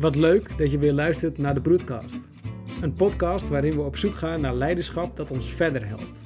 Wat 0.00 0.16
leuk 0.16 0.58
dat 0.58 0.70
je 0.70 0.78
weer 0.78 0.92
luistert 0.92 1.38
naar 1.38 1.54
de 1.54 1.60
Broedcast. 1.60 2.30
Een 2.80 2.94
podcast 2.94 3.48
waarin 3.48 3.72
we 3.72 3.80
op 3.80 3.96
zoek 3.96 4.14
gaan 4.14 4.40
naar 4.40 4.54
leiderschap 4.54 5.16
dat 5.16 5.30
ons 5.30 5.54
verder 5.54 5.86
helpt. 5.86 6.20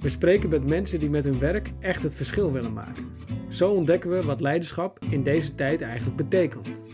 We 0.00 0.08
spreken 0.08 0.48
met 0.48 0.68
mensen 0.68 1.00
die 1.00 1.10
met 1.10 1.24
hun 1.24 1.38
werk 1.38 1.70
echt 1.80 2.02
het 2.02 2.14
verschil 2.14 2.52
willen 2.52 2.72
maken. 2.72 3.04
Zo 3.48 3.70
ontdekken 3.70 4.10
we 4.10 4.22
wat 4.22 4.40
leiderschap 4.40 4.98
in 5.10 5.22
deze 5.22 5.54
tijd 5.54 5.82
eigenlijk 5.82 6.16
betekent. 6.16 6.84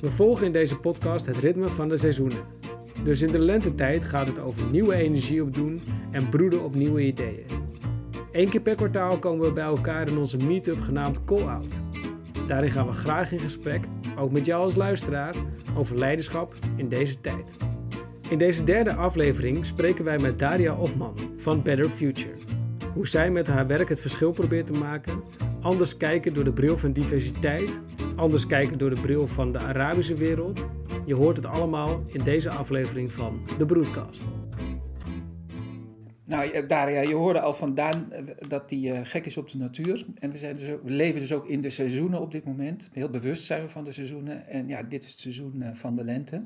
We 0.00 0.10
volgen 0.10 0.46
in 0.46 0.52
deze 0.52 0.78
podcast 0.78 1.26
het 1.26 1.36
ritme 1.36 1.68
van 1.68 1.88
de 1.88 1.96
seizoenen. 1.96 2.44
Dus 3.02 3.22
in 3.22 3.32
de 3.32 3.38
lentetijd 3.38 4.04
gaat 4.04 4.26
het 4.26 4.38
over 4.38 4.70
nieuwe 4.70 4.94
energie 4.94 5.42
opdoen 5.42 5.80
en 6.10 6.28
broeden 6.28 6.64
op 6.64 6.74
nieuwe 6.74 7.02
ideeën. 7.06 7.46
Eén 8.32 8.48
keer 8.48 8.60
per 8.60 8.74
kwartaal 8.74 9.18
komen 9.18 9.46
we 9.46 9.52
bij 9.52 9.64
elkaar 9.64 10.08
in 10.08 10.18
onze 10.18 10.36
meetup 10.36 10.80
genaamd 10.80 11.24
Call 11.24 11.42
Out. 11.42 11.74
Daarin 12.46 12.70
gaan 12.70 12.86
we 12.86 12.92
graag 12.92 13.32
in 13.32 13.40
gesprek, 13.40 13.84
ook 14.18 14.30
met 14.30 14.46
jou 14.46 14.62
als 14.62 14.74
luisteraar, 14.74 15.34
over 15.76 15.98
leiderschap 15.98 16.54
in 16.76 16.88
deze 16.88 17.20
tijd. 17.20 17.56
In 18.28 18.38
deze 18.38 18.64
derde 18.64 18.94
aflevering 18.94 19.66
spreken 19.66 20.04
wij 20.04 20.18
met 20.18 20.38
Daria 20.38 20.72
Hofman 20.72 21.14
van 21.36 21.62
Better 21.62 21.88
Future. 21.88 22.34
Hoe 22.94 23.06
zij 23.06 23.30
met 23.30 23.46
haar 23.46 23.66
werk 23.66 23.88
het 23.88 24.00
verschil 24.00 24.30
probeert 24.30 24.66
te 24.66 24.72
maken, 24.72 25.22
anders 25.60 25.96
kijken 25.96 26.34
door 26.34 26.44
de 26.44 26.52
bril 26.52 26.76
van 26.76 26.92
diversiteit, 26.92 27.82
anders 28.16 28.46
kijken 28.46 28.78
door 28.78 28.94
de 28.94 29.00
bril 29.00 29.26
van 29.26 29.52
de 29.52 29.58
Arabische 29.58 30.14
wereld. 30.14 30.66
Je 31.04 31.14
hoort 31.14 31.36
het 31.36 31.46
allemaal 31.46 32.04
in 32.06 32.24
deze 32.24 32.50
aflevering 32.50 33.12
van 33.12 33.40
de 33.58 33.66
Broadcast. 33.66 34.22
Nou, 36.26 36.66
Daria, 36.66 37.00
je 37.00 37.14
hoorde 37.14 37.40
al 37.40 37.54
van 37.54 37.74
Daan 37.74 38.12
eh, 38.12 38.22
dat 38.48 38.70
hij 38.70 38.78
uh, 38.78 39.00
gek 39.02 39.26
is 39.26 39.36
op 39.36 39.50
de 39.50 39.58
natuur. 39.58 40.06
En 40.18 40.30
we, 40.30 40.38
zijn 40.38 40.54
dus 40.54 40.70
ook, 40.70 40.82
we 40.82 40.90
leven 40.90 41.20
dus 41.20 41.32
ook 41.32 41.48
in 41.48 41.60
de 41.60 41.70
seizoenen 41.70 42.20
op 42.20 42.32
dit 42.32 42.44
moment. 42.44 42.88
Heel 42.92 43.10
bewust 43.10 43.44
zijn 43.44 43.62
we 43.62 43.68
van 43.68 43.84
de 43.84 43.92
seizoenen. 43.92 44.48
En 44.48 44.68
ja, 44.68 44.82
dit 44.82 45.04
is 45.04 45.10
het 45.10 45.20
seizoen 45.20 45.64
van 45.74 45.96
de 45.96 46.04
lente. 46.04 46.44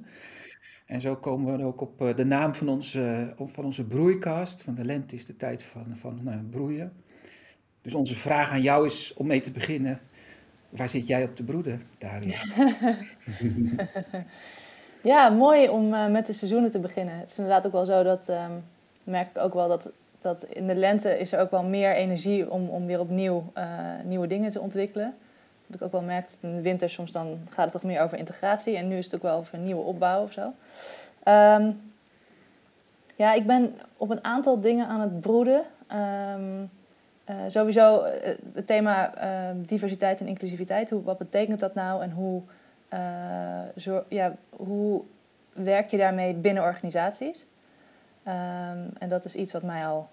En 0.87 1.01
zo 1.01 1.17
komen 1.17 1.59
we 1.59 1.65
ook 1.65 1.81
op 1.81 2.13
de 2.17 2.25
naam 2.25 2.55
van 2.55 2.69
onze, 2.69 3.35
van 3.37 3.65
onze 3.65 3.85
broeikast. 3.85 4.63
Van 4.63 4.75
de 4.75 4.85
lente 4.85 5.15
is 5.15 5.27
de 5.27 5.37
tijd 5.37 5.63
van, 5.63 5.87
van 5.97 6.21
nou, 6.23 6.43
broeien. 6.43 6.93
Dus 7.83 7.95
onze 7.95 8.15
vraag 8.15 8.51
aan 8.51 8.63
jou 8.63 8.87
is 8.87 9.15
om 9.17 9.27
mee 9.27 9.41
te 9.41 9.51
beginnen. 9.51 10.01
Waar 10.69 10.89
zit 10.89 11.07
jij 11.07 11.25
op 11.25 11.37
te 11.37 11.45
broeden, 11.45 11.83
Daria? 11.99 12.39
ja, 15.13 15.29
mooi 15.29 15.69
om 15.69 15.89
met 15.89 16.27
de 16.27 16.33
seizoenen 16.33 16.71
te 16.71 16.81
beginnen. 16.81 17.19
Het 17.19 17.31
is 17.31 17.39
inderdaad 17.39 17.67
ook 17.67 17.73
wel 17.73 17.85
zo 17.85 18.03
dat... 18.03 18.29
Um 18.29 18.63
merk 19.11 19.29
ik 19.29 19.43
ook 19.43 19.55
wel 19.55 19.69
dat, 19.69 19.91
dat 20.21 20.45
in 20.45 20.67
de 20.67 20.75
lente 20.75 21.19
is 21.19 21.33
er 21.33 21.41
ook 21.41 21.51
wel 21.51 21.63
meer 21.63 21.95
energie 21.95 22.51
om, 22.51 22.69
om 22.69 22.87
weer 22.87 23.01
opnieuw 23.01 23.45
uh, 23.59 23.65
nieuwe 24.05 24.27
dingen 24.27 24.51
te 24.51 24.61
ontwikkelen. 24.61 25.15
Dat 25.67 25.81
ik 25.81 25.87
ook 25.87 25.93
wel 25.93 26.03
merk, 26.03 26.29
in 26.41 26.57
de 26.57 26.63
winter 26.63 26.91
soms 26.91 27.13
dan 27.13 27.39
gaat 27.49 27.65
het 27.65 27.73
toch 27.73 27.83
meer 27.83 28.01
over 28.01 28.19
integratie. 28.19 28.77
En 28.77 28.89
nu 28.89 28.97
is 28.97 29.05
het 29.05 29.15
ook 29.15 29.23
wel 29.23 29.37
over 29.37 29.55
een 29.55 29.65
nieuwe 29.65 29.83
opbouw 29.83 30.23
of 30.23 30.33
zo. 30.33 30.53
Um, 31.29 31.93
ja, 33.17 33.35
ik 33.35 33.47
ben 33.47 33.75
op 33.97 34.11
een 34.11 34.25
aantal 34.25 34.61
dingen 34.61 34.87
aan 34.87 35.01
het 35.01 35.21
broeden. 35.21 35.63
Um, 35.93 36.71
uh, 37.31 37.37
sowieso 37.49 38.05
het 38.55 38.67
thema 38.67 39.13
uh, 39.25 39.57
diversiteit 39.57 40.21
en 40.21 40.27
inclusiviteit. 40.27 40.91
Hoe, 40.91 41.03
wat 41.03 41.19
betekent 41.19 41.61
dat 41.61 41.75
nou 41.75 42.03
en 42.03 42.11
hoe, 42.11 42.43
zo, 43.77 44.05
ja, 44.09 44.35
hoe 44.51 45.03
werk 45.53 45.91
je 45.91 45.97
daarmee 45.97 46.35
binnen 46.35 46.63
organisaties? 46.63 47.47
Um, 48.27 48.91
en 48.99 49.09
dat 49.09 49.25
is 49.25 49.35
iets 49.35 49.53
wat 49.53 49.63
mij 49.63 49.87
al 49.87 50.09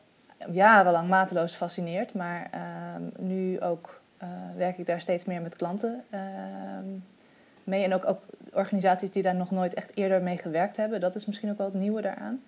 jarenlang 0.52 1.10
mateloos 1.10 1.54
fascineert. 1.54 2.14
Maar 2.14 2.50
um, 2.96 3.12
nu 3.18 3.62
ook 3.62 4.02
uh, 4.24 4.30
werk 4.56 4.78
ik 4.78 4.86
daar 4.86 5.02
steeds 5.02 5.26
meer 5.26 5.42
met 5.42 5.56
klanten 5.56 6.04
um, 6.80 7.04
mee. 7.64 7.84
En 7.84 7.94
ook, 7.94 8.06
ook 8.06 8.22
organisaties 8.54 9.12
die 9.12 9.24
daar 9.24 9.36
nog 9.36 9.52
nooit 9.52 9.74
echt 9.74 9.92
eerder 9.96 10.22
mee 10.22 10.38
gewerkt 10.38 10.78
hebben. 10.78 11.00
Dat 11.00 11.16
is 11.16 11.26
misschien 11.26 11.52
ook 11.52 11.58
wel 11.58 11.68
het 11.68 11.76
nieuwe 11.76 12.02
daaraan. 12.02 12.42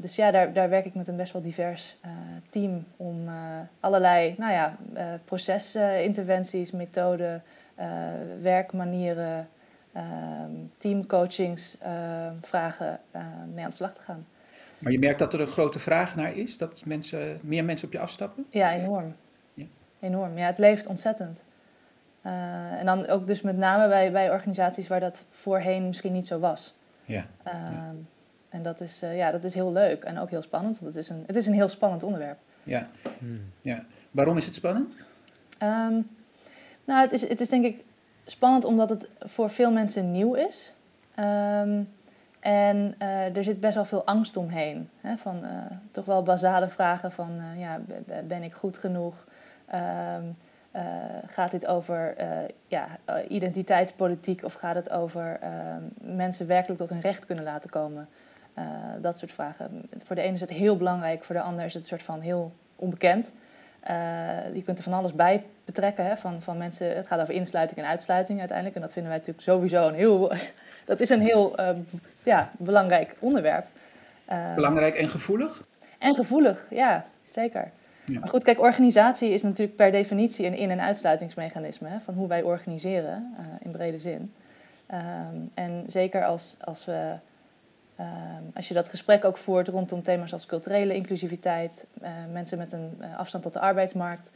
dus 0.00 0.16
ja, 0.16 0.30
daar, 0.30 0.52
daar 0.52 0.68
werk 0.68 0.84
ik 0.84 0.94
met 0.94 1.08
een 1.08 1.16
best 1.16 1.32
wel 1.32 1.42
divers 1.42 1.96
uh, 2.04 2.10
team 2.50 2.84
om 2.96 3.28
uh, 3.28 3.32
allerlei 3.80 4.34
nou 4.38 4.52
ja, 4.52 4.76
procesinterventies, 5.24 6.70
methoden, 6.70 7.42
werkmanieren 8.42 9.36
Ehm, 9.38 9.59
teamcoachings 10.78 11.78
ehm, 11.78 12.34
vragen 12.42 13.00
ehm, 13.10 13.54
mee 13.54 13.64
aan 13.64 13.70
de 13.70 13.76
slag 13.76 13.94
te 13.94 14.02
gaan. 14.02 14.26
Maar 14.78 14.92
je 14.92 14.98
merkt 14.98 15.18
dat 15.18 15.34
er 15.34 15.40
een 15.40 15.46
grote 15.46 15.78
vraag 15.78 16.16
naar 16.16 16.36
is, 16.36 16.58
dat 16.58 16.82
mensen, 16.84 17.38
meer 17.42 17.64
mensen 17.64 17.86
op 17.86 17.92
je 17.92 17.98
afstappen? 17.98 18.46
Ja, 18.50 18.72
enorm. 18.72 19.14
Ja. 19.54 19.64
Enorm. 20.00 20.38
Ja, 20.38 20.46
het 20.46 20.58
leeft 20.58 20.86
ontzettend. 20.86 21.42
Uh, 22.26 22.32
en 22.72 22.86
dan 22.86 23.06
ook 23.06 23.26
dus 23.26 23.42
met 23.42 23.56
name 23.56 23.88
bij, 23.88 24.12
bij 24.12 24.30
organisaties 24.30 24.88
waar 24.88 25.00
dat 25.00 25.24
voorheen 25.28 25.86
misschien 25.86 26.12
niet 26.12 26.26
zo 26.26 26.38
was. 26.38 26.74
Ja. 27.04 27.26
Uh, 27.46 27.52
ja. 27.52 27.94
En 28.48 28.62
dat 28.62 28.80
is, 28.80 29.02
uh, 29.02 29.16
ja, 29.16 29.30
dat 29.30 29.44
is 29.44 29.54
heel 29.54 29.72
leuk 29.72 30.04
en 30.04 30.18
ook 30.18 30.30
heel 30.30 30.42
spannend, 30.42 30.78
want 30.80 30.94
het 30.94 31.04
is 31.04 31.10
een, 31.10 31.24
het 31.26 31.36
is 31.36 31.46
een 31.46 31.54
heel 31.54 31.68
spannend 31.68 32.02
onderwerp. 32.02 32.38
Ja. 32.62 32.88
Hmm. 33.18 33.40
ja. 33.60 33.84
Waarom 34.10 34.36
is 34.36 34.46
het 34.46 34.54
spannend? 34.54 34.94
Um, 35.62 36.08
nou, 36.84 37.00
het 37.00 37.12
is, 37.12 37.28
het 37.28 37.40
is 37.40 37.48
denk 37.48 37.64
ik 37.64 37.84
spannend 38.30 38.64
omdat 38.64 38.88
het 38.88 39.08
voor 39.18 39.50
veel 39.50 39.72
mensen 39.72 40.10
nieuw 40.10 40.34
is. 40.34 40.72
Um, 41.18 41.88
en 42.40 42.94
uh, 43.02 43.36
er 43.36 43.44
zit 43.44 43.60
best 43.60 43.74
wel 43.74 43.84
veel 43.84 44.04
angst 44.04 44.36
omheen. 44.36 44.90
Hè, 45.00 45.16
van 45.16 45.44
uh, 45.44 45.50
toch 45.90 46.04
wel 46.04 46.22
basale 46.22 46.68
vragen 46.68 47.12
van, 47.12 47.30
uh, 47.36 47.60
ja, 47.60 47.80
ben 48.24 48.42
ik 48.42 48.52
goed 48.52 48.78
genoeg? 48.78 49.26
Um, 49.74 50.36
gaat 51.26 51.50
dit 51.50 51.66
over 51.66 52.14
ja, 52.66 52.86
identiteitspolitiek 53.28 54.44
of 54.44 54.52
gaat 54.54 54.74
het 54.74 54.90
over 54.90 55.38
ehm, 55.40 55.82
mensen 56.16 56.46
werkelijk 56.46 56.80
tot 56.80 56.88
hun 56.88 57.00
recht 57.00 57.26
kunnen 57.26 57.44
laten 57.44 57.70
komen? 57.70 58.08
dat 59.00 59.18
soort 59.18 59.32
vragen. 59.32 59.88
Voor 60.04 60.16
de 60.16 60.22
ene 60.22 60.34
is 60.34 60.40
het 60.40 60.50
heel 60.50 60.76
belangrijk, 60.76 61.24
voor 61.24 61.34
de 61.34 61.40
ander 61.40 61.64
is 61.64 61.74
het 61.74 61.82
een 61.82 61.88
soort 61.88 62.02
van 62.02 62.20
heel 62.20 62.52
onbekend. 62.76 63.32
Uh, 63.90 64.54
je 64.54 64.62
kunt 64.62 64.78
er 64.78 64.84
van 64.84 64.92
alles 64.92 65.12
bij 65.12 65.44
betrekken. 65.64 66.04
Hè, 66.06 66.16
van, 66.16 66.42
van 66.42 66.56
mensen, 66.56 66.96
het 66.96 67.06
gaat 67.06 67.20
over 67.20 67.34
insluiting 67.34 67.80
en 67.80 67.86
uitsluiting 67.86 68.38
uiteindelijk. 68.38 68.76
En 68.76 68.82
dat 68.82 68.92
vinden 68.92 69.10
wij 69.10 69.20
natuurlijk 69.20 69.48
sowieso 69.48 69.88
een 69.88 69.94
heel, 69.94 70.32
dat 70.84 71.00
is 71.00 71.08
een 71.08 71.20
heel 71.20 71.60
uh, 71.60 71.68
ja, 72.22 72.50
belangrijk 72.58 73.16
onderwerp. 73.18 73.66
Uh, 74.32 74.54
belangrijk 74.54 74.94
en 74.94 75.08
gevoelig? 75.08 75.62
En 75.98 76.14
gevoelig, 76.14 76.66
ja, 76.70 77.04
zeker. 77.30 77.70
Ja. 78.04 78.18
Maar 78.18 78.28
goed, 78.28 78.44
kijk, 78.44 78.60
organisatie 78.60 79.30
is 79.30 79.42
natuurlijk 79.42 79.76
per 79.76 79.90
definitie 79.90 80.46
een 80.46 80.56
in- 80.56 80.70
en 80.70 80.80
uitsluitingsmechanisme 80.80 81.88
hè, 81.88 81.98
van 82.04 82.14
hoe 82.14 82.28
wij 82.28 82.42
organiseren 82.42 83.34
in 83.62 83.70
brede 83.70 83.98
zin. 83.98 84.32
Um, 84.92 85.50
en 85.54 85.84
zeker 85.86 86.24
als, 86.24 86.56
als 86.60 86.84
we 86.84 86.92
Ehm, 86.92 87.29
als 88.54 88.68
je 88.68 88.74
dat 88.74 88.88
gesprek 88.88 89.24
ook 89.24 89.38
voert 89.38 89.68
rondom 89.68 90.02
thema's 90.02 90.32
als 90.32 90.46
culturele 90.46 90.94
inclusiviteit, 90.94 91.86
uh, 92.02 92.08
mensen 92.32 92.58
met 92.58 92.72
een 92.72 92.98
uh, 93.00 93.18
afstand 93.18 93.42
tot 93.42 93.52
de 93.52 93.60
arbeidsmarkt, 93.60 94.30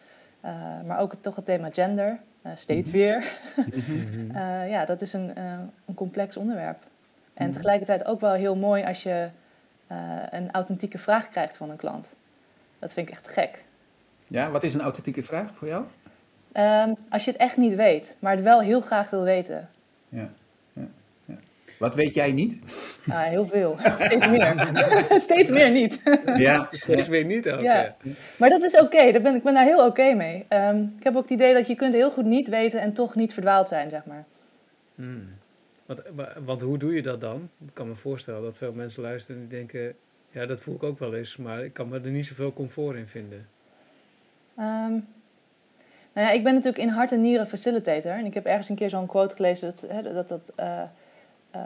uh, 0.44 0.50
maar 0.86 0.98
ook 0.98 1.14
toch 1.20 1.36
het 1.36 1.44
thema 1.44 1.70
gender, 1.72 2.18
steeds 2.54 2.90
mhm. 2.90 3.00
weer. 3.00 3.38
Mhm. 3.56 4.38
ja, 4.74 4.84
dat 4.84 5.00
is 5.00 5.12
een, 5.12 5.38
een 5.86 5.94
complex 5.94 6.36
onderwerp. 6.36 6.78
En 7.34 7.44
mhm. 7.44 7.54
tegelijkertijd 7.54 8.04
ook 8.04 8.20
wel 8.20 8.32
heel 8.32 8.56
mooi 8.56 8.84
als 8.84 9.02
je 9.02 9.28
een 10.30 10.50
authentieke 10.52 10.98
vraag 10.98 11.28
krijgt 11.28 11.56
van 11.56 11.70
een 11.70 11.76
klant. 11.76 12.08
Dat 12.78 12.92
vind 12.92 13.08
ik 13.08 13.12
echt 13.12 13.28
gek. 13.28 13.64
Ja, 14.28 14.50
wat 14.50 14.62
is 14.62 14.74
een 14.74 14.80
authentieke 14.80 15.22
vraag 15.22 15.50
voor 15.54 15.68
jou? 15.68 15.84
Um, 16.52 16.96
als 17.08 17.24
je 17.24 17.30
het 17.30 17.40
echt 17.40 17.56
niet 17.56 17.74
weet, 17.74 18.16
maar 18.18 18.32
het 18.32 18.44
wel 18.44 18.60
heel 18.60 18.80
graag 18.80 19.10
wil 19.10 19.22
weten. 19.22 19.68
Ja. 20.08 20.28
Wat 21.78 21.94
weet 21.94 22.14
jij 22.14 22.32
niet? 22.32 22.58
Ah, 23.08 23.22
heel 23.22 23.46
veel. 23.46 23.76
Steeds 23.96 24.28
meer. 24.28 24.70
steeds 25.26 25.50
meer 25.50 25.70
niet. 25.70 26.00
ja, 26.36 26.68
steeds 26.70 27.08
meer 27.08 27.24
niet 27.24 27.50
ook. 27.50 27.60
Ja. 27.60 27.96
Maar 28.38 28.48
dat 28.48 28.62
is 28.62 28.74
oké. 28.74 28.84
Okay. 28.84 29.22
ben, 29.22 29.34
ik 29.34 29.42
ben 29.42 29.54
daar 29.54 29.64
heel 29.64 29.86
oké 29.86 30.14
mee. 30.14 30.46
Um, 30.48 30.94
ik 30.98 31.04
heb 31.04 31.16
ook 31.16 31.22
het 31.22 31.30
idee 31.30 31.54
dat 31.54 31.66
je 31.66 31.74
kunt 31.74 31.94
heel 31.94 32.10
goed 32.10 32.24
niet 32.24 32.48
weten 32.48 32.80
en 32.80 32.92
toch 32.92 33.14
niet 33.14 33.32
verdwaald 33.32 33.68
zijn, 33.68 33.90
zeg 33.90 34.04
maar. 34.04 34.24
Hmm. 34.94 35.28
Want, 35.86 36.02
want 36.44 36.62
hoe 36.62 36.78
doe 36.78 36.94
je 36.94 37.02
dat 37.02 37.20
dan? 37.20 37.50
Ik 37.66 37.74
kan 37.74 37.88
me 37.88 37.94
voorstellen 37.94 38.42
dat 38.42 38.58
veel 38.58 38.72
mensen 38.72 39.02
luisteren 39.02 39.40
en 39.40 39.48
die 39.48 39.58
denken... 39.58 39.94
Ja, 40.30 40.46
dat 40.46 40.62
voel 40.62 40.74
ik 40.74 40.82
ook 40.82 40.98
wel 40.98 41.14
eens, 41.14 41.36
maar 41.36 41.64
ik 41.64 41.72
kan 41.72 41.88
me 41.88 42.00
er 42.00 42.10
niet 42.10 42.26
zoveel 42.26 42.52
comfort 42.52 42.96
in 42.96 43.06
vinden. 43.06 43.48
Um, 44.58 45.06
nou 46.12 46.26
ja, 46.26 46.30
ik 46.30 46.42
ben 46.42 46.54
natuurlijk 46.54 46.84
in 46.84 46.88
hart 46.88 47.12
en 47.12 47.20
nieren 47.20 47.48
facilitator. 47.48 48.12
En 48.12 48.24
ik 48.24 48.34
heb 48.34 48.46
ergens 48.46 48.68
een 48.68 48.76
keer 48.76 48.90
zo'n 48.90 49.06
quote 49.06 49.34
gelezen 49.34 49.74
dat... 49.74 49.90
Hè, 49.90 50.02
dat, 50.02 50.28
dat 50.28 50.52
uh, 50.60 50.82
uh, 51.56 51.60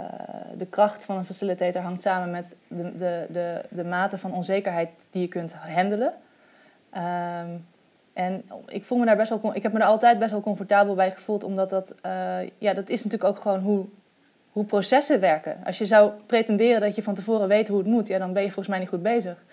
de 0.56 0.66
kracht 0.66 1.04
van 1.04 1.16
een 1.16 1.24
facilitator 1.24 1.82
hangt 1.82 2.02
samen 2.02 2.30
met 2.30 2.54
de, 2.68 2.96
de, 2.96 3.26
de, 3.28 3.64
de 3.68 3.84
mate 3.84 4.18
van 4.18 4.32
onzekerheid 4.32 4.90
die 5.10 5.22
je 5.22 5.28
kunt 5.28 5.52
handelen. 5.52 6.12
Um, 6.96 7.66
en 8.12 8.44
ik 8.66 8.84
voel 8.84 8.98
me 8.98 9.04
daar 9.04 9.16
best 9.16 9.28
wel, 9.28 9.54
ik 9.54 9.62
heb 9.62 9.72
me 9.72 9.78
daar 9.78 9.88
altijd 9.88 10.18
best 10.18 10.30
wel 10.30 10.40
comfortabel 10.40 10.94
bij 10.94 11.10
gevoeld, 11.10 11.44
omdat 11.44 11.70
dat, 11.70 11.94
uh, 12.06 12.36
ja, 12.58 12.74
dat 12.74 12.88
is 12.88 13.04
natuurlijk 13.04 13.30
ook 13.30 13.42
gewoon 13.42 13.60
hoe, 13.60 13.86
hoe 14.52 14.64
processen 14.64 15.20
werken. 15.20 15.56
Als 15.64 15.78
je 15.78 15.86
zou 15.86 16.10
pretenderen 16.26 16.80
dat 16.80 16.94
je 16.94 17.02
van 17.02 17.14
tevoren 17.14 17.48
weet 17.48 17.68
hoe 17.68 17.78
het 17.78 17.86
moet, 17.86 18.08
ja, 18.08 18.18
dan 18.18 18.32
ben 18.32 18.42
je 18.42 18.48
volgens 18.48 18.68
mij 18.68 18.78
niet 18.78 18.88
goed 18.88 19.02
bezig. 19.02 19.44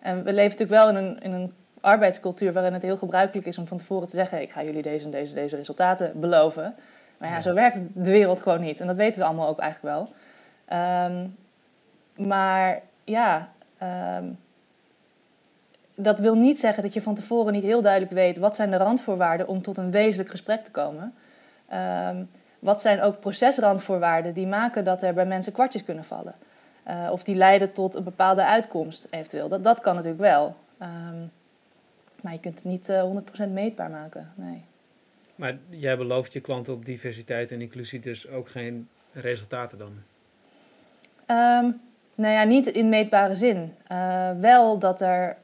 En 0.00 0.16
we 0.16 0.32
leven 0.32 0.58
natuurlijk 0.58 0.70
wel 0.70 0.88
in 0.88 0.96
een, 0.96 1.20
in 1.20 1.32
een 1.32 1.52
arbeidscultuur 1.80 2.52
waarin 2.52 2.72
het 2.72 2.82
heel 2.82 2.96
gebruikelijk 2.96 3.46
is 3.46 3.58
om 3.58 3.66
van 3.66 3.78
tevoren 3.78 4.08
te 4.08 4.16
zeggen: 4.16 4.40
ik 4.40 4.52
ga 4.52 4.62
jullie 4.62 4.82
deze 4.82 5.04
en 5.04 5.10
deze, 5.10 5.34
deze 5.34 5.56
resultaten 5.56 6.20
beloven. 6.20 6.74
Maar 7.24 7.32
ja, 7.32 7.40
zo 7.40 7.54
werkt 7.54 7.78
de 7.94 8.10
wereld 8.10 8.40
gewoon 8.42 8.60
niet. 8.60 8.80
En 8.80 8.86
dat 8.86 8.96
weten 8.96 9.20
we 9.20 9.26
allemaal 9.26 9.48
ook 9.48 9.58
eigenlijk 9.58 9.94
wel. 9.94 10.12
Ehm, 10.64 11.26
maar 12.28 12.80
ja, 13.04 13.48
ehm, 13.78 14.24
dat 15.94 16.18
wil 16.18 16.34
niet 16.34 16.60
zeggen 16.60 16.82
dat 16.82 16.92
je 16.92 17.02
van 17.02 17.14
tevoren 17.14 17.52
niet 17.52 17.62
heel 17.62 17.80
duidelijk 17.80 18.12
weet 18.12 18.38
wat 18.38 18.56
zijn 18.56 18.70
de 18.70 18.76
randvoorwaarden 18.76 19.48
om 19.48 19.62
tot 19.62 19.76
een 19.76 19.90
wezenlijk 19.90 20.30
gesprek 20.30 20.64
te 20.64 20.70
komen. 20.70 21.14
Um, 22.08 22.30
wat 22.58 22.80
zijn 22.80 23.02
ook 23.02 23.20
procesrandvoorwaarden 23.20 24.34
die 24.34 24.46
maken 24.46 24.84
dat 24.84 25.02
er 25.02 25.14
bij 25.14 25.26
mensen 25.26 25.52
kwartjes 25.52 25.84
kunnen 25.84 26.04
vallen? 26.04 26.34
Uh, 26.88 27.08
of 27.10 27.22
die 27.22 27.34
leiden 27.34 27.72
tot 27.72 27.94
een 27.94 28.04
bepaalde 28.04 28.44
uitkomst 28.44 29.06
eventueel. 29.10 29.48
Dat, 29.48 29.64
dat 29.64 29.80
kan 29.80 29.94
natuurlijk 29.94 30.20
wel. 30.20 30.56
Um, 30.82 31.30
maar 32.20 32.32
je 32.32 32.40
kunt 32.40 32.54
het 32.54 32.64
niet 32.64 32.88
uh, 32.88 32.98
eh, 32.98 33.46
100% 33.46 33.50
meetbaar 33.50 33.90
maken. 33.90 34.32
Nee. 34.34 34.64
Maar 35.34 35.58
jij 35.68 35.96
belooft 35.96 36.32
je 36.32 36.40
klanten 36.40 36.72
op 36.72 36.84
diversiteit 36.84 37.50
en 37.50 37.60
inclusie 37.60 38.00
dus 38.00 38.28
ook 38.28 38.48
geen 38.48 38.88
resultaten 39.12 39.78
dan? 39.78 39.92
Um, 41.36 41.80
nou 42.14 42.34
ja, 42.34 42.44
niet 42.44 42.66
in 42.66 42.88
meetbare 42.88 43.34
zin. 43.34 43.74
Uh, 43.92 44.30
wel 44.40 44.78
dat 44.78 45.00
er, 45.00 45.36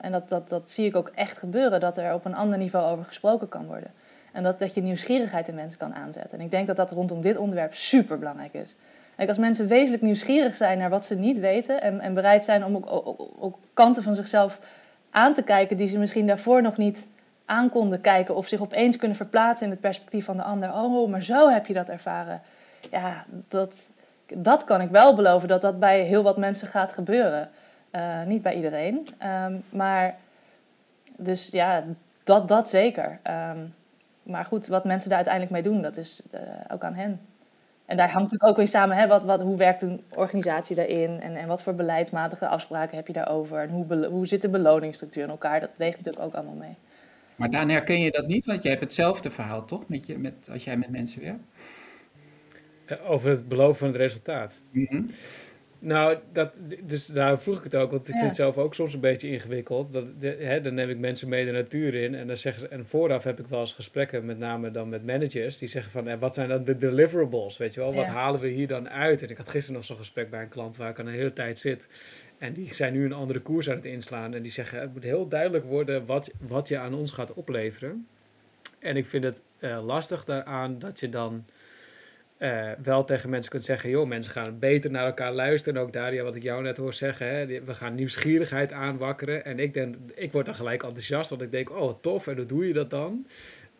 en 0.00 0.12
dat, 0.12 0.28
dat, 0.28 0.48
dat 0.48 0.70
zie 0.70 0.86
ik 0.86 0.96
ook 0.96 1.08
echt 1.14 1.38
gebeuren, 1.38 1.80
dat 1.80 1.98
er 1.98 2.14
op 2.14 2.24
een 2.24 2.34
ander 2.34 2.58
niveau 2.58 2.90
over 2.90 3.04
gesproken 3.04 3.48
kan 3.48 3.66
worden. 3.66 3.90
En 4.32 4.42
dat, 4.42 4.58
dat 4.58 4.74
je 4.74 4.82
nieuwsgierigheid 4.82 5.48
in 5.48 5.54
mensen 5.54 5.78
kan 5.78 5.94
aanzetten. 5.94 6.38
En 6.38 6.44
ik 6.44 6.50
denk 6.50 6.66
dat 6.66 6.76
dat 6.76 6.90
rondom 6.90 7.20
dit 7.20 7.36
onderwerp 7.36 7.74
super 7.74 8.18
belangrijk 8.18 8.52
is. 8.52 8.76
Kijk, 9.16 9.28
als 9.28 9.38
mensen 9.38 9.66
wezenlijk 9.66 10.02
nieuwsgierig 10.02 10.54
zijn 10.54 10.78
naar 10.78 10.90
wat 10.90 11.04
ze 11.04 11.14
niet 11.14 11.38
weten 11.38 11.82
en, 11.82 12.00
en 12.00 12.14
bereid 12.14 12.44
zijn 12.44 12.64
om 12.64 12.76
ook, 13.38 13.58
kanten 13.74 14.02
van 14.02 14.14
zichzelf 14.14 14.60
aan 15.10 15.34
te 15.34 15.42
kijken 15.42 15.76
die 15.76 15.86
ze 15.86 15.98
misschien 15.98 16.26
daarvoor 16.26 16.62
nog 16.62 16.76
niet 16.76 17.06
konden 17.70 18.00
kijken 18.00 18.36
of 18.36 18.46
zich 18.46 18.60
opeens 18.60 18.96
kunnen 18.96 19.16
verplaatsen 19.16 19.66
in 19.66 19.72
het 19.72 19.80
perspectief 19.80 20.24
van 20.24 20.36
de 20.36 20.42
ander. 20.42 20.72
Oh, 20.72 21.10
maar 21.10 21.22
zo 21.22 21.48
heb 21.48 21.66
je 21.66 21.74
dat 21.74 21.88
ervaren. 21.88 22.40
Ja, 22.90 23.24
dat, 23.48 23.74
dat 24.34 24.64
kan 24.64 24.80
ik 24.80 24.90
wel 24.90 25.14
beloven 25.14 25.48
dat 25.48 25.60
dat 25.60 25.78
bij 25.78 26.00
heel 26.00 26.22
wat 26.22 26.36
mensen 26.36 26.68
gaat 26.68 26.92
gebeuren. 26.92 27.50
Uh, 27.92 28.22
niet 28.22 28.42
bij 28.42 28.54
iedereen, 28.54 29.08
um, 29.44 29.64
maar 29.68 30.16
dus 31.16 31.48
ja, 31.48 31.84
dat, 32.24 32.48
dat 32.48 32.68
zeker. 32.68 33.18
Um, 33.50 33.74
maar 34.22 34.44
goed, 34.44 34.66
wat 34.66 34.84
mensen 34.84 35.08
daar 35.08 35.18
uiteindelijk 35.18 35.54
mee 35.54 35.72
doen, 35.72 35.82
dat 35.82 35.96
is 35.96 36.22
uh, 36.34 36.40
ook 36.72 36.84
aan 36.84 36.94
hen. 36.94 37.20
En 37.86 37.96
daar 37.96 38.10
hangt 38.10 38.22
natuurlijk 38.22 38.50
ook 38.50 38.56
weer 38.56 38.68
samen, 38.68 38.96
hè, 38.96 39.06
wat, 39.06 39.22
wat, 39.22 39.42
hoe 39.42 39.56
werkt 39.56 39.82
een 39.82 40.04
organisatie 40.14 40.76
daarin 40.76 41.20
en, 41.20 41.36
en 41.36 41.46
wat 41.46 41.62
voor 41.62 41.74
beleidsmatige 41.74 42.46
afspraken 42.46 42.96
heb 42.96 43.06
je 43.06 43.12
daarover 43.12 43.60
en 43.60 43.68
hoe, 43.68 44.06
hoe 44.06 44.26
zit 44.26 44.42
de 44.42 44.48
beloningsstructuur 44.48 45.22
in 45.22 45.30
elkaar, 45.30 45.60
dat 45.60 45.70
weegt 45.76 45.96
natuurlijk 45.96 46.24
ook 46.24 46.34
allemaal 46.34 46.54
mee. 46.54 46.76
Maar 47.42 47.50
dan 47.50 47.68
herken 47.68 48.00
je 48.00 48.10
dat 48.10 48.26
niet, 48.26 48.44
want 48.44 48.62
jij 48.62 48.70
hebt 48.70 48.84
hetzelfde 48.84 49.30
verhaal 49.30 49.64
toch, 49.64 49.88
met 49.88 50.06
je, 50.06 50.18
met, 50.18 50.48
als 50.50 50.64
jij 50.64 50.76
met 50.76 50.90
mensen 50.90 51.22
werkt? 51.22 51.44
Eh, 52.84 53.10
over 53.10 53.30
het 53.30 53.48
beloven 53.48 53.76
van 53.76 53.88
het 53.88 53.96
resultaat. 53.96 54.62
Mm 54.70 54.86
-hmm. 54.90 55.06
Nou, 55.78 56.18
dat, 56.32 56.54
dus 56.84 57.06
daar 57.06 57.40
vroeg 57.40 57.58
ik 57.58 57.64
het 57.64 57.74
ook, 57.74 57.90
want 57.90 58.08
ik 58.08 58.14
vind 58.14 58.26
het 58.26 58.36
zelf 58.36 58.58
ook 58.58 58.74
soms 58.74 58.94
een 58.94 59.00
beetje 59.00 59.28
ingewikkeld. 59.30 59.92
Dat, 59.92 60.06
hè, 60.20 60.60
dan 60.60 60.74
neem 60.74 60.88
ik 60.88 60.98
mensen 60.98 61.28
mee 61.28 61.44
de 61.44 61.52
natuur 61.52 61.94
in 61.94 62.14
en 62.14 62.26
dan 62.26 62.36
zeggen 62.36 62.62
ze, 62.62 62.68
en 62.68 62.86
vooraf 62.86 63.24
heb 63.24 63.40
ik 63.40 63.46
wel 63.46 63.60
eens 63.60 63.72
gesprekken, 63.72 64.24
met 64.24 64.38
name 64.38 64.70
dan 64.70 64.88
met 64.88 65.06
managers, 65.06 65.58
die 65.58 65.68
zeggen 65.68 65.92
van, 65.92 66.18
wat 66.18 66.34
zijn 66.34 66.48
dan 66.48 66.64
de 66.64 66.76
deliverables, 66.76 67.56
weet 67.56 67.74
je 67.74 67.80
wel? 67.80 67.94
Wat 67.94 68.04
halen 68.04 68.40
we 68.40 68.48
hier 68.48 68.68
dan 68.68 68.88
uit? 68.88 69.22
En 69.22 69.28
ik 69.28 69.36
had 69.36 69.48
gisteren 69.48 69.76
nog 69.76 69.84
zo'n 69.84 69.96
gesprek 69.96 70.30
bij 70.30 70.42
een 70.42 70.48
klant 70.48 70.76
waar 70.76 70.90
ik 70.90 70.98
al 70.98 71.06
een 71.06 71.12
hele 71.12 71.32
tijd 71.32 71.58
zit. 71.58 71.88
En 72.42 72.52
die 72.52 72.74
zijn 72.74 72.92
nu 72.92 73.04
een 73.04 73.12
andere 73.12 73.40
koers 73.40 73.70
aan 73.70 73.76
het 73.76 73.84
inslaan. 73.84 74.34
En 74.34 74.42
die 74.42 74.52
zeggen, 74.52 74.80
het 74.80 74.92
moet 74.92 75.02
heel 75.02 75.28
duidelijk 75.28 75.64
worden 75.64 76.06
wat, 76.06 76.30
wat 76.40 76.68
je 76.68 76.78
aan 76.78 76.94
ons 76.94 77.12
gaat 77.12 77.34
opleveren. 77.34 78.06
En 78.78 78.96
ik 78.96 79.06
vind 79.06 79.24
het 79.24 79.40
uh, 79.60 79.84
lastig 79.84 80.24
daaraan 80.24 80.78
dat 80.78 81.00
je 81.00 81.08
dan 81.08 81.44
uh, 82.38 82.70
wel 82.82 83.04
tegen 83.04 83.30
mensen 83.30 83.50
kunt 83.50 83.64
zeggen, 83.64 83.90
joh, 83.90 84.08
mensen 84.08 84.32
gaan 84.32 84.58
beter 84.58 84.90
naar 84.90 85.06
elkaar 85.06 85.32
luisteren. 85.32 85.80
En 85.80 85.86
ook 85.86 85.92
Daria, 85.92 86.22
wat 86.22 86.34
ik 86.34 86.42
jou 86.42 86.62
net 86.62 86.76
hoor 86.76 86.92
zeggen, 86.92 87.26
hè, 87.26 87.46
we 87.46 87.74
gaan 87.74 87.94
nieuwsgierigheid 87.94 88.72
aanwakkeren. 88.72 89.44
En 89.44 89.58
ik, 89.58 89.74
denk, 89.74 89.96
ik 90.14 90.32
word 90.32 90.46
dan 90.46 90.54
gelijk 90.54 90.82
enthousiast, 90.82 91.30
want 91.30 91.42
ik 91.42 91.50
denk, 91.50 91.70
oh, 91.70 92.00
tof, 92.00 92.26
en 92.26 92.36
hoe 92.36 92.46
doe 92.46 92.66
je 92.66 92.72
dat 92.72 92.90
dan? 92.90 93.26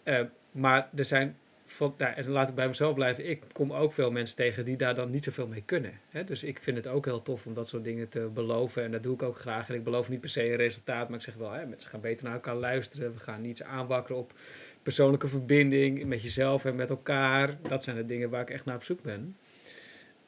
Uh, 0.04 0.20
maar 0.52 0.88
er 0.94 1.04
zijn, 1.04 1.36
nou, 1.78 2.12
en 2.14 2.28
laat 2.28 2.48
ik 2.48 2.54
bij 2.54 2.66
mezelf 2.66 2.94
blijven, 2.94 3.28
ik 3.30 3.42
kom 3.52 3.72
ook 3.72 3.92
veel 3.92 4.10
mensen 4.10 4.36
tegen 4.36 4.64
die 4.64 4.76
daar 4.76 4.94
dan 4.94 5.10
niet 5.10 5.24
zoveel 5.24 5.46
mee 5.46 5.62
kunnen. 5.62 5.92
Hè? 6.08 6.24
Dus 6.24 6.44
ik 6.44 6.58
vind 6.58 6.76
het 6.76 6.86
ook 6.86 7.04
heel 7.04 7.22
tof 7.22 7.46
om 7.46 7.54
dat 7.54 7.68
soort 7.68 7.84
dingen 7.84 8.08
te 8.08 8.30
beloven. 8.34 8.82
En 8.82 8.90
dat 8.90 9.02
doe 9.02 9.14
ik 9.14 9.22
ook 9.22 9.38
graag. 9.38 9.68
En 9.68 9.74
ik 9.74 9.84
beloof 9.84 10.08
niet 10.08 10.20
per 10.20 10.28
se 10.28 10.50
een 10.50 10.56
resultaat, 10.56 11.08
maar 11.08 11.18
ik 11.18 11.24
zeg 11.24 11.34
wel, 11.34 11.52
hè, 11.52 11.66
mensen 11.66 11.90
gaan 11.90 12.00
beter 12.00 12.24
naar 12.24 12.34
elkaar 12.34 12.54
luisteren. 12.54 13.12
We 13.12 13.18
gaan 13.18 13.40
niets 13.40 13.62
aanwakkeren 13.62 14.20
op 14.20 14.32
persoonlijke 14.82 15.28
verbinding 15.28 16.04
met 16.04 16.22
jezelf 16.22 16.64
en 16.64 16.76
met 16.76 16.90
elkaar. 16.90 17.56
Dat 17.68 17.84
zijn 17.84 17.96
de 17.96 18.06
dingen 18.06 18.30
waar 18.30 18.40
ik 18.40 18.50
echt 18.50 18.64
naar 18.64 18.76
op 18.76 18.82
zoek 18.82 19.02
ben. 19.02 19.36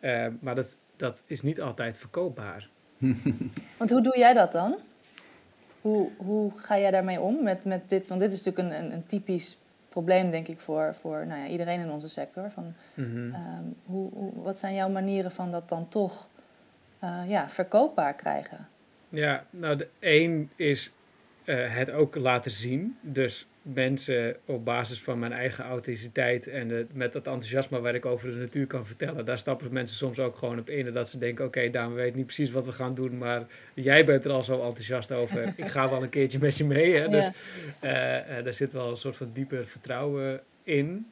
Uh, 0.01 0.27
maar 0.41 0.55
dat, 0.55 0.77
dat 0.97 1.23
is 1.27 1.43
niet 1.43 1.61
altijd 1.61 1.97
verkoopbaar. 1.97 2.69
Want 3.79 3.91
hoe 3.91 4.03
doe 4.03 4.19
jij 4.19 4.35
dat 4.35 4.53
dan? 4.53 4.77
Hoe, 5.81 6.11
hoe 6.17 6.53
ga 6.57 6.79
jij 6.79 6.91
daarmee 6.91 7.21
om 7.21 7.43
met, 7.43 7.65
met 7.65 7.89
dit? 7.89 8.07
Want 8.09 8.21
dit 8.21 8.33
is 8.33 8.43
natuurlijk 8.43 8.75
een, 8.75 8.85
een, 8.85 8.93
een 8.93 9.07
typisch 9.07 9.59
probleem, 9.95 10.31
denk 10.31 10.49
ik, 10.49 10.61
voor, 10.61 10.95
voor 11.01 11.27
nou 11.27 11.41
ja, 11.41 11.47
iedereen 11.47 11.81
in 11.81 11.91
onze 11.91 12.09
sector. 12.09 12.51
Van, 12.51 12.75
mm 12.95 13.05
-hmm. 13.05 13.35
um, 13.35 13.77
hoe, 13.85 14.11
hoe, 14.13 14.33
wat 14.43 14.59
zijn 14.59 14.75
jouw 14.75 14.89
manieren 14.89 15.33
van 15.33 15.51
dat 15.51 15.69
dan 15.69 15.89
toch 15.89 16.29
uh, 17.05 17.21
ja, 17.27 17.49
verkoopbaar 17.49 18.15
krijgen? 18.15 18.69
Ja, 19.09 19.45
nou, 19.51 19.77
de 19.77 19.89
één 19.99 20.51
is 20.57 20.95
uh, 21.45 21.75
het 21.75 21.91
ook 21.91 22.17
laten 22.17 22.51
zien. 22.51 22.97
Dus 23.01 23.47
mensen 23.63 24.37
op 24.45 24.65
basis 24.65 25.03
van 25.03 25.19
mijn 25.19 25.33
eigen 25.33 25.65
authenticiteit 25.65 26.47
en 26.47 26.69
de, 26.69 26.87
met 26.93 27.13
dat 27.13 27.27
enthousiasme 27.27 27.81
waar 27.81 27.95
ik 27.95 28.07
over 28.07 28.31
de 28.31 28.37
natuur 28.37 28.67
kan 28.67 28.87
vertellen, 28.87 29.25
daar 29.25 29.39
stappen 29.39 29.73
mensen 29.73 29.97
soms 29.97 30.19
ook 30.19 30.37
gewoon 30.37 30.59
op 30.59 30.71
in. 30.71 30.87
En 30.87 30.93
dat 30.93 31.09
ze 31.09 31.19
denken, 31.19 31.45
oké, 31.45 31.59
okay, 31.59 31.71
Daan, 31.71 31.89
we 31.89 32.01
weten 32.01 32.17
niet 32.17 32.27
precies 32.27 32.51
wat 32.51 32.65
we 32.65 32.73
gaan 32.73 32.95
doen, 32.95 33.19
maar 33.19 33.47
jij 33.75 34.05
bent 34.05 34.25
er 34.25 34.31
al 34.31 34.43
zo 34.43 34.63
enthousiast 34.63 35.13
over. 35.13 35.53
ik 35.57 35.67
ga 35.67 35.91
wel 35.91 36.03
een 36.03 36.09
keertje 36.09 36.39
met 36.39 36.57
je 36.57 36.65
mee. 36.65 36.95
Hè? 36.95 37.09
Dus 37.09 37.31
ja. 37.81 38.29
uh, 38.29 38.39
uh, 38.39 38.45
daar 38.45 38.53
zit 38.53 38.73
wel 38.73 38.91
een 38.91 38.97
soort 38.97 39.17
van 39.17 39.31
dieper 39.33 39.67
vertrouwen 39.67 40.41
in. 40.63 41.07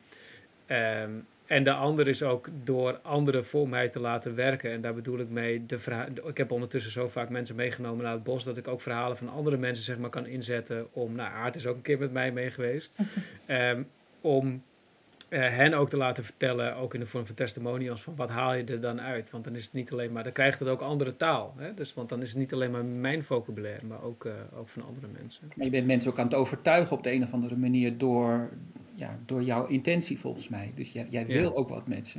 Um, 0.68 1.26
en 1.52 1.64
de 1.64 1.72
ander 1.72 2.08
is 2.08 2.22
ook 2.22 2.48
door 2.64 2.98
anderen 3.02 3.44
voor 3.44 3.68
mij 3.68 3.88
te 3.88 4.00
laten 4.00 4.34
werken. 4.34 4.70
En 4.70 4.80
daar 4.80 4.94
bedoel 4.94 5.18
ik 5.18 5.28
mee, 5.28 5.66
de 5.66 5.78
ik 6.24 6.36
heb 6.36 6.50
ondertussen 6.50 6.92
zo 6.92 7.08
vaak 7.08 7.28
mensen 7.28 7.56
meegenomen 7.56 8.04
naar 8.04 8.12
het 8.12 8.22
bos... 8.22 8.44
dat 8.44 8.56
ik 8.56 8.68
ook 8.68 8.80
verhalen 8.80 9.16
van 9.16 9.28
andere 9.28 9.56
mensen 9.56 9.84
zeg 9.84 9.98
maar, 9.98 10.10
kan 10.10 10.26
inzetten 10.26 10.86
om... 10.92 11.14
Nou, 11.14 11.32
Aard 11.32 11.54
is 11.54 11.66
ook 11.66 11.76
een 11.76 11.82
keer 11.82 11.98
met 11.98 12.12
mij 12.12 12.32
mee 12.32 12.50
geweest. 12.50 12.92
um, 13.48 13.88
om 14.20 14.62
uh, 15.30 15.38
hen 15.40 15.74
ook 15.74 15.88
te 15.88 15.96
laten 15.96 16.24
vertellen, 16.24 16.76
ook 16.76 16.94
in 16.94 17.00
de 17.00 17.06
vorm 17.06 17.26
van 17.26 17.34
testimonials... 17.34 18.02
van 18.02 18.16
wat 18.16 18.30
haal 18.30 18.54
je 18.54 18.64
er 18.64 18.80
dan 18.80 19.00
uit? 19.00 19.30
Want 19.30 19.44
dan 19.44 19.54
is 19.54 19.64
het 19.64 19.72
niet 19.72 19.92
alleen 19.92 20.12
maar... 20.12 20.22
dan 20.22 20.32
krijgt 20.32 20.58
het 20.58 20.68
ook 20.68 20.80
andere 20.80 21.16
taal. 21.16 21.54
Hè? 21.56 21.74
Dus, 21.74 21.94
want 21.94 22.08
dan 22.08 22.22
is 22.22 22.28
het 22.28 22.38
niet 22.38 22.52
alleen 22.52 22.70
maar 22.70 22.84
mijn 22.84 23.22
vocabulaire... 23.22 23.86
maar 23.86 24.02
ook, 24.02 24.24
uh, 24.24 24.32
ook 24.56 24.68
van 24.68 24.84
andere 24.84 25.06
mensen. 25.20 25.50
Maar 25.56 25.64
je 25.66 25.72
bent 25.72 25.86
mensen 25.86 26.10
ook 26.10 26.18
aan 26.18 26.24
het 26.24 26.34
overtuigen 26.34 26.96
op 26.96 27.02
de 27.02 27.12
een 27.12 27.22
of 27.22 27.32
andere 27.32 27.56
manier... 27.56 27.98
door 27.98 28.48
ja, 29.02 29.18
door 29.26 29.42
jouw 29.42 29.66
intentie 29.66 30.18
volgens 30.18 30.48
mij. 30.48 30.72
Dus 30.74 30.92
jij, 30.92 31.06
jij 31.10 31.26
wil 31.26 31.56
ook 31.56 31.68
wat 31.68 31.86
met 31.86 32.08
ze. 32.08 32.18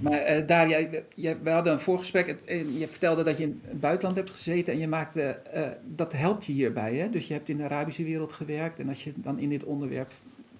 Maar 0.00 0.36
uh, 0.36 0.46
Daria, 0.46 0.88
je, 1.14 1.36
we 1.42 1.50
hadden 1.50 1.72
een 1.72 1.80
voorgesprek 1.80 2.28
en 2.28 2.78
je 2.78 2.88
vertelde 2.88 3.22
dat 3.22 3.36
je 3.36 3.42
in 3.42 3.60
het 3.64 3.80
buitenland 3.80 4.16
hebt 4.16 4.30
gezeten 4.30 4.72
en 4.72 4.78
je 4.78 4.88
maakte, 4.88 5.40
uh, 5.54 5.66
dat 5.84 6.12
helpt 6.12 6.44
je 6.44 6.52
hierbij. 6.52 6.94
Hè? 6.94 7.10
Dus 7.10 7.26
je 7.26 7.32
hebt 7.32 7.48
in 7.48 7.56
de 7.56 7.64
Arabische 7.64 8.04
wereld 8.04 8.32
gewerkt 8.32 8.78
en 8.78 8.88
als 8.88 9.04
je 9.04 9.12
dan 9.16 9.38
in 9.38 9.48
dit 9.48 9.64
onderwerp 9.64 10.10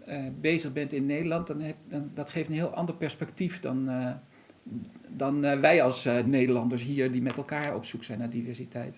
uh, 0.09 0.15
bezig 0.41 0.73
bent 0.73 0.93
in 0.93 1.07
Nederland, 1.07 1.47
dan, 1.47 1.61
heb, 1.61 1.77
dan 1.89 2.11
dat 2.15 2.31
geeft 2.31 2.49
een 2.49 2.55
heel 2.55 2.75
ander 2.75 2.95
perspectief 2.95 3.61
dan, 3.61 3.91
dan 5.09 5.41
wij 5.41 5.83
als 5.83 6.09
Nederlanders 6.25 6.83
hier 6.83 7.13
die 7.13 7.23
met 7.23 7.37
elkaar 7.37 7.75
op 7.75 7.85
zoek 7.85 8.05
zijn 8.05 8.19
naar 8.19 8.31
diversiteit. 8.31 8.97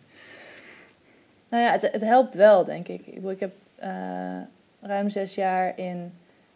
Nou 1.48 1.62
ja, 1.62 1.70
het, 1.70 1.82
het 1.92 2.00
helpt 2.00 2.34
wel, 2.34 2.64
denk 2.64 2.88
ik. 2.88 3.06
Ik, 3.06 3.24
ik 3.24 3.40
heb 3.40 3.54
uh, 3.82 4.40
ruim 4.80 5.08
zes 5.08 5.34
jaar 5.34 5.78
in, 5.78 6.12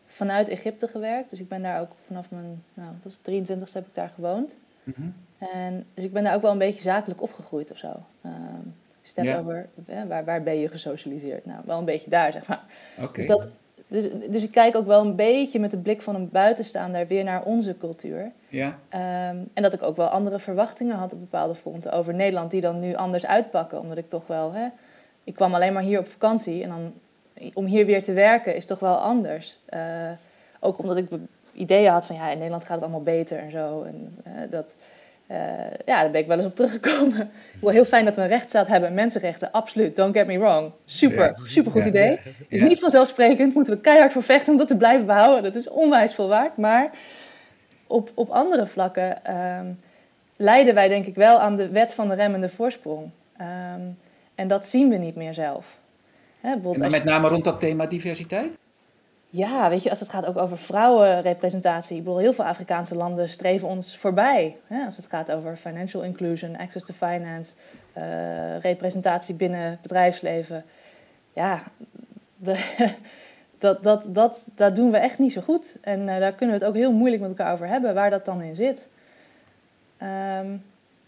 vanuit 0.06 0.48
Egypte 0.48 0.88
gewerkt. 0.88 1.30
Dus 1.30 1.40
ik 1.40 1.48
ben 1.48 1.62
daar 1.62 1.80
ook 1.80 1.90
vanaf 2.06 2.30
mijn 2.30 2.62
nou, 2.74 2.90
dat 3.02 3.12
was 3.12 3.34
23ste 3.34 3.72
heb 3.72 3.86
ik 3.86 3.94
daar 3.94 4.12
gewoond. 4.14 4.56
Mm 4.82 4.94
-hmm. 4.96 5.14
En, 5.38 5.86
dus 5.94 6.04
ik 6.04 6.12
ben 6.12 6.24
daar 6.24 6.34
ook 6.34 6.42
wel 6.42 6.50
een 6.52 6.58
beetje 6.58 6.82
zakelijk 6.82 7.22
opgegroeid 7.22 7.70
of 7.70 7.78
zo. 7.78 7.88
Um, 8.24 8.74
het 9.14 9.36
over 9.36 9.68
waar, 10.08 10.24
waar 10.24 10.42
ben 10.42 10.58
je 10.58 10.68
gesocialiseerd? 10.68 11.46
Nou, 11.46 11.60
wel 11.64 11.78
een 11.78 11.84
beetje 11.84 12.10
daar, 12.10 12.32
zeg 12.32 12.46
maar. 12.46 12.62
Okay. 12.98 13.12
Dus, 13.12 13.26
dat, 13.26 13.48
dus, 13.92 14.06
dus 14.30 14.42
ik 14.42 14.50
kijk 14.50 14.76
ook 14.76 14.86
wel 14.86 15.00
een 15.00 15.16
beetje 15.16 15.60
met 15.60 15.70
de 15.70 15.76
blik 15.76 16.02
van 16.02 16.14
een 16.14 16.28
buitenstaander 16.30 17.06
weer 17.06 17.24
naar 17.24 17.42
onze 17.42 17.76
cultuur. 17.78 18.32
Ja. 18.48 18.66
Um, 18.66 19.50
en 19.52 19.62
dat 19.62 19.72
ik 19.72 19.82
ook 19.82 19.96
wel 19.96 20.06
andere 20.06 20.38
verwachtingen 20.38 20.96
had 20.96 21.12
op 21.12 21.20
bepaalde 21.20 21.54
fronten 21.54 21.92
over 21.92 22.14
Nederland, 22.14 22.50
die 22.50 22.60
dan 22.60 22.80
nu 22.80 22.94
anders 22.94 23.26
uitpakken. 23.26 23.80
Omdat 23.80 23.96
ik 23.96 24.08
toch 24.08 24.26
wel, 24.26 24.52
hè, 24.52 24.66
ik 25.24 25.34
kwam 25.34 25.54
alleen 25.54 25.72
maar 25.72 25.82
hier 25.82 25.98
op 25.98 26.08
vakantie 26.08 26.62
en 26.62 26.68
dan 26.68 26.92
om 27.54 27.64
hier 27.64 27.86
weer 27.86 28.04
te 28.04 28.12
werken 28.12 28.56
is 28.56 28.66
toch 28.66 28.78
wel 28.78 28.96
anders. 28.96 29.58
Uh, 29.74 29.80
ook 30.60 30.78
omdat 30.78 30.96
ik 30.96 31.08
ideeën 31.52 31.90
had 31.90 32.06
van 32.06 32.16
ja, 32.16 32.28
in 32.28 32.36
Nederland 32.36 32.64
gaat 32.64 32.74
het 32.74 32.82
allemaal 32.82 33.02
beter 33.02 33.38
en 33.38 33.50
zo. 33.50 33.82
En, 33.82 34.18
uh, 34.26 34.32
dat, 34.50 34.74
eh, 35.32 35.38
ja, 35.86 36.02
daar 36.02 36.10
ben 36.10 36.20
ik 36.20 36.26
wel 36.26 36.36
eens 36.36 36.46
op 36.46 36.56
teruggekomen. 36.56 37.30
Wel 37.60 37.70
heel 37.70 37.84
fijn 37.84 38.04
dat 38.04 38.16
we 38.16 38.22
een 38.22 38.28
rechtsstaat 38.28 38.66
hebben 38.66 38.88
en 38.88 38.94
mensenrechten, 38.94 39.52
absoluut, 39.52 39.96
don't 39.96 40.16
get 40.16 40.26
me 40.26 40.38
wrong. 40.38 40.72
Super, 40.84 41.38
super 41.44 41.72
goed 41.72 41.84
idee. 41.84 42.18
Is 42.48 42.60
niet 42.60 42.78
vanzelfsprekend, 42.78 43.54
moeten 43.54 43.74
we 43.74 43.80
keihard 43.80 44.12
voor 44.12 44.22
vechten 44.22 44.52
om 44.52 44.58
dat 44.58 44.68
te 44.68 44.76
blijven 44.76 45.06
behouden. 45.06 45.42
Dat 45.42 45.54
is 45.54 45.68
onwijs 45.68 46.14
veel 46.14 46.28
waard, 46.28 46.56
maar 46.56 46.90
op, 47.86 48.10
op 48.14 48.30
andere 48.30 48.66
vlakken 48.66 49.24
ehm, 49.24 49.66
lijden 50.36 50.74
wij 50.74 50.88
denk 50.88 51.06
ik 51.06 51.14
wel 51.14 51.40
aan 51.40 51.56
de 51.56 51.68
wet 51.68 51.94
van 51.94 52.08
de 52.08 52.14
remmende 52.14 52.48
voorsprong. 52.48 53.10
Ehm, 53.36 53.80
en 54.34 54.48
dat 54.48 54.64
zien 54.64 54.88
we 54.88 54.96
niet 54.96 55.16
meer 55.16 55.34
zelf. 55.34 55.78
Hè, 56.40 56.52
En 56.72 56.90
met 56.90 57.04
name 57.04 57.28
rond 57.28 57.44
dat 57.44 57.60
thema 57.60 57.86
diversiteit? 57.86 58.58
Ja, 59.34 59.68
weet 59.68 59.82
je, 59.82 59.90
als 59.90 60.00
het 60.00 60.08
gaat 60.08 60.26
ook 60.26 60.36
over 60.36 60.58
vrouwenrepresentatie. 60.58 61.96
Ik 61.96 62.04
bedoel, 62.04 62.18
heel 62.18 62.32
veel 62.32 62.44
Afrikaanse 62.44 62.96
landen 62.96 63.28
streven 63.28 63.68
ons 63.68 63.96
voorbij. 63.96 64.56
Hè? 64.66 64.84
Als 64.84 64.96
het 64.96 65.06
gaat 65.06 65.32
over 65.32 65.56
financial 65.56 66.02
inclusion, 66.02 66.56
access 66.56 66.86
to 66.86 66.94
finance, 66.94 67.52
eh, 67.92 68.58
representatie 68.58 69.34
binnen 69.34 69.78
bedrijfsleven. 69.82 70.64
Ja, 71.32 71.62
de, 72.36 72.90
dat, 73.58 73.82
dat, 73.82 74.14
dat, 74.14 74.44
dat 74.54 74.76
doen 74.76 74.90
we 74.90 74.96
echt 74.96 75.18
niet 75.18 75.32
zo 75.32 75.40
goed. 75.40 75.78
En 75.80 76.08
eh, 76.08 76.18
daar 76.18 76.32
kunnen 76.32 76.58
we 76.58 76.64
het 76.64 76.70
ook 76.70 76.80
heel 76.80 76.92
moeilijk 76.92 77.22
met 77.22 77.30
elkaar 77.30 77.52
over 77.52 77.68
hebben, 77.68 77.94
waar 77.94 78.10
dat 78.10 78.24
dan 78.24 78.42
in 78.42 78.56
zit. 78.56 78.88
Ehm, 79.96 80.56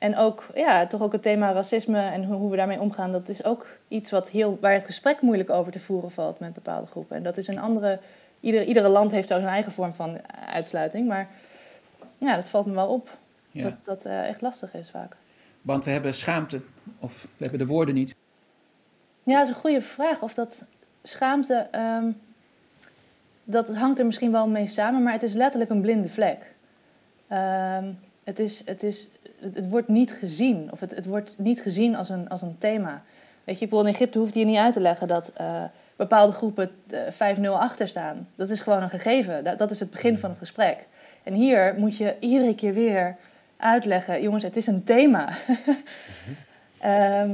en 0.04 0.16
ook, 0.16 0.46
ja, 0.54 0.86
toch 0.86 1.02
ook 1.02 1.12
het 1.12 1.22
thema 1.22 1.52
racisme 1.52 2.00
en 2.00 2.24
hoe, 2.24 2.36
hoe 2.36 2.50
we 2.50 2.56
daarmee 2.56 2.80
omgaan, 2.80 3.12
dat 3.12 3.28
is 3.28 3.44
ook 3.44 3.66
iets 3.88 4.10
wat 4.10 4.30
heel, 4.30 4.58
waar 4.60 4.72
het 4.72 4.84
gesprek 4.84 5.20
moeilijk 5.20 5.50
over 5.50 5.72
te 5.72 5.78
voeren 5.80 6.10
valt 6.10 6.38
met 6.38 6.54
bepaalde 6.54 6.86
groepen. 6.86 7.16
En 7.16 7.22
dat 7.22 7.36
is 7.36 7.46
een 7.48 7.58
andere, 7.58 7.98
ieder, 8.40 8.64
iedere 8.64 8.88
land 8.88 9.10
heeft 9.10 9.28
zo 9.28 9.34
zijn 9.38 9.48
eigen 9.52 9.72
vorm 9.72 9.94
van 9.94 10.18
uitsluiting, 10.46 11.08
maar 11.08 11.28
ja, 12.18 12.34
dat 12.36 12.48
valt 12.48 12.66
me 12.66 12.72
wel 12.74 12.88
op, 12.88 13.08
Ja. 13.50 13.62
dat 13.62 13.84
dat 13.84 14.04
eh, 14.04 14.28
echt 14.28 14.40
lastig 14.40 14.74
is 14.74 14.90
vaak. 14.90 15.16
Want 15.62 15.84
we 15.84 15.90
hebben 15.90 16.14
schaamte, 16.14 16.60
of 16.98 17.22
we 17.22 17.42
hebben 17.42 17.58
de 17.58 17.66
woorden 17.66 17.94
niet. 17.94 18.14
Ja, 19.22 19.38
dat 19.38 19.42
is 19.42 19.54
een 19.54 19.60
goede 19.60 19.82
vraag. 19.82 20.20
Of 20.20 20.34
dat 20.34 20.64
schaamte, 21.02 21.68
ehm, 21.70 22.10
dat 23.44 23.74
hangt 23.74 23.98
er 23.98 24.06
misschien 24.06 24.32
wel 24.32 24.48
mee 24.48 24.66
samen, 24.66 25.02
maar 25.02 25.12
het 25.12 25.22
is 25.22 25.32
letterlijk 25.32 25.70
een 25.70 25.80
blinde 25.80 26.08
vlek. 26.08 26.54
Ehm, 27.28 27.84
het, 28.24 28.38
is, 28.38 28.62
het, 28.64 28.82
is, 28.82 29.08
het, 29.38 29.68
wordt 29.68 29.88
niet 29.88 30.12
gezien, 30.12 30.68
of 30.72 30.80
het, 30.80 30.94
het 30.94 31.06
wordt 31.06 31.38
niet 31.38 31.60
gezien 31.60 31.96
als 31.96 32.08
een, 32.08 32.28
als 32.28 32.42
een 32.42 32.58
thema. 32.58 33.02
Weet 33.44 33.58
je, 33.58 33.66
bijvoorbeeld 33.66 33.94
in 33.94 34.00
Egypte 34.00 34.18
hoeft 34.18 34.34
je 34.34 34.44
niet 34.44 34.58
uit 34.58 34.72
te 34.72 34.80
leggen 34.80 35.08
dat 35.08 35.30
eh, 35.34 35.62
bepaalde 35.96 36.32
groepen 36.32 36.70
eh, 37.18 37.36
5-0 37.36 37.40
achter 37.48 37.88
staan. 37.88 38.28
Dat 38.34 38.48
is 38.48 38.60
gewoon 38.60 38.82
een 38.82 38.90
gegeven. 38.90 39.44
Dat, 39.44 39.58
dat 39.58 39.70
is 39.70 39.80
het 39.80 39.90
begin 39.90 40.18
van 40.18 40.30
het 40.30 40.38
gesprek. 40.38 40.86
En 41.22 41.32
hier 41.32 41.74
moet 41.78 41.96
je 41.96 42.16
iedere 42.20 42.54
keer 42.54 42.72
weer 42.72 43.16
uitleggen, 43.56 44.22
jongens, 44.22 44.42
het 44.42 44.56
is 44.56 44.66
een 44.66 44.84
thema. 44.84 45.28
Ehm, 46.78 47.30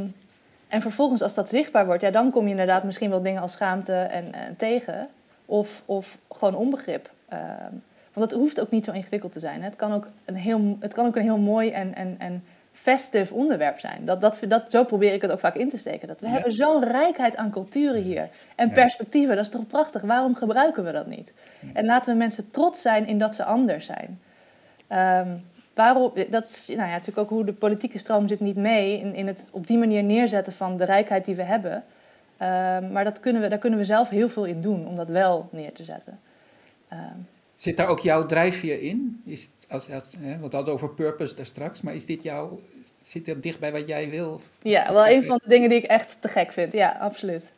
en 0.68 0.80
vervolgens, 0.80 1.22
als 1.22 1.34
dat 1.34 1.48
zichtbaar 1.48 1.86
wordt, 1.86 2.02
ja, 2.02 2.10
dan 2.10 2.30
kom 2.30 2.44
je 2.44 2.50
inderdaad 2.50 2.84
misschien 2.84 3.10
wel 3.10 3.22
dingen 3.22 3.42
als 3.42 3.52
schaamte 3.52 3.92
en, 3.92 4.34
en 4.34 4.56
tegen. 4.56 5.08
Of, 5.46 5.82
of 5.86 6.18
gewoon 6.32 6.54
onbegrip. 6.54 7.10
Ehm, 7.28 7.74
want 8.20 8.30
dat 8.30 8.40
hoeft 8.40 8.60
ook 8.60 8.70
niet 8.70 8.84
zo 8.84 8.92
ingewikkeld 8.92 9.32
te 9.32 9.38
zijn. 9.38 9.58
Hè. 9.60 9.64
Het, 9.64 9.76
kan 9.76 9.92
ook 9.92 10.08
een 10.24 10.34
heel, 10.36 10.76
het 10.80 10.92
kan 10.92 11.06
ook 11.06 11.16
een 11.16 11.22
heel 11.22 11.38
mooi 11.38 11.70
en, 11.70 11.94
en, 11.94 12.14
en 12.18 12.44
festive 12.72 13.34
onderwerp 13.34 13.78
zijn. 13.78 14.04
Dat, 14.04 14.20
dat, 14.20 14.40
dat, 14.48 14.70
zo 14.70 14.84
probeer 14.84 15.12
ik 15.12 15.22
het 15.22 15.30
ook 15.30 15.40
vaak 15.40 15.54
in 15.54 15.70
te 15.70 15.76
steken. 15.78 16.08
Dat 16.08 16.20
we 16.20 16.26
Ja. 16.26 16.32
hebben 16.32 16.52
zo'n 16.52 16.84
rijkheid 16.84 17.36
aan 17.36 17.50
culturen 17.50 18.02
hier. 18.02 18.28
En 18.56 18.66
Ja. 18.68 18.72
perspectieven, 18.72 19.36
dat 19.36 19.44
is 19.44 19.50
toch 19.50 19.66
prachtig? 19.66 20.02
Waarom 20.02 20.34
gebruiken 20.34 20.84
we 20.84 20.92
dat 20.92 21.06
niet? 21.06 21.32
En 21.72 21.84
laten 21.84 22.12
we 22.12 22.18
mensen 22.18 22.50
trots 22.50 22.80
zijn 22.82 23.06
in 23.06 23.18
dat 23.18 23.34
ze 23.34 23.44
anders 23.44 23.86
zijn. 23.86 24.20
Ehm, 24.86 25.28
waarom, 25.74 26.12
dat 26.30 26.44
is 26.44 26.66
nou 26.68 26.80
ja, 26.80 26.90
natuurlijk 26.90 27.18
ook 27.18 27.28
hoe 27.28 27.44
de 27.44 27.52
politieke 27.52 27.98
stroom 27.98 28.28
zit 28.28 28.40
niet 28.40 28.56
mee 28.56 29.00
in, 29.00 29.14
in 29.14 29.26
het 29.26 29.48
op 29.50 29.66
die 29.66 29.78
manier 29.78 30.02
neerzetten 30.02 30.52
van 30.52 30.76
de 30.76 30.84
rijkheid 30.84 31.24
die 31.24 31.34
we 31.34 31.42
hebben. 31.42 31.84
Ehm, 32.36 32.92
maar 32.92 33.04
dat 33.04 33.20
kunnen 33.20 33.42
we, 33.42 33.48
daar 33.48 33.58
kunnen 33.58 33.78
we 33.78 33.84
zelf 33.84 34.08
heel 34.08 34.28
veel 34.28 34.44
in 34.44 34.60
doen 34.60 34.86
om 34.88 34.96
dat 34.96 35.08
wel 35.08 35.48
neer 35.50 35.72
te 35.72 35.84
zetten. 35.84 36.18
Ehm, 36.88 37.18
Zit 37.60 37.76
daar 37.76 37.88
ook 37.88 38.00
jouw 38.00 38.26
drijfveer 38.26 38.80
in? 38.80 39.22
Is 39.24 39.42
het 39.42 39.66
als, 39.68 39.90
als, 39.90 40.04
hè, 40.18 40.36
we 40.38 40.48
hadden 40.50 40.74
over 40.74 40.90
purpose 40.90 41.34
daar 41.34 41.46
straks, 41.46 41.80
maar 41.80 41.94
is 41.94 42.06
dit 42.06 42.22
jouw, 42.22 42.60
zit 43.04 43.26
dat 43.26 43.42
dicht 43.42 43.58
bij 43.58 43.72
wat 43.72 43.86
jij 43.86 44.10
wil? 44.10 44.40
ja, 44.62 44.92
wel 44.92 45.06
een 45.06 45.24
van 45.24 45.40
de 45.42 45.48
dingen 45.48 45.68
die 45.68 45.78
ik 45.78 45.84
echt 45.84 46.16
te 46.20 46.28
gek 46.28 46.52
vind. 46.52 46.72
Ja, 46.72 46.96
absoluut. 47.00 47.50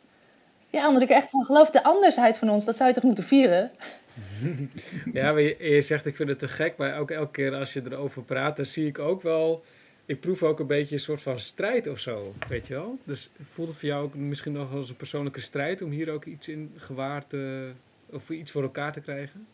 Ja, 0.69 0.87
omdat 0.87 1.01
ik 1.01 1.09
er 1.09 1.15
echt 1.15 1.29
van 1.29 1.45
geloof, 1.45 1.69
de 1.69 1.83
andersheid 1.83 2.37
van 2.37 2.49
ons, 2.49 2.65
dat 2.65 2.75
zou 2.75 2.89
je 2.89 2.95
toch 2.95 3.03
moeten 3.03 3.23
vieren? 3.23 3.71
Ja, 5.13 5.31
maar 5.31 5.41
je, 5.41 5.55
je 5.59 5.81
zegt 5.81 6.05
ik 6.05 6.15
vind 6.15 6.29
het 6.29 6.39
te 6.39 6.47
gek, 6.47 6.77
maar 6.77 6.99
ook 6.99 7.11
elke 7.11 7.31
keer 7.31 7.55
als 7.55 7.73
je 7.73 7.81
erover 7.85 8.23
praat, 8.23 8.55
dan 8.55 8.65
zie 8.65 8.87
ik 8.87 8.99
ook 8.99 9.21
wel... 9.21 9.63
Ik 10.05 10.19
proef 10.19 10.43
ook 10.43 10.59
een 10.59 10.67
beetje 10.67 10.95
een 10.95 11.01
soort 11.01 11.21
van 11.21 11.39
strijd 11.39 11.87
of 11.87 11.99
zo, 11.99 12.33
weet 12.47 12.67
je 12.67 12.73
wel? 12.73 12.97
Dus 13.03 13.29
voelt 13.41 13.67
het 13.67 13.77
voor 13.77 13.89
jou 13.89 14.03
ook 14.03 14.15
misschien 14.15 14.53
nog 14.53 14.73
als 14.73 14.89
een 14.89 14.95
persoonlijke 14.95 15.41
strijd 15.41 15.81
om 15.81 15.91
hier 15.91 16.11
ook 16.11 16.25
iets 16.25 16.47
in 16.47 16.73
gewaar 16.75 17.27
te... 17.27 17.71
of 18.09 18.29
iets 18.29 18.51
voor 18.51 18.63
elkaar 18.63 18.91
te 18.91 19.01
krijgen? 19.01 19.47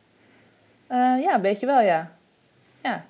Eh, 0.90 0.98
ja, 0.98 1.36
een 1.36 1.42
beetje 1.42 1.66
wel, 1.66 1.82
ja. 1.82 2.12
Ja. 2.84 3.06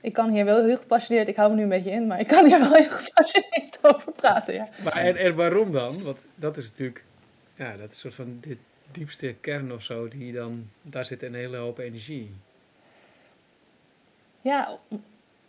Ik 0.00 0.12
kan 0.12 0.30
hier 0.30 0.44
wel 0.44 0.64
heel 0.64 0.76
gepassioneerd, 0.76 1.28
ik 1.28 1.36
hou 1.36 1.50
me 1.50 1.56
nu 1.56 1.62
een 1.62 1.68
beetje 1.68 1.90
in, 1.90 2.06
maar 2.06 2.20
ik 2.20 2.26
kan 2.26 2.46
hier 2.46 2.60
wel 2.60 2.72
heel 2.72 2.90
gepassioneerd 2.90 3.78
over 3.94 4.12
praten, 4.12 4.54
ja. 4.54 4.68
Maar 4.84 4.96
en, 4.96 5.16
en 5.16 5.34
waarom 5.34 5.72
dan? 5.72 6.02
Want 6.02 6.18
dat 6.34 6.56
is 6.56 6.70
natuurlijk... 6.70 7.04
Ja, 7.54 7.70
dat 7.76 7.90
is 7.90 7.90
een 7.90 7.94
soort 7.94 8.14
van 8.14 8.38
de 8.40 8.56
diepste 8.90 9.34
kern 9.40 9.72
of 9.72 9.82
zo, 9.82 10.08
die 10.08 10.32
dan... 10.32 10.70
Daar 10.82 11.04
zit 11.04 11.22
een 11.22 11.34
hele 11.34 11.56
hoop 11.56 11.78
energie. 11.78 12.30
Ja, 14.40 14.78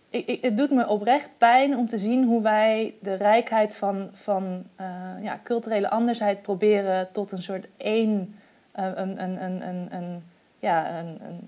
ik, 0.09 0.27
ik, 0.27 0.41
het 0.41 0.57
doet 0.57 0.71
me 0.71 0.87
oprecht 0.87 1.29
pijn 1.37 1.77
om 1.77 1.87
te 1.87 1.97
zien 1.97 2.25
hoe 2.25 2.41
wij 2.41 2.95
de 3.01 3.13
rijkheid 3.13 3.75
van, 3.75 4.09
van 4.13 4.63
eh, 4.75 4.87
ja, 5.21 5.39
culturele 5.43 5.89
andersheid 5.89 6.41
proberen 6.41 7.11
tot 7.11 7.31
een 7.31 7.43
soort 7.43 7.67
één, 7.77 8.35
eh, 8.71 8.91
een, 8.95 9.23
een, 9.23 9.43
een, 9.43 9.67
een, 9.67 9.95
een, 9.95 10.23
ja, 10.59 10.99
een, 10.99 11.19
een, 11.21 11.47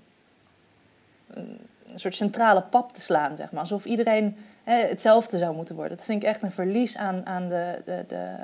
een, 1.34 1.58
soort 1.94 2.14
centrale 2.14 2.62
pap 2.62 2.92
te 2.92 3.00
slaan, 3.00 3.36
zeg 3.36 3.52
maar. 3.52 3.60
Alsof 3.60 3.84
iedereen 3.84 4.36
hè, 4.64 4.74
hetzelfde 4.74 5.38
zou 5.38 5.54
moeten 5.54 5.74
worden. 5.74 5.96
Dat 5.96 6.06
vind 6.06 6.22
ik 6.22 6.28
echt 6.28 6.42
een 6.42 6.50
verlies 6.50 6.96
aan, 6.96 7.26
aan 7.26 7.48
de, 7.48 7.82
de, 7.84 8.04
de, 8.08 8.36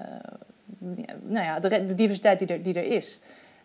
nou 1.23 1.45
ja, 1.45 1.59
de, 1.59 1.95
diversiteit 1.95 2.39
die 2.39 2.49
er, 2.49 2.63
die 2.63 2.75
er 2.75 2.85
is. 2.85 3.21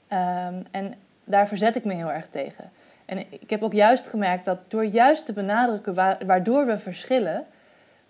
Ehm, 0.08 0.56
en 0.72 0.94
daar 1.24 1.48
verzet 1.48 1.76
ik 1.76 1.86
me 1.86 1.94
heel 1.94 2.12
erg 2.12 2.28
tegen. 2.28 2.72
En 3.06 3.18
ik 3.18 3.50
heb 3.50 3.64
ook 3.64 3.74
juist 3.74 4.08
gemerkt 4.08 4.46
dat 4.46 4.58
door 4.68 4.86
juist 4.86 5.26
te 5.26 5.34
benadrukken 5.34 5.94
wa- 5.94 6.18
waardoor 6.26 6.66
we 6.66 6.78
verschillen, 6.78 7.46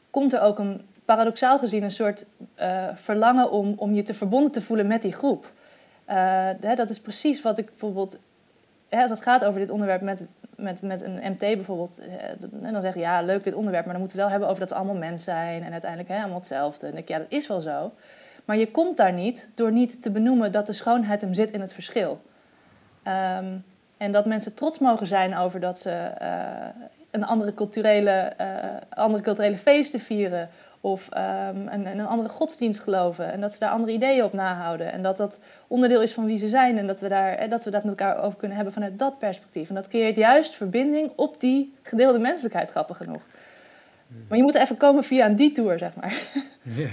komt 0.10 0.34
er 0.34 0.42
ook 0.42 0.60
een, 0.60 0.82
paradoxaal 1.06 1.60
gezien, 1.60 1.84
een 1.84 1.92
soort 1.92 2.26
eh, 2.56 2.88
verlangen 2.96 3.52
om, 3.52 3.74
om 3.78 3.94
je 3.94 4.04
te 4.04 4.14
verbonden 4.14 4.52
te 4.52 4.62
voelen 4.62 4.88
met 4.88 5.02
die 5.02 5.14
groep. 5.14 5.52
Eh, 6.06 6.50
dat 6.76 6.90
is 6.90 7.00
precies 7.00 7.42
wat 7.42 7.58
ik 7.58 7.66
bijvoorbeeld, 7.66 8.18
hè, 8.94 9.02
als 9.02 9.12
het 9.12 9.22
gaat 9.22 9.46
over 9.46 9.60
dit 9.60 9.70
onderwerp 9.70 10.02
met, 10.02 10.24
met, 10.56 10.82
met 10.82 11.02
een 11.02 11.20
MT 11.32 11.40
bijvoorbeeld, 11.40 12.00
eh, 12.00 12.66
en 12.68 12.74
dan 12.74 12.82
zeg 12.82 12.94
je 12.94 13.00
ja, 13.00 13.22
leuk 13.22 13.44
dit 13.44 13.54
onderwerp, 13.54 13.84
maar 13.84 13.94
dan 13.94 14.02
moeten 14.02 14.18
we 14.18 14.24
wel 14.24 14.32
hebben 14.32 14.50
over 14.50 14.62
dat 14.62 14.70
we 14.70 14.76
allemaal 14.76 15.10
mens 15.10 15.24
zijn 15.24 15.64
en 15.64 15.72
uiteindelijk 15.72 16.10
hè, 16.10 16.18
allemaal 16.18 16.38
hetzelfde. 16.38 16.88
En 16.88 16.98
ik, 16.98 17.08
ja, 17.08 17.18
dat 17.18 17.28
is 17.30 17.48
wel 17.48 17.62
zo. 17.62 17.92
Maar 18.46 18.58
je 18.58 18.72
komt 18.72 18.98
daar 18.98 19.14
niet 19.14 19.50
door 19.56 19.72
niet 19.72 20.02
te 20.02 20.12
benoemen 20.12 20.52
dat 20.52 20.66
de 20.66 20.74
schoonheid 20.74 21.22
hem 21.22 21.34
zit 21.34 21.52
in 21.52 21.62
het 21.62 21.74
verschil. 21.74 22.22
Ehm, 23.04 23.46
en 23.98 24.12
dat 24.12 24.26
mensen 24.26 24.54
trots 24.54 24.80
mogen 24.80 25.08
zijn 25.08 25.38
over 25.38 25.60
dat 25.60 25.80
ze 25.80 25.92
eh, 25.92 26.30
een 27.12 27.26
andere 27.26 27.54
culturele, 27.54 28.12
eh, 28.12 28.48
andere 28.90 29.24
culturele 29.24 29.58
feesten 29.58 30.00
vieren. 30.00 30.50
Of 30.86 31.10
ehm, 31.10 31.68
een, 31.68 31.86
een 31.86 32.06
andere 32.06 32.30
godsdienst 32.30 32.80
geloven. 32.80 33.32
En 33.32 33.42
dat 33.42 33.54
ze 33.54 33.60
daar 33.60 33.70
andere 33.70 33.92
ideeën 33.92 34.24
op 34.24 34.34
nahouden. 34.34 34.92
En 34.92 35.02
dat 35.02 35.18
dat 35.18 35.40
onderdeel 35.68 36.02
is 36.02 36.14
van 36.14 36.26
wie 36.26 36.38
ze 36.38 36.48
zijn. 36.48 36.78
En 36.78 36.88
dat 36.88 37.00
we, 37.00 37.08
daar, 37.08 37.34
eh, 37.34 37.50
dat 37.50 37.64
we 37.64 37.70
dat 37.70 37.84
met 37.84 38.00
elkaar 38.00 38.24
over 38.24 38.38
kunnen 38.38 38.56
hebben 38.56 38.74
vanuit 38.74 39.00
dat 39.00 39.20
perspectief. 39.20 39.70
En 39.70 39.76
dat 39.76 39.88
creëert 39.88 40.16
juist 40.16 40.56
verbinding 40.56 41.12
op 41.16 41.40
die 41.40 41.74
gedeelde 41.82 42.20
menselijkheid, 42.20 42.70
grappig 42.70 42.98
genoeg. 42.98 43.22
Maar 44.28 44.38
je 44.38 44.44
moet 44.44 44.56
even 44.56 44.78
komen 44.78 45.04
via 45.04 45.26
een 45.26 45.36
detour, 45.36 45.78
zeg 45.78 45.96
maar. 45.96 46.22
Ja. 46.64 46.90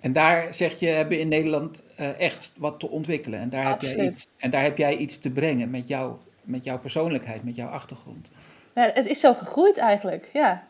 En 0.00 0.12
daar 0.12 0.54
zeg 0.54 0.78
je, 0.80 0.86
hebben 0.86 1.20
in 1.20 1.28
Nederland 1.28 1.82
eh, 1.96 2.20
echt 2.20 2.52
wat 2.56 2.80
te 2.80 2.88
ontwikkelen. 2.88 3.40
En 3.40 3.48
daar, 3.48 3.68
heb 3.68 3.80
jij 3.80 4.06
iets, 4.06 4.26
en 4.36 4.50
daar 4.50 4.62
heb 4.62 4.78
jij 4.78 4.96
iets 4.96 5.18
te 5.18 5.30
brengen 5.30 5.70
met, 5.70 5.88
jou, 5.88 6.16
met 6.42 6.64
jouw 6.64 6.78
persoonlijkheid, 6.78 7.44
met 7.44 7.54
jouw 7.54 7.68
achtergrond. 7.68 8.28
Ja, 8.74 8.90
het 8.94 9.06
is 9.06 9.20
zo 9.20 9.34
gegroeid 9.34 9.76
eigenlijk, 9.76 10.30
ja. 10.32 10.66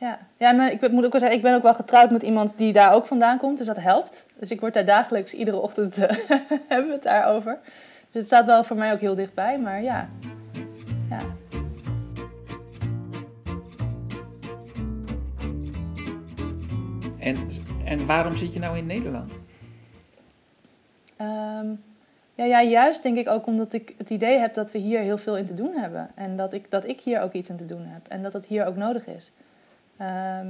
Ja, 0.00 0.18
ja 0.36 0.52
maar 0.52 0.72
ik 0.72 0.90
moet 0.90 1.04
ook 1.04 1.12
wel 1.12 1.20
zeggen, 1.20 1.38
ik 1.38 1.42
ben 1.42 1.54
ook 1.54 1.62
wel 1.62 1.74
getrouwd 1.74 2.10
met 2.10 2.22
iemand 2.22 2.56
die 2.56 2.72
daar 2.72 2.92
ook 2.92 3.06
vandaan 3.06 3.38
komt, 3.38 3.58
dus 3.58 3.66
dat 3.66 3.76
helpt. 3.76 4.26
Dus 4.34 4.50
ik 4.50 4.60
word 4.60 4.74
daar 4.74 4.84
dagelijks, 4.84 5.34
iedere 5.34 5.56
ochtend 5.56 5.96
hebben 6.68 6.86
we 6.86 6.92
het 6.92 7.02
daarover. 7.02 7.58
Dus 8.10 8.20
het 8.20 8.26
staat 8.26 8.46
wel 8.46 8.64
voor 8.64 8.76
mij 8.76 8.92
ook 8.92 9.00
heel 9.00 9.14
dichtbij, 9.14 9.58
maar 9.58 9.82
ja. 9.82 10.08
ja. 11.10 11.18
En, 17.18 17.36
en 17.84 18.06
waarom 18.06 18.36
zit 18.36 18.52
je 18.52 18.58
nou 18.58 18.78
in 18.78 18.86
Nederland? 18.86 19.38
Ehm, 21.16 21.66
Ja, 22.34 22.44
ja, 22.44 22.62
juist 22.62 23.02
denk 23.02 23.18
ik 23.18 23.28
ook 23.28 23.46
omdat 23.46 23.72
ik 23.72 23.94
het 23.96 24.10
idee 24.10 24.38
heb 24.38 24.54
dat 24.54 24.70
we 24.70 24.78
hier 24.78 25.00
heel 25.00 25.18
veel 25.18 25.36
in 25.36 25.46
te 25.46 25.54
doen 25.54 25.74
hebben. 25.74 26.10
En 26.14 26.36
dat 26.36 26.52
ik, 26.52 26.70
dat 26.70 26.88
ik 26.88 27.00
hier 27.00 27.20
ook 27.20 27.32
iets 27.32 27.48
in 27.48 27.56
te 27.56 27.66
doen 27.66 27.84
heb. 27.86 28.08
En 28.08 28.22
dat 28.22 28.32
het 28.32 28.46
hier 28.46 28.66
ook 28.66 28.76
nodig 28.76 29.06
is. 29.06 29.30
Ehm, 29.98 30.46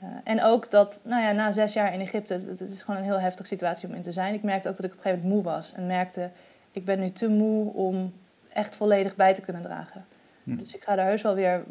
eh, 0.00 0.08
en 0.24 0.42
ook 0.42 0.70
dat, 0.70 1.00
nou 1.04 1.22
ja, 1.22 1.32
na 1.32 1.52
zes 1.52 1.72
jaar 1.72 1.94
in 1.94 2.00
Egypte, 2.00 2.32
het, 2.32 2.60
het 2.60 2.72
is 2.72 2.82
gewoon 2.82 3.00
een 3.00 3.06
heel 3.06 3.20
heftige 3.20 3.48
situatie 3.48 3.88
om 3.88 3.94
in 3.94 4.02
te 4.02 4.12
zijn. 4.12 4.34
Ik 4.34 4.42
merkte 4.42 4.68
ook 4.68 4.76
dat 4.76 4.84
ik 4.84 4.92
op 4.92 4.96
een 4.96 5.02
gegeven 5.02 5.28
moment 5.28 5.44
moe 5.44 5.52
was. 5.52 5.72
En 5.72 5.86
merkte, 5.86 6.30
ik 6.70 6.84
ben 6.84 7.00
nu 7.00 7.10
te 7.10 7.28
moe 7.28 7.72
om 7.72 8.12
echt 8.52 8.76
volledig 8.76 9.16
bij 9.16 9.34
te 9.34 9.40
kunnen 9.40 9.62
dragen. 9.62 10.04
Hm. 10.44 10.56
Dus 10.56 10.74
ik 10.74 10.82
ga 10.82 10.94
daar 10.94 11.06
heus 11.06 11.22
wel 11.22 11.34
weer 11.34 11.64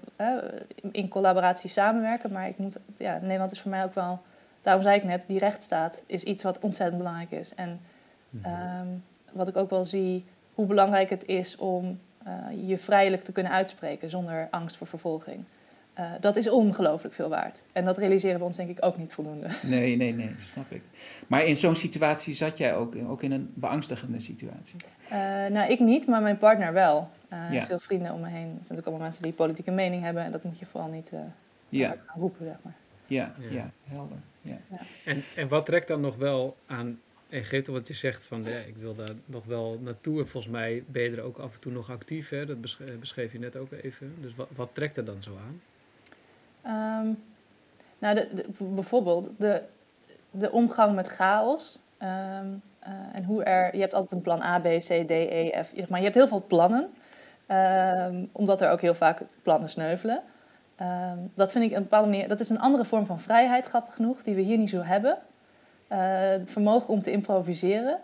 in 0.92 1.08
collaboratie 1.08 1.70
samenwerken. 1.70 2.32
Maar 2.32 2.48
ik 2.48 2.58
moet, 2.58 2.78
ja, 2.98 3.20
Nederland 3.22 3.52
is 3.52 3.62
voor 3.62 3.72
mij 3.72 3.84
ook 3.84 3.94
wel, 3.94 4.22
daarom 4.62 4.84
zei 4.84 4.98
ik 4.98 5.04
net, 5.04 5.24
die 5.28 5.40
rechtsstaat 5.40 6.02
is 6.06 6.24
iets 6.24 6.44
wat 6.44 6.60
ontzettend 6.60 6.98
belangrijk 6.98 7.32
is. 7.32 7.56
En 7.56 7.80
ehm, 8.42 8.88
wat 9.32 9.48
ik 9.48 9.58
ook 9.58 9.70
wel 9.70 9.84
zie, 9.84 10.26
hoe 10.54 10.66
belangrijk 10.66 11.10
het 11.10 11.26
is 11.26 11.56
om 11.58 12.00
eh, 12.24 12.68
je 12.68 12.78
vrijelijk 12.78 13.24
te 13.24 13.32
kunnen 13.32 13.52
uitspreken 13.52 14.10
zonder 14.10 14.48
angst 14.52 14.78
voor 14.78 14.88
vervolging. 14.88 15.44
Uh, 16.00 16.12
dat 16.20 16.36
is 16.36 16.50
ongelooflijk 16.50 17.16
veel 17.16 17.30
waard. 17.30 17.62
En 17.72 17.86
dat 17.86 17.98
realiseren 17.98 18.40
we 18.40 18.46
ons 18.46 18.56
denk 18.56 18.70
ik 18.70 18.86
ook 18.86 18.98
niet 18.98 19.14
voldoende. 19.14 19.48
Nee, 19.62 19.96
nee, 19.96 20.14
nee, 20.14 20.36
snap 20.40 20.72
ik. 20.72 20.82
Maar 21.28 21.46
in 21.46 21.58
zo'n 21.58 21.76
situatie 21.76 22.34
zat 22.34 22.58
jij 22.58 22.76
ook, 22.76 22.96
ook 23.08 23.24
in 23.24 23.32
een 23.32 23.52
beangstigende 23.54 24.20
situatie? 24.20 24.76
Uh, 25.12 25.18
nou, 25.46 25.72
ik 25.72 25.80
niet, 25.80 26.08
maar 26.08 26.22
mijn 26.22 26.38
partner 26.38 26.74
wel. 26.74 27.10
Uh, 27.34 27.52
ja. 27.52 27.66
Veel 27.66 27.80
vrienden 27.80 28.14
om 28.14 28.22
me 28.22 28.28
heen. 28.28 28.36
Het 28.36 28.42
zijn 28.42 28.58
natuurlijk 28.58 28.88
allemaal 28.88 29.06
mensen 29.06 29.24
die 29.24 29.34
politieke 29.34 29.72
mening 29.72 30.04
hebben. 30.04 30.24
En 30.24 30.32
dat 30.32 30.44
moet 30.44 30.60
je 30.60 30.66
vooral 30.66 30.90
niet 30.90 31.12
ja. 31.70 31.96
roepen, 32.16 32.46
zeg 32.46 32.56
maar. 32.62 32.76
Ja, 33.08 33.34
ja. 33.40 33.50
ja 33.52 33.72
helder. 33.84 34.18
Ja. 34.42 34.58
En, 35.06 35.24
en 35.36 35.48
wat 35.48 35.66
trekt 35.66 35.88
dan 35.88 36.02
nog 36.02 36.16
wel 36.16 36.56
aan 36.66 37.00
Egypte? 37.30 37.72
Want 37.72 37.88
je 37.88 37.94
zegt 37.94 38.26
van, 38.26 38.44
ja, 38.44 38.58
ik 38.58 38.76
wil 38.80 38.96
daar 38.96 39.16
nog 39.26 39.46
wel 39.46 39.80
naartoe. 39.84 40.20
En 40.20 40.28
volgens 40.28 40.54
mij 40.54 40.84
ben 40.88 41.04
je 41.04 41.16
er 41.16 41.22
ook 41.22 41.38
af 41.38 41.54
en 41.54 41.60
toe 41.60 41.72
nog 41.72 41.92
actief. 41.92 42.30
Hè? 42.30 42.46
Dat 42.46 42.62
beschreef 43.00 43.32
je 43.32 43.40
net 43.40 43.56
ook 43.56 43.72
even. 43.72 44.16
Dus 44.22 44.36
wat, 44.36 44.50
wat 44.56 44.70
trekt 44.74 44.98
er 44.98 45.06
dan 45.06 45.24
zo 45.24 45.38
aan? 45.48 45.62
Um, 46.68 47.24
nou, 48.00 48.16
de, 48.16 48.46
bijvoorbeeld 48.58 49.30
de, 49.38 49.62
de 50.32 50.52
omgang 50.52 50.96
met 50.96 51.08
chaos. 51.08 51.80
Um, 52.00 52.62
uh, 52.88 52.90
en 53.14 53.24
hoe 53.24 53.44
er, 53.44 53.76
je 53.76 53.82
hebt 53.82 53.94
altijd 53.94 54.12
een 54.12 54.22
plan 54.22 54.42
A, 54.42 54.60
B, 54.60 54.64
C, 54.64 54.88
D, 54.88 55.10
E, 55.10 55.64
F. 55.64 55.90
Maar 55.90 56.00
je 56.00 56.06
hebt 56.06 56.16
heel 56.16 56.28
veel 56.28 56.44
plannen. 56.48 56.94
Um, 57.48 58.30
omdat 58.32 58.62
er 58.62 58.72
ook 58.72 58.82
heel 58.82 58.94
vaak 58.94 59.22
plannen 59.42 59.70
sneuvelen. 59.70 60.22
dat 61.34 61.52
vind 61.52 61.66
ik 61.66 61.72
een 61.72 61.82
bepaalde 61.82 62.10
manier. 62.10 62.28
Dat 62.28 62.40
is 62.40 62.50
een 62.50 62.60
andere 62.60 62.86
vorm 62.86 63.06
van 63.06 63.20
vrijheid, 63.20 63.66
grappig 63.66 63.94
genoeg, 63.94 64.24
die 64.24 64.36
we 64.36 64.42
hier 64.42 64.58
niet 64.58 64.70
zo 64.70 64.82
hebben. 64.82 65.18
Uh, 65.92 65.98
het 66.30 66.52
vermogen 66.52 66.94
om 66.94 67.02
te 67.02 67.12
improviseren. 67.12 68.00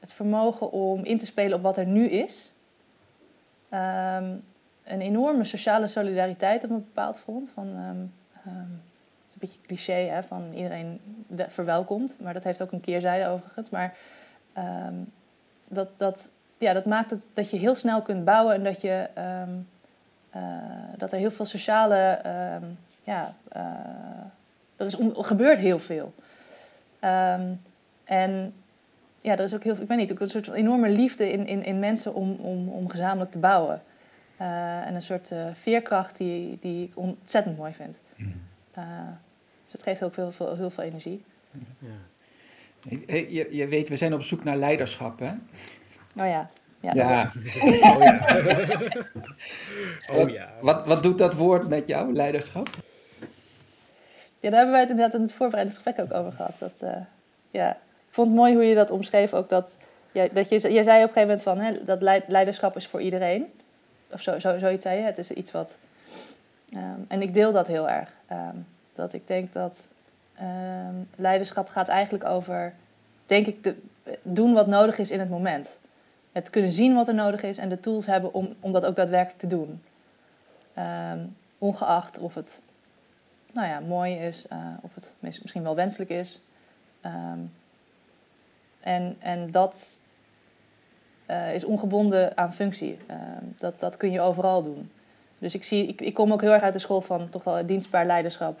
het 0.00 0.12
vermogen 0.12 0.70
om 0.70 1.04
in 1.04 1.18
te 1.18 1.26
spelen 1.26 1.56
op 1.56 1.62
wat 1.62 1.76
er 1.76 1.86
nu 1.86 2.08
is 2.08 2.52
een 4.84 5.00
enorme 5.00 5.44
sociale 5.44 5.86
solidariteit 5.86 6.64
op 6.64 6.70
een 6.70 6.84
bepaald 6.84 7.18
front. 7.18 7.50
Van, 7.54 7.66
um, 7.66 8.12
um, 8.46 8.82
het 9.26 9.28
is 9.28 9.34
een 9.34 9.40
beetje 9.40 9.60
cliché, 9.66 9.92
hè, 9.92 10.22
van 10.22 10.52
iedereen 10.54 11.00
verwelkomt. 11.48 12.16
Maar 12.20 12.32
dat 12.32 12.44
heeft 12.44 12.62
ook 12.62 12.72
een 12.72 12.80
keerzijde 12.80 13.28
overigens. 13.28 13.70
Maar 13.70 13.96
um, 14.58 15.12
dat, 15.68 15.88
dat, 15.96 16.28
ja, 16.58 16.72
dat 16.72 16.84
maakt 16.84 17.10
het 17.10 17.22
dat 17.32 17.50
je 17.50 17.56
heel 17.56 17.74
snel 17.74 18.02
kunt 18.02 18.24
bouwen 18.24 18.54
en 18.54 18.64
dat, 18.64 18.80
je, 18.80 19.08
uh, 19.18 20.42
dat 20.96 21.12
er 21.12 21.18
heel 21.18 21.30
veel 21.30 21.44
sociale... 21.44 22.20
ja, 23.04 23.34
uh, 23.56 23.62
er 24.76 24.86
is 24.86 24.96
gebeurt 25.12 25.58
heel 25.58 25.78
veel. 25.78 26.14
en 28.04 28.54
ja, 29.20 29.32
er 29.32 29.44
is 29.44 29.54
ook 29.54 29.62
heel 29.62 29.76
ik 29.80 29.88
weet 29.88 29.98
niet, 29.98 30.12
ook 30.12 30.20
een 30.20 30.28
soort 30.28 30.48
enorme 30.48 30.88
liefde 30.88 31.32
in, 31.32 31.46
in, 31.46 31.64
in 31.64 31.78
mensen 31.78 32.14
om, 32.14 32.36
om, 32.40 32.68
om 32.68 32.88
gezamenlijk 32.88 33.30
te 33.30 33.38
bouwen. 33.38 33.82
Uh, 34.40 34.86
en 34.86 34.94
een 34.94 35.02
soort 35.02 35.30
uh, 35.30 35.46
veerkracht 35.52 36.16
die, 36.16 36.58
die 36.60 36.84
ik 36.84 36.92
ontzettend 36.94 37.56
mooi 37.56 37.72
vind. 37.72 37.96
Mm. 38.16 38.42
Uh, 38.78 38.84
dus 39.64 39.72
het 39.72 39.82
geeft 39.82 40.04
ook 40.04 40.16
heel 40.16 40.32
veel, 40.32 40.56
heel 40.56 40.70
veel 40.70 40.84
energie. 40.84 41.24
Ja. 41.78 41.88
Hey, 43.06 43.30
je, 43.30 43.48
je 43.50 43.66
weet, 43.66 43.88
we 43.88 43.96
zijn 43.96 44.14
op 44.14 44.22
zoek 44.22 44.44
naar 44.44 44.56
leiderschap, 44.56 45.18
hè? 45.18 45.30
Oh 46.16 46.26
ja. 46.26 46.50
Ja. 46.80 46.94
ja. 46.94 47.32
oh 47.64 47.98
ja. 47.98 48.26
oh 50.12 50.28
ja. 50.28 50.52
Wat, 50.60 50.86
wat 50.86 51.02
doet 51.02 51.18
dat 51.18 51.34
woord 51.34 51.68
met 51.68 51.86
jou, 51.86 52.12
leiderschap? 52.12 52.68
Ja, 54.40 54.50
daar 54.50 54.58
hebben 54.58 54.70
wij 54.70 54.80
het 54.80 54.90
inderdaad 54.90 55.14
in 55.14 55.20
het 55.20 55.32
voorbereidend 55.32 55.78
gesprek 55.78 56.06
ook 56.06 56.18
over 56.18 56.32
gehad. 56.32 56.58
Dat, 56.58 56.90
ja. 57.50 57.70
Ik 57.70 58.20
vond 58.20 58.26
het 58.26 58.36
mooi 58.36 58.54
hoe 58.54 58.64
je 58.64 58.74
dat 58.74 58.90
omschreef 58.90 59.32
ook. 59.32 59.48
Dat, 59.48 59.76
ja, 60.12 60.28
dat 60.32 60.48
je, 60.48 60.54
je 60.54 60.82
zei 60.82 61.04
op 61.04 61.08
een 61.08 61.14
gegeven 61.14 61.20
moment 61.20 61.42
van, 61.42 61.58
hè, 61.58 61.84
dat 61.84 62.28
leiderschap 62.28 62.76
is 62.76 62.86
voor 62.86 63.00
iedereen 63.00 63.46
of 64.10 64.22
zo, 64.22 64.38
zo, 64.38 64.58
zoiets 64.58 64.82
zei 64.82 64.98
je. 64.98 65.04
Het 65.04 65.18
is 65.18 65.30
iets 65.30 65.50
wat. 65.50 65.76
Um, 66.74 67.04
en 67.08 67.22
ik 67.22 67.34
deel 67.34 67.52
dat 67.52 67.66
heel 67.66 67.88
erg. 67.88 68.12
Um, 68.32 68.66
dat 68.94 69.12
ik 69.12 69.26
denk 69.26 69.52
dat 69.52 69.86
um, 70.40 71.08
leiderschap 71.16 71.68
gaat 71.68 71.88
eigenlijk 71.88 72.24
over, 72.24 72.74
denk 73.26 73.46
ik, 73.46 73.62
de, 73.62 73.76
doen 74.22 74.52
wat 74.52 74.66
nodig 74.66 74.98
is 74.98 75.10
in 75.10 75.20
het 75.20 75.30
moment. 75.30 75.78
Het 76.32 76.50
kunnen 76.50 76.72
zien 76.72 76.94
wat 76.94 77.08
er 77.08 77.14
nodig 77.14 77.42
is 77.42 77.58
en 77.58 77.68
de 77.68 77.80
tools 77.80 78.06
hebben 78.06 78.34
om, 78.34 78.54
om 78.60 78.72
dat 78.72 78.84
ook 78.84 78.96
daadwerkelijk 78.96 79.38
te 79.38 79.46
doen. 79.46 79.82
ongeacht 81.58 82.18
of 82.18 82.34
het 82.34 82.60
nou 83.52 83.68
ja, 83.68 83.80
mooi 83.80 84.14
is, 84.14 84.46
uh, 84.52 84.58
of 84.80 84.94
het 84.94 85.12
misschien 85.20 85.62
wel 85.62 85.74
wenselijk 85.74 86.10
is. 86.10 86.40
en, 88.80 89.16
en 89.18 89.50
dat 89.50 89.98
uh, 91.30 91.54
is 91.54 91.64
ongebonden 91.64 92.36
aan 92.36 92.54
functie. 92.54 92.98
Uh, 93.10 93.16
dat, 93.58 93.80
dat 93.80 93.96
kun 93.96 94.10
je 94.10 94.20
overal 94.20 94.62
doen. 94.62 94.90
Dus 95.38 95.54
ik, 95.54 95.64
zie, 95.64 95.86
ik, 95.86 96.00
ik 96.00 96.14
kom 96.14 96.32
ook 96.32 96.40
heel 96.40 96.52
erg 96.52 96.62
uit 96.62 96.72
de 96.72 96.78
school 96.78 97.00
van 97.00 97.28
toch 97.28 97.44
wel 97.44 97.66
dienstbaar 97.66 98.06
leiderschap. 98.06 98.60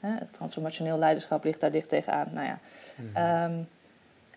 Uh, 0.00 0.10
transformationeel 0.30 0.98
leiderschap 0.98 1.44
ligt 1.44 1.60
daar 1.60 1.70
dicht 1.70 1.88
tegenaan. 1.88 2.28
Nou 2.32 2.46
ja. 2.46 2.58
Mm 2.94 3.16
um, 3.54 3.68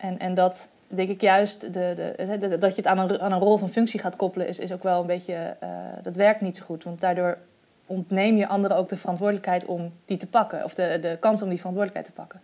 en, 0.02 0.18
en 0.18 0.34
dat 0.34 0.68
denk 0.86 1.08
ik 1.08 1.20
juist, 1.20 1.60
de, 1.60 2.14
de, 2.16 2.58
dat 2.58 2.70
je 2.70 2.82
het 2.82 2.86
aan 2.86 2.98
een, 2.98 3.20
aan 3.20 3.32
een 3.32 3.38
rol 3.38 3.58
van 3.58 3.70
functie 3.70 4.00
gaat 4.00 4.16
koppelen, 4.16 4.48
is, 4.48 4.58
is 4.58 4.72
ook 4.72 4.82
wel 4.82 5.00
een 5.00 5.06
beetje, 5.06 5.56
eh, 5.60 5.68
dat 6.02 6.16
werkt 6.16 6.40
niet 6.40 6.56
zo 6.56 6.64
goed. 6.64 6.84
Want 6.84 7.00
daardoor 7.00 7.38
ontneem 7.86 8.36
je 8.36 8.46
anderen 8.46 8.76
ook 8.76 8.88
de 8.88 8.96
verantwoordelijkheid 8.96 9.64
om 9.64 9.92
die 10.04 10.16
te 10.16 10.26
pakken. 10.26 10.64
Of 10.64 10.74
de, 10.74 10.98
de 11.00 11.16
kans 11.20 11.42
om 11.42 11.48
die 11.48 11.58
verantwoordelijkheid 11.58 12.14
te 12.14 12.22
pakken. 12.22 12.40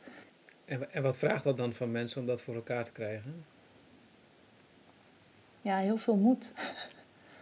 En, 0.65 0.93
en 0.93 1.03
wat 1.03 1.19
vraagt 1.19 1.45
dat 1.45 1.57
dan 1.57 1.73
van 1.73 1.91
mensen 1.91 2.21
om 2.21 2.27
dat 2.27 2.41
voor 2.41 2.55
elkaar 2.55 2.85
te 2.85 2.93
krijgen? 2.93 3.45
Ja, 5.69 5.77
heel 5.77 5.97
veel 5.97 6.17
moed. 6.17 6.53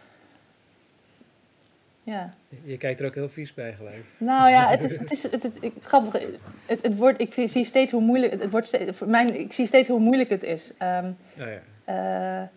ja. 2.13 2.33
Je 2.63 2.77
kijkt 2.77 2.99
er 2.99 3.05
ook 3.05 3.15
heel 3.15 3.29
vies 3.29 3.53
bij 3.53 3.73
gelijk. 3.73 4.03
Nou 4.17 4.49
ja, 4.49 4.69
het 4.69 4.83
is, 4.83 4.97
het 4.99 5.11
is 5.11 5.23
het, 5.23 5.43
het, 5.43 5.57
ik, 5.59 5.73
grappig. 5.81 6.21
Het, 6.65 6.81
het 6.81 6.97
wordt, 6.97 7.21
ik 7.21 7.49
zie 7.49 7.63
steeds 7.63 7.91
hoe 7.91 8.01
moeilijk 8.01 8.41
het 8.41 8.51
wordt. 8.51 8.67
Steeds, 8.67 8.97
voor 8.97 9.07
mijn, 9.07 9.39
ik 9.39 9.53
zie 9.53 9.65
steeds 9.65 9.87
hoe 9.87 9.99
moeilijk 9.99 10.29
het 10.29 10.43
is 10.43 10.73
um, 10.81 11.17
ja. 11.33 12.41
Uh, 12.41 12.47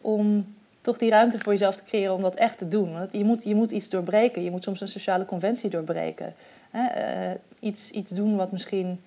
om 0.00 0.54
toch 0.80 0.98
die 0.98 1.10
ruimte 1.10 1.38
voor 1.38 1.52
jezelf 1.52 1.76
te 1.76 1.84
creëren 1.84 2.14
om 2.14 2.22
dat 2.22 2.34
echt 2.34 2.58
te 2.58 2.68
doen. 2.68 2.92
Want 2.92 3.12
je 3.12 3.24
moet, 3.24 3.44
je 3.44 3.54
moet 3.54 3.70
iets 3.70 3.88
doorbreken. 3.88 4.44
Je 4.44 4.50
moet 4.50 4.62
soms 4.62 4.80
een 4.80 4.88
sociale 4.88 5.24
conventie 5.24 5.70
doorbreken. 5.70 6.34
Hè? 6.70 7.30
Uh, 7.30 7.34
iets, 7.60 7.90
iets 7.90 8.10
doen 8.10 8.36
wat 8.36 8.52
misschien 8.52 9.00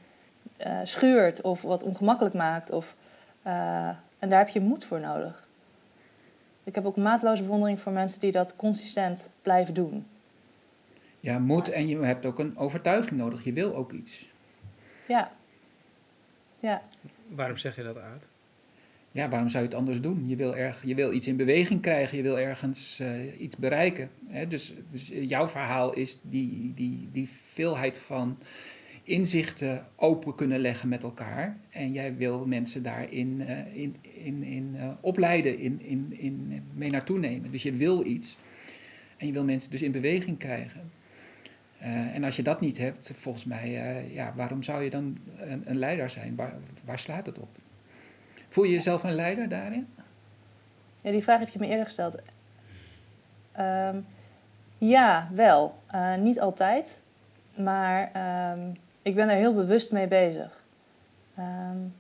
uh, 0.66 0.80
schuurt 0.84 1.42
of 1.42 1.62
wat 1.62 1.84
ongemakkelijk 1.84 2.36
maakt. 2.36 2.72
Of, 2.72 2.96
en 4.20 4.30
daar 4.30 4.40
heb 4.40 4.50
je 4.50 4.60
moed 4.60 4.86
voor 4.86 5.00
nodig. 5.00 5.50
Ik 6.64 6.76
heb 6.76 6.86
ook 6.86 6.98
maatloze 6.98 7.42
bewondering 7.42 7.80
voor 7.80 7.92
mensen 7.92 8.20
die 8.20 8.32
dat 8.32 8.56
consistent 8.56 9.30
blijven 9.42 9.74
doen. 9.74 10.06
Ja, 11.20 11.40
moet 11.40 11.70
en 11.70 11.88
je 11.88 11.98
hebt 11.98 12.26
ook 12.26 12.40
een 12.40 12.58
overtuiging 12.58 13.20
nodig. 13.20 13.44
Je 13.44 13.54
wil 13.54 13.76
ook 13.76 13.92
iets. 13.92 14.28
Ja. 15.08 15.32
Ja. 16.60 16.82
Waarom 17.28 17.58
zeg 17.58 17.76
je 17.76 17.84
dat 17.84 17.98
uit? 17.98 18.28
Ja, 19.12 19.30
waarom 19.30 19.50
zou 19.50 19.64
je 19.64 19.70
het 19.70 19.78
anders 19.78 20.02
doen? 20.02 20.28
Je 20.28 20.36
wil, 20.36 20.56
erg, 20.56 20.86
je 20.86 20.96
wil 20.96 21.14
iets 21.14 21.28
in 21.28 21.36
beweging 21.36 21.82
krijgen, 21.82 22.18
je 22.18 22.24
wil 22.24 22.40
ergens 22.40 23.00
uh, 23.00 23.42
iets 23.42 23.58
bereiken. 23.58 24.10
Hè? 24.28 24.48
Dus, 24.48 24.74
dus 24.92 25.08
jouw 25.08 25.48
verhaal 25.48 25.94
is 25.94 26.18
die, 26.22 26.74
die, 26.76 27.10
die 27.12 27.30
veelheid 27.44 27.98
van 27.98 28.38
inzichten 29.04 29.86
open 29.96 30.36
kunnen 30.36 30.60
leggen 30.60 30.90
met 30.90 31.04
elkaar. 31.04 31.58
En 31.70 31.92
jij 31.92 32.16
wil 32.16 32.46
mensen 32.46 32.84
daarin 32.84 33.42
uh, 33.42 33.76
in, 33.76 33.96
in, 34.02 34.44
in, 34.44 34.76
uh, 34.76 34.90
opleiden, 35.02 35.60
in, 35.60 35.82
in, 35.82 36.14
in, 36.18 36.64
mee 36.74 36.90
naartoe 36.90 37.20
nemen. 37.20 37.52
Dus 37.52 37.64
je 37.64 37.72
wil 37.72 38.06
iets. 38.06 38.38
En 39.18 39.28
je 39.28 39.34
wil 39.34 39.44
mensen 39.44 39.72
dus 39.72 39.82
in 39.82 39.92
beweging 39.92 40.38
krijgen. 40.38 40.82
Uh, 41.82 42.16
en 42.16 42.24
als 42.24 42.36
je 42.36 42.44
dat 42.44 42.62
niet 42.62 42.78
hebt, 42.78 43.12
volgens 43.16 43.46
mij, 43.46 43.70
ja, 44.14 44.34
waarom 44.36 44.64
zou 44.64 44.84
je 44.84 44.90
dan 44.90 45.18
een, 45.38 45.64
een 45.66 45.78
leider 45.78 46.10
zijn? 46.10 46.36
Waar, 46.86 47.00
slaat 47.00 47.26
het 47.26 47.40
op? 47.40 47.50
Voel 48.50 48.64
je 48.64 48.72
jezelf 48.72 49.04
een 49.04 49.16
leider 49.16 49.50
daarin? 49.50 49.88
Ja, 51.02 51.12
die 51.12 51.24
vraag 51.24 51.40
heb 51.40 51.50
je 51.50 51.60
me 51.60 51.68
eerder 51.68 51.86
gesteld. 51.86 52.16
Um, 53.60 54.06
ja, 54.78 55.30
wel. 55.34 55.80
niet 56.20 56.40
altijd. 56.40 57.02
Maar 57.56 58.12
um, 58.58 58.74
ik 59.02 59.16
ben 59.16 59.30
er 59.30 59.36
heel 59.36 59.54
bewust 59.54 59.92
mee 59.92 60.08
bezig. 60.08 60.62
Um, 61.40 61.94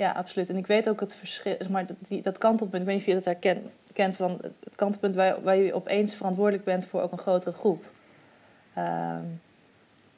Ja, 0.00 0.10
absoluut. 0.10 0.48
En 0.48 0.56
ik 0.56 0.66
weet 0.66 0.88
ook 0.88 1.00
het 1.00 1.14
verschil, 1.14 1.54
zeg 1.58 1.68
maar, 1.68 1.86
dat, 1.86 1.96
die, 2.08 2.22
dat 2.22 2.38
kantelpunt, 2.38 2.82
ik 2.82 2.86
weet 2.88 2.96
niet 2.96 3.04
of 3.04 3.08
je 3.08 3.14
dat 3.14 3.24
herkent, 3.24 3.66
kent 3.92 4.16
van 4.16 4.38
het 4.64 4.74
kantelpunt 4.76 5.14
waar, 5.14 5.42
waar 5.42 5.56
je 5.56 5.74
opeens 5.74 6.14
verantwoordelijk 6.14 6.64
bent 6.64 6.86
voor 6.86 7.02
ook 7.02 7.12
een 7.12 7.18
grotere 7.18 7.52
groep. 7.52 7.84
Ehm, 8.74 9.24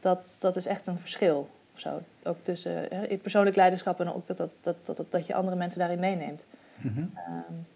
dat, 0.00 0.26
dat 0.38 0.56
is 0.56 0.66
echt 0.66 0.86
een 0.86 0.98
verschil. 0.98 1.48
Of 1.74 1.80
zo. 1.80 2.02
Ook 2.22 2.36
tussen 2.42 2.86
hè, 2.90 3.16
persoonlijk 3.16 3.56
leiderschap 3.56 4.00
en 4.00 4.12
ook 4.12 4.26
dat, 4.26 4.36
dat, 4.36 4.50
dat, 4.60 4.76
dat, 4.84 5.06
dat 5.10 5.26
je 5.26 5.34
andere 5.34 5.56
mensen 5.56 5.78
daarin 5.78 5.98
meeneemt. 5.98 6.44
Mhm. 6.76 6.98
Um, 6.98 7.66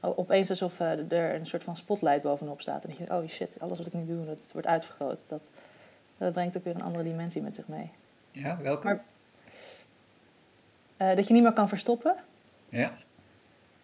opeens 0.00 0.50
alsof 0.50 0.80
uh, 0.80 1.12
er 1.12 1.34
een 1.34 1.46
soort 1.46 1.64
van 1.64 1.76
spotlight 1.76 2.22
bovenop 2.22 2.60
staat. 2.60 2.82
En 2.82 2.88
dat 2.88 2.98
je 2.98 3.04
denkt, 3.06 3.22
oh 3.22 3.28
shit, 3.28 3.60
alles 3.60 3.78
wat 3.78 3.86
ik 3.86 3.92
nu 3.92 4.04
doe, 4.04 4.26
dat 4.26 4.50
wordt 4.52 4.68
uitvergroot. 4.68 5.24
Dat, 5.26 5.40
dat 6.18 6.32
brengt 6.32 6.56
ook 6.56 6.64
weer 6.64 6.74
een 6.74 6.82
andere 6.82 7.04
dimensie 7.04 7.42
met 7.42 7.54
zich 7.54 7.68
mee. 7.68 7.90
Ja, 8.34 8.58
welke? 8.62 8.86
Maar, 8.86 9.04
uh, 11.10 11.16
dat 11.16 11.26
je 11.26 11.34
niet 11.34 11.42
meer 11.42 11.52
kan 11.52 11.68
verstoppen. 11.68 12.14
Ja. 12.68 12.92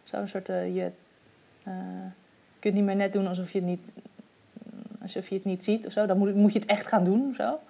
Zo'n 0.05 0.29
soort, 0.29 0.49
uh, 0.49 0.75
je 0.77 0.91
kunt 2.59 2.75
niet 2.75 2.85
meer 2.85 2.97
net 2.97 3.13
doen 3.13 3.27
alsof 3.27 3.53
je 3.53 3.59
het 3.59 3.67
niet, 3.67 3.89
alsof 5.03 5.29
je 5.29 5.35
het 5.35 5.45
niet 5.45 5.65
ziet 5.65 5.87
of 5.87 5.93
zo. 5.93 6.07
Dan 6.07 6.19
moet, 6.19 6.35
moet 6.35 6.53
je 6.53 6.59
het 6.59 6.69
echt 6.69 6.87
gaan 6.87 7.05
doen 7.05 7.29
of 7.31 7.37
zo. 7.37 7.61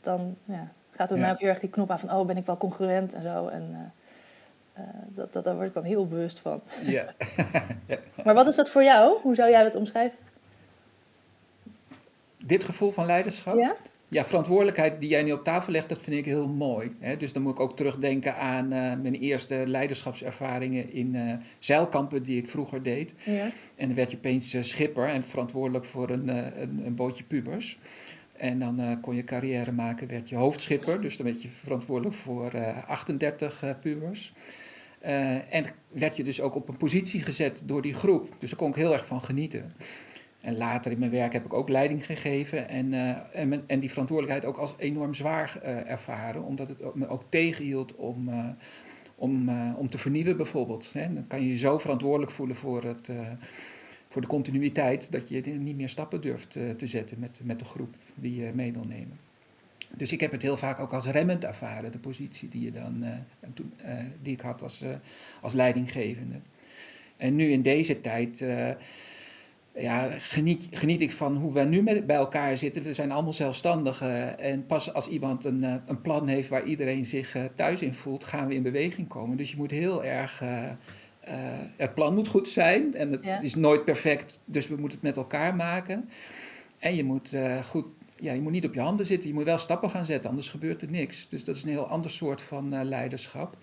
dan 0.00 0.36
ja, 0.44 0.68
gaat 0.90 1.10
er 1.10 1.16
ja. 1.16 1.22
mij 1.22 1.32
ook 1.32 1.40
heel 1.40 1.48
erg 1.48 1.58
die 1.58 1.70
knop 1.70 1.90
aan 1.90 1.98
van, 1.98 2.12
oh, 2.12 2.26
ben 2.26 2.36
ik 2.36 2.46
wel 2.46 2.56
congruent 2.56 3.14
en 3.14 3.22
zo. 3.22 3.48
En, 3.48 3.92
uh, 4.78 4.84
dat, 5.06 5.32
dat, 5.32 5.44
daar 5.44 5.54
word 5.54 5.66
ik 5.66 5.74
dan 5.74 5.84
heel 5.84 6.06
bewust 6.06 6.38
van. 6.38 6.62
Ja. 6.82 7.06
ja. 7.86 7.98
Maar 8.24 8.34
wat 8.34 8.46
is 8.46 8.56
dat 8.56 8.68
voor 8.68 8.82
jou? 8.82 9.20
Hoe 9.22 9.34
zou 9.34 9.50
jij 9.50 9.62
dat 9.62 9.74
omschrijven? 9.74 10.18
Dit 12.36 12.64
gevoel 12.64 12.90
van 12.90 13.06
leiderschap? 13.06 13.58
Ja? 13.58 13.76
Ja, 14.14 14.24
verantwoordelijkheid 14.24 15.00
die 15.00 15.08
jij 15.08 15.22
nu 15.22 15.32
op 15.32 15.44
tafel 15.44 15.72
legt, 15.72 15.88
dat 15.88 16.02
vind 16.02 16.16
ik 16.16 16.24
heel 16.24 16.48
mooi. 16.48 16.94
Hè? 17.00 17.16
Dus 17.16 17.32
dan 17.32 17.42
moet 17.42 17.52
ik 17.52 17.60
ook 17.60 17.76
terugdenken 17.76 18.36
aan 18.36 18.64
uh, 18.64 18.70
mijn 18.72 19.14
eerste 19.14 19.62
leiderschapservaringen 19.66 20.92
in 20.92 21.14
uh, 21.14 21.32
zeilkampen 21.58 22.22
die 22.22 22.36
ik 22.36 22.48
vroeger 22.48 22.82
deed. 22.82 23.14
Ja. 23.24 23.50
En 23.76 23.86
dan 23.86 23.94
werd 23.94 24.10
je 24.10 24.16
opeens 24.16 24.56
schipper 24.60 25.08
en 25.08 25.24
verantwoordelijk 25.24 25.84
voor 25.84 26.10
een, 26.10 26.28
een, 26.28 26.86
een 26.86 26.94
bootje 26.94 27.24
pubers. 27.24 27.78
En 28.36 28.58
dan 28.58 28.98
kon 29.00 29.14
je 29.14 29.24
carrière 29.24 29.72
maken, 29.72 30.08
werd 30.08 30.28
je 30.28 30.36
hoofdschipper. 30.36 31.00
Dus 31.00 31.16
dan 31.16 31.26
werd 31.26 31.42
je 31.42 31.48
verantwoordelijk 31.48 32.16
voor 32.16 32.54
uh, 32.54 32.88
38 32.88 33.64
uh, 33.64 33.70
pubers. 33.80 34.32
En 35.50 35.66
werd 35.88 36.16
je 36.16 36.24
dus 36.24 36.40
ook 36.40 36.54
op 36.54 36.68
een 36.68 36.76
positie 36.76 37.22
gezet 37.22 37.62
door 37.64 37.82
die 37.82 37.94
groep. 37.94 38.28
Dus 38.38 38.50
daar 38.50 38.58
kon 38.58 38.68
ik 38.68 38.74
heel 38.74 38.92
erg 38.92 39.06
van 39.06 39.22
genieten. 39.22 39.74
En 40.44 40.56
later 40.56 40.92
in 40.92 40.98
mijn 40.98 41.10
werk 41.10 41.32
heb 41.32 41.44
ik 41.44 41.52
ook 41.52 41.68
leiding 41.68 42.06
gegeven. 42.06 42.68
En, 42.68 42.92
uh, 42.92 43.16
en, 43.32 43.64
en, 43.66 43.80
die 43.80 43.90
verantwoordelijkheid 43.90 44.52
ook 44.52 44.58
als 44.60 44.74
enorm 44.78 45.14
zwaar 45.14 45.60
uh, 45.62 45.90
ervaren. 45.90 46.42
Omdat 46.42 46.68
het 46.68 46.94
me 46.94 47.08
ook 47.08 47.22
tegenhield 47.28 47.94
om, 47.94 48.28
uh, 48.28 48.48
om, 49.14 49.48
om 49.76 49.88
te 49.88 49.98
vernieuwen 49.98 50.36
bijvoorbeeld. 50.36 50.92
Hè? 50.92 51.14
Dan 51.14 51.26
kan 51.26 51.42
je 51.42 51.48
je 51.48 51.56
zo 51.56 51.78
verantwoordelijk 51.78 52.30
voelen 52.30 52.56
voor, 52.56 52.84
het, 52.84 53.10
voor 54.08 54.20
de 54.20 54.26
continuïteit. 54.26 55.12
Dat 55.12 55.28
je 55.28 55.40
niet 55.40 55.76
meer 55.76 55.88
stappen 55.88 56.20
durft 56.20 56.50
te 56.50 56.86
zetten 56.86 57.18
met, 57.18 57.40
met 57.42 57.58
de 57.58 57.64
groep 57.64 57.94
die 58.14 58.40
je 58.40 58.50
mee 58.54 58.72
wil 58.72 58.84
nemen. 58.88 59.18
Dus 59.96 60.12
ik 60.12 60.20
heb 60.20 60.32
het 60.32 60.42
heel 60.42 60.56
vaak 60.56 60.78
ook 60.78 60.92
als 60.92 61.06
remmend 61.06 61.44
ervaren, 61.44 61.92
de 61.92 61.98
positie 61.98 62.48
die, 62.48 62.64
je 62.64 62.72
dan, 62.72 63.04
toen, 63.54 63.72
die 64.22 64.32
ik 64.32 64.40
had 64.40 64.62
als, 64.62 64.84
als 65.40 65.52
leidinggevende. 65.52 66.36
En 67.16 67.36
nu 67.36 67.50
in 67.50 67.62
deze 67.62 68.00
tijd 68.00 68.44
ja, 69.74 70.08
geniet, 70.18 70.68
geniet 70.70 71.00
ik 71.00 71.12
van 71.12 71.36
hoe 71.36 71.52
we 71.52 71.60
nu 71.60 71.82
met, 71.82 72.06
bij 72.06 72.16
elkaar 72.16 72.58
zitten. 72.58 72.82
We 72.82 72.92
zijn 72.92 73.12
allemaal 73.12 73.32
zelfstandigen 73.32 74.38
en 74.38 74.66
pas 74.66 74.92
als 74.92 75.08
iemand 75.08 75.44
een, 75.44 75.62
een 75.62 76.00
plan 76.00 76.26
heeft 76.26 76.48
waar 76.48 76.64
iedereen 76.64 77.04
zich 77.04 77.36
thuis 77.54 77.80
in 77.80 77.94
voelt, 77.94 78.24
gaan 78.24 78.48
we 78.48 78.54
in 78.54 78.62
beweging 78.62 79.08
komen. 79.08 79.36
Dus 79.36 79.50
je 79.50 79.56
moet 79.56 79.70
heel 79.70 80.04
erg... 80.04 80.42
het 81.76 81.94
plan 81.94 82.14
moet 82.14 82.28
goed 82.28 82.48
zijn 82.48 82.94
en 82.94 83.12
het 83.12 83.24
ja. 83.24 83.40
is 83.40 83.54
nooit 83.54 83.84
perfect, 83.84 84.40
dus 84.44 84.66
we 84.68 84.76
moeten 84.76 84.98
het 84.98 85.06
met 85.06 85.16
elkaar 85.16 85.54
maken. 85.54 86.08
En 86.78 86.94
je 86.94 87.04
moet 87.04 87.36
goed 87.64 87.86
ja, 88.16 88.32
je 88.32 88.40
moet 88.40 88.52
niet 88.52 88.64
op 88.64 88.74
je 88.74 88.80
handen 88.80 89.06
zitten, 89.06 89.28
je 89.28 89.34
moet 89.34 89.44
wel 89.44 89.58
stappen 89.58 89.90
gaan 89.90 90.06
zetten, 90.06 90.30
anders 90.30 90.48
gebeurt 90.48 90.82
er 90.82 90.90
niks. 90.90 91.28
Dus 91.28 91.44
dat 91.44 91.56
is 91.56 91.62
een 91.62 91.68
heel 91.68 91.86
ander 91.86 92.10
soort 92.10 92.42
van 92.42 92.84
leiderschap. 92.84 93.56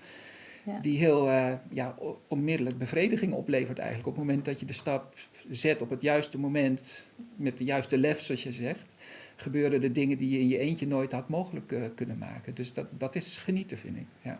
Ja. 0.65 0.79
Die 0.79 0.97
heel 0.97 1.27
uh, 1.27 1.53
ja, 1.69 1.95
onmiddellijk 2.27 2.77
bevrediging 2.77 3.33
oplevert 3.33 3.77
eigenlijk. 3.77 4.07
Op 4.07 4.15
het 4.15 4.25
moment 4.25 4.45
dat 4.45 4.59
je 4.59 4.65
de 4.65 4.73
stap 4.73 5.15
zet 5.49 5.81
op 5.81 5.89
het 5.89 6.01
juiste 6.01 6.39
moment, 6.39 7.07
met 7.35 7.57
de 7.57 7.63
juiste 7.63 7.97
lef 7.97 8.21
zoals 8.21 8.43
je 8.43 8.51
zegt, 8.51 8.95
gebeuren 9.35 9.81
de 9.81 9.91
dingen 9.91 10.17
die 10.17 10.29
je 10.29 10.39
in 10.39 10.47
je 10.47 10.57
eentje 10.57 10.87
nooit 10.87 11.11
had 11.11 11.29
mogelijk 11.29 11.71
uh, 11.71 11.83
kunnen 11.95 12.17
maken. 12.19 12.55
Dus 12.55 12.73
dat, 12.73 12.87
dat 12.97 13.15
is 13.15 13.37
genieten, 13.37 13.77
vind 13.77 13.97
ik. 13.97 14.07
Ja. 14.21 14.37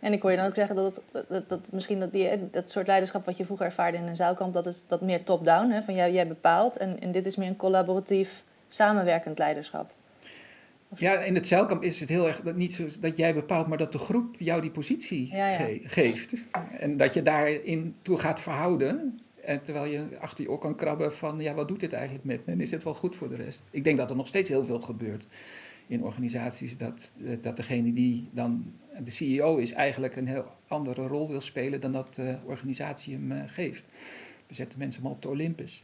En 0.00 0.12
ik 0.12 0.22
hoor 0.22 0.30
je 0.30 0.36
dan 0.36 0.46
ook 0.46 0.54
zeggen 0.54 0.76
dat, 0.76 1.02
het, 1.12 1.28
dat, 1.28 1.48
dat 1.48 1.72
misschien 1.72 2.00
dat, 2.00 2.12
die, 2.12 2.50
dat 2.50 2.70
soort 2.70 2.86
leiderschap 2.86 3.24
wat 3.24 3.36
je 3.36 3.44
vroeger 3.44 3.66
ervaarde 3.66 3.98
in 3.98 4.06
een 4.06 4.16
zaalkamp, 4.16 4.54
dat 4.54 4.66
is 4.66 4.82
dat 4.86 5.00
meer 5.00 5.24
top-down, 5.24 5.82
van 5.82 5.94
jij, 5.94 6.12
jij 6.12 6.26
bepaalt. 6.26 6.76
En, 6.76 7.00
en 7.00 7.12
dit 7.12 7.26
is 7.26 7.36
meer 7.36 7.48
een 7.48 7.56
collaboratief 7.56 8.44
samenwerkend 8.68 9.38
leiderschap. 9.38 9.92
Ja, 10.96 11.20
in 11.20 11.34
het 11.34 11.46
zeilkamp 11.46 11.82
is 11.82 12.00
het 12.00 12.08
heel 12.08 12.28
erg 12.28 12.40
dat 12.40 12.56
niet 12.56 12.72
zo 12.72 12.86
dat 13.00 13.16
jij 13.16 13.34
bepaalt, 13.34 13.66
maar 13.66 13.78
dat 13.78 13.92
de 13.92 13.98
groep 13.98 14.36
jou 14.38 14.60
die 14.60 14.70
positie 14.70 15.28
ja, 15.30 15.50
ja. 15.50 15.56
Ge 15.56 15.80
geeft. 15.84 16.34
En 16.78 16.96
dat 16.96 17.14
je 17.14 17.22
daarin 17.22 17.94
toe 18.02 18.18
gaat 18.18 18.40
verhouden. 18.40 19.20
En 19.44 19.62
terwijl 19.62 19.84
je 19.84 20.18
achter 20.20 20.44
je 20.44 20.50
oor 20.50 20.58
kan 20.58 20.76
krabben 20.76 21.12
van, 21.12 21.40
ja, 21.40 21.54
wat 21.54 21.68
doet 21.68 21.80
dit 21.80 21.92
eigenlijk 21.92 22.24
met 22.24 22.46
me? 22.46 22.52
En 22.52 22.60
is 22.60 22.70
het 22.70 22.84
wel 22.84 22.94
goed 22.94 23.16
voor 23.16 23.28
de 23.28 23.36
rest? 23.36 23.62
Ik 23.70 23.84
denk 23.84 23.96
dat 23.96 24.10
er 24.10 24.16
nog 24.16 24.26
steeds 24.26 24.48
heel 24.48 24.64
veel 24.64 24.80
gebeurt 24.80 25.26
in 25.86 26.02
organisaties. 26.02 26.76
Dat, 26.76 27.12
dat 27.40 27.56
degene 27.56 27.92
die 27.92 28.28
dan 28.32 28.72
de 29.04 29.10
CEO 29.10 29.56
is 29.56 29.72
eigenlijk 29.72 30.16
een 30.16 30.26
heel 30.26 30.44
andere 30.68 31.06
rol 31.06 31.28
wil 31.28 31.40
spelen 31.40 31.80
dan 31.80 31.92
dat 31.92 32.14
de 32.14 32.36
organisatie 32.44 33.14
hem 33.14 33.32
uh, 33.32 33.42
geeft. 33.46 33.84
We 34.46 34.54
zetten 34.54 34.78
mensen 34.78 35.02
maar 35.02 35.12
op 35.12 35.22
de 35.22 35.28
Olympus. 35.28 35.82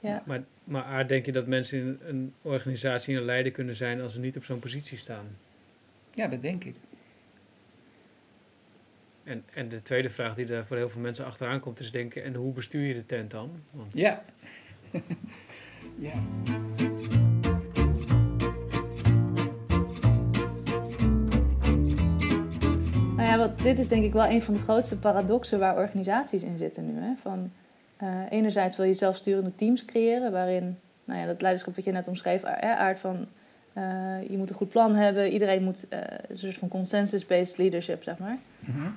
Ja. 0.00 0.22
Maar, 0.26 0.44
maar 0.68 1.08
denk 1.08 1.26
je 1.26 1.32
dat 1.32 1.46
mensen 1.46 1.78
in 1.78 1.98
een 2.06 2.34
organisatie 2.42 3.16
een 3.16 3.24
leider 3.24 3.52
kunnen 3.52 3.76
zijn 3.76 4.00
als 4.00 4.12
ze 4.12 4.20
niet 4.20 4.36
op 4.36 4.44
zo'n 4.44 4.58
positie 4.58 4.98
staan? 4.98 5.26
Ja, 6.14 6.28
dat 6.28 6.42
denk 6.42 6.64
ik. 6.64 6.74
En, 9.24 9.44
en 9.54 9.68
de 9.68 9.82
tweede 9.82 10.08
vraag 10.08 10.34
die 10.34 10.52
er 10.52 10.66
voor 10.66 10.76
heel 10.76 10.88
veel 10.88 11.00
mensen 11.00 11.24
achteraan 11.24 11.60
komt 11.60 11.80
is 11.80 11.90
denken, 11.90 12.24
en 12.24 12.34
hoe 12.34 12.52
bestuur 12.52 12.86
je 12.86 12.94
de 12.94 13.06
tent 13.06 13.30
dan? 13.30 13.50
Want... 13.70 13.92
Ja. 13.94 14.24
ja. 15.98 16.14
Nou 23.16 23.28
ja, 23.28 23.38
wat, 23.38 23.58
dit 23.58 23.78
is 23.78 23.88
denk 23.88 24.04
ik 24.04 24.12
wel 24.12 24.26
een 24.26 24.42
van 24.42 24.54
de 24.54 24.60
grootste 24.60 24.96
paradoxen 24.96 25.58
waar 25.58 25.76
organisaties 25.76 26.42
in 26.42 26.56
zitten 26.56 26.94
nu. 26.94 27.00
Hè? 27.00 27.14
Van, 27.22 27.52
uh, 28.02 28.20
enerzijds 28.30 28.76
wil 28.76 28.86
je 28.86 28.94
zelfsturende 28.94 29.54
teams 29.54 29.84
creëren, 29.84 30.32
waarin 30.32 30.78
nou 31.04 31.20
ja, 31.20 31.26
dat 31.26 31.40
leiderschap 31.40 31.74
wat 31.74 31.84
je 31.84 31.92
net 31.92 32.08
omschreef, 32.08 32.44
aard 32.44 32.98
van 32.98 33.26
uh, 33.74 33.82
je 34.28 34.36
moet 34.36 34.50
een 34.50 34.56
goed 34.56 34.68
plan 34.68 34.94
hebben, 34.94 35.32
iedereen 35.32 35.62
moet 35.62 35.86
uh, 35.90 35.98
een 36.28 36.36
soort 36.36 36.56
van 36.56 36.68
consensus-based 36.68 37.58
leadership, 37.58 38.02
zeg 38.02 38.18
maar. 38.18 38.38
-hmm. 38.60 38.96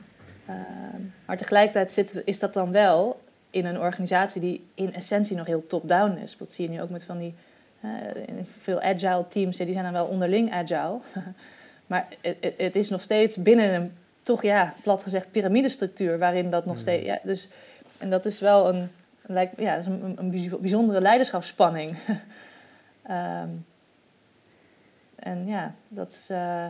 maar 1.26 1.38
tegelijkertijd 1.38 1.92
zit, 1.92 2.22
is 2.26 2.40
dat 2.40 2.54
dan 2.54 2.72
wel 2.72 3.22
in 3.50 3.66
een 3.66 3.80
organisatie 3.80 4.42
die 4.42 4.66
in 4.74 4.94
essentie 4.94 5.38
nog 5.38 5.48
heel 5.48 5.68
top-down 5.68 6.18
is. 6.24 6.36
Dat 6.38 6.52
zie 6.52 6.66
je 6.66 6.72
nu 6.72 6.82
ook 6.82 6.90
met 6.90 7.04
van 7.04 7.20
die 7.20 7.34
veel 8.60 8.82
agile 8.82 9.26
teams, 9.28 9.58
die 9.58 9.72
zijn 9.72 9.84
dan 9.84 9.94
wel 9.94 10.06
onderling 10.06 10.52
agile. 10.52 11.00
maar 11.88 12.08
het, 12.22 12.54
het 12.58 12.76
is 12.76 12.90
nog 12.90 13.02
steeds 13.02 13.38
binnen 13.38 13.74
een, 13.74 13.92
toch 14.22 14.42
ja, 14.42 14.74
plat 14.84 15.04
gezegd, 15.04 15.32
piramidestructuur, 15.32 16.18
waarin 16.18 16.50
dat 16.50 16.66
nog 16.66 16.80
steeds. 16.80 17.06
Ja, 17.06 17.20
dus 17.24 17.50
en 18.02 18.10
dat 18.10 18.26
is 18.26 18.40
wel 18.40 18.70
een, 18.70 18.90
lijkt, 19.22 19.60
ja, 19.60 19.76
dat 19.76 19.86
is 19.86 19.92
een, 20.16 20.56
bijzondere 20.60 21.02
leiderschapsspanning. 21.02 21.98
um, 23.10 23.66
en 25.16 25.48
ja, 25.48 25.74
dat 25.88 26.12
is, 26.12 26.30
uh, 26.32 26.66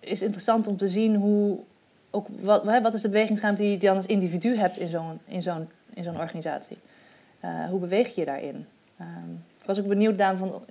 is 0.00 0.22
interessant 0.22 0.66
om 0.66 0.76
te 0.76 0.88
zien 0.88 1.16
hoe, 1.16 1.58
ook 2.10 2.26
wat, 2.40 2.64
wat 2.64 2.94
is 2.94 3.02
de 3.02 3.08
bewegingsruimte 3.08 3.62
die 3.62 3.70
je 3.70 3.78
dan 3.78 3.96
als 3.96 4.06
individu 4.06 4.56
hebt 4.56 4.78
in 4.78 4.88
zo'n, 4.88 5.20
in 5.24 5.42
zo'n, 5.42 5.68
in 5.94 6.04
zo'n 6.04 6.18
organisatie. 6.18 6.76
Uh, 7.44 7.64
hoe 7.64 7.80
beweeg 7.80 8.14
je 8.14 8.24
daarin? 8.24 8.66
Um, 9.00 9.44
ik 9.60 9.66
was 9.66 9.78
ook 9.78 9.86
benieuwd, 9.86 10.18
Daan, 10.18 10.38
van 10.38 10.62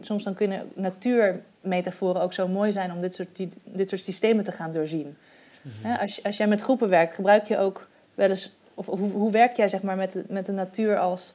soms 0.00 0.24
dan 0.24 0.34
kunnen 0.34 0.68
natuurmetaforen 0.74 2.22
ook 2.22 2.32
zo 2.32 2.48
mooi 2.48 2.72
zijn 2.72 2.92
om 2.92 3.00
dit 3.00 3.14
soort, 3.14 3.40
dit 3.64 3.88
soort 3.88 4.04
systemen 4.04 4.44
te 4.44 4.52
gaan 4.52 4.72
doorzien. 4.72 5.16
Mm-hmm. 5.62 5.96
als, 6.00 6.22
als 6.22 6.36
jij 6.36 6.46
met 6.46 6.60
groepen 6.60 6.88
werkt, 6.88 7.14
gebruik 7.14 7.44
je 7.44 7.58
ook 7.58 7.88
wel 8.14 8.28
eens, 8.28 8.56
of 8.74 8.86
hoe, 8.86 9.10
hoe 9.10 9.32
werk 9.32 9.56
jij 9.56 9.68
zeg 9.68 9.82
maar 9.82 9.96
met 9.96 10.12
de, 10.12 10.24
met 10.28 10.46
de 10.46 10.52
natuur 10.52 10.98
als, 10.98 11.34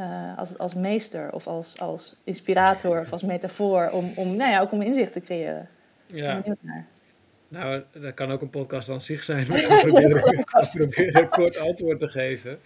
uh, 0.00 0.38
als, 0.38 0.58
als 0.58 0.74
meester 0.74 1.32
of 1.32 1.46
als, 1.46 1.80
als 1.80 2.16
inspirator 2.24 3.00
of 3.00 3.12
als 3.12 3.22
metafoor 3.22 3.88
om, 3.92 4.12
om, 4.16 4.36
nou 4.36 4.50
ja, 4.50 4.60
ook 4.60 4.72
om 4.72 4.82
inzicht 4.82 5.12
te 5.12 5.20
creëren? 5.20 5.68
Ja. 6.06 6.42
Nou, 7.48 7.82
dat 7.92 8.14
kan 8.14 8.30
ook 8.30 8.42
een 8.42 8.50
podcast 8.50 8.88
aan 8.88 9.00
zich 9.00 9.24
zijn. 9.24 9.40
Ik 9.52 9.64
ga 9.64 9.80
proberen, 9.80 10.44
proberen 10.72 11.22
een 11.22 11.28
kort 11.28 11.56
antwoord 11.58 11.98
te 11.98 12.08
geven. 12.08 12.58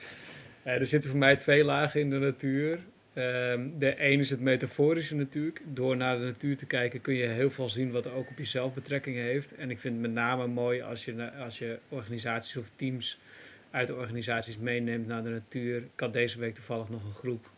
Uh, 0.65 0.73
er 0.73 0.87
zitten 0.87 1.11
voor 1.11 1.19
mij 1.19 1.37
twee 1.37 1.65
lagen 1.65 2.01
in 2.01 2.11
de 2.11 2.19
natuur. 2.19 2.79
Ehm, 3.15 3.69
de 3.79 3.95
een 4.05 4.19
is 4.19 4.31
het 4.31 4.41
metaforische 4.41 5.15
natuurlijk. 5.15 5.63
Door 5.67 5.97
naar 5.97 6.19
de 6.19 6.25
natuur 6.25 6.57
te 6.57 6.67
kijken 6.67 7.01
kun 7.01 7.15
je 7.15 7.27
heel 7.27 7.51
veel 7.51 7.69
zien 7.69 7.91
wat 7.91 8.05
er 8.05 8.13
ook 8.13 8.31
op 8.31 8.39
jezelf 8.39 8.75
betrekking 8.75 9.17
heeft. 9.17 9.55
En 9.55 9.71
ik 9.71 9.79
vind 9.79 9.95
het 9.95 10.03
met 10.03 10.13
name 10.13 10.47
mooi 10.47 10.81
als 10.81 11.05
je, 11.05 11.33
als 11.33 11.59
je 11.59 11.79
organisaties 11.89 12.57
of 12.57 12.71
teams 12.77 13.19
uit 13.71 13.87
de 13.87 13.95
organisaties 13.95 14.59
meeneemt 14.59 15.07
naar 15.07 15.25
de 15.25 15.31
natuur. 15.31 15.77
Ik 15.77 16.01
had 16.01 16.13
deze 16.13 16.39
week 16.39 16.55
toevallig 16.55 16.89
nog 16.89 17.05
een 17.05 17.15
groep 17.15 17.51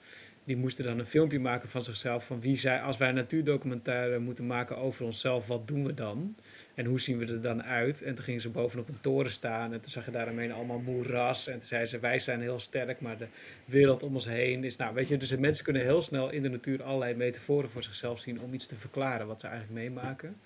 die 0.46 0.56
moesten 0.56 0.84
dan 0.84 0.98
een 0.98 1.06
filmpje 1.06 1.40
maken 1.40 1.68
van 1.68 1.84
zichzelf. 1.84 2.26
Van 2.26 2.40
wie 2.40 2.56
zij, 2.56 2.80
als 2.80 2.96
wij 2.96 3.12
natuurdocumentaire 3.12 4.18
moeten 4.18 4.46
maken 4.46 4.76
over 4.76 5.04
onszelf, 5.04 5.46
wat 5.46 5.68
doen 5.68 5.84
we 5.84 5.94
dan? 5.94 6.36
En 6.74 6.84
hoe 6.84 7.00
zien 7.00 7.18
we 7.18 7.26
er 7.26 7.40
dan 7.40 7.62
uit? 7.62 8.02
En 8.02 8.14
toen 8.14 8.24
gingen 8.24 8.40
ze 8.40 8.50
bovenop 8.50 8.88
een 8.88 9.00
toren 9.00 9.30
staan. 9.30 9.72
En 9.72 9.80
toen 9.80 9.90
zag 9.90 10.04
je 10.04 10.10
daaromheen 10.10 10.52
allemaal 10.52 10.78
moeras. 10.78 11.46
En 11.46 11.52
toen 11.52 11.68
zeiden 11.68 11.90
ze, 11.90 11.98
wij 11.98 12.18
zijn 12.18 12.40
heel 12.40 12.60
sterk, 12.60 13.00
maar 13.00 13.16
de 13.16 13.26
wereld 13.64 14.02
om 14.02 14.14
ons 14.14 14.26
heen 14.26 14.64
is... 14.64 14.76
Nou, 14.76 14.94
weet 14.94 15.08
je, 15.08 15.16
dus 15.16 15.36
mensen 15.36 15.64
kunnen 15.64 15.82
heel 15.82 16.02
snel 16.02 16.30
in 16.30 16.42
de 16.42 16.48
natuur 16.48 16.82
allerlei 16.82 17.14
metaforen 17.14 17.70
voor 17.70 17.82
zichzelf 17.82 18.18
zien... 18.18 18.40
om 18.40 18.54
iets 18.54 18.66
te 18.66 18.76
verklaren 18.76 19.26
wat 19.26 19.40
ze 19.40 19.46
eigenlijk 19.46 19.80
meemaken. 19.80 20.36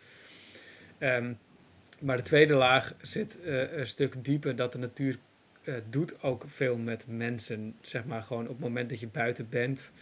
Um, 0.98 1.38
maar 2.00 2.16
de 2.16 2.22
tweede 2.22 2.54
laag 2.54 2.94
zit 3.00 3.38
uh, 3.44 3.72
een 3.72 3.86
stuk 3.86 4.24
dieper 4.24 4.56
dat 4.56 4.72
de 4.72 4.78
natuur 4.78 5.18
doet 5.90 6.22
ook 6.22 6.44
veel 6.46 6.76
met 6.76 7.04
mensen. 7.09 7.74
Zeg 7.80 8.04
maar 8.04 8.22
gewoon 8.22 8.42
op 8.42 8.48
het 8.48 8.61
moment 8.61 8.88
dat 8.88 9.00
je 9.00 9.09
buiten 9.09 9.48
bent, 9.48 9.92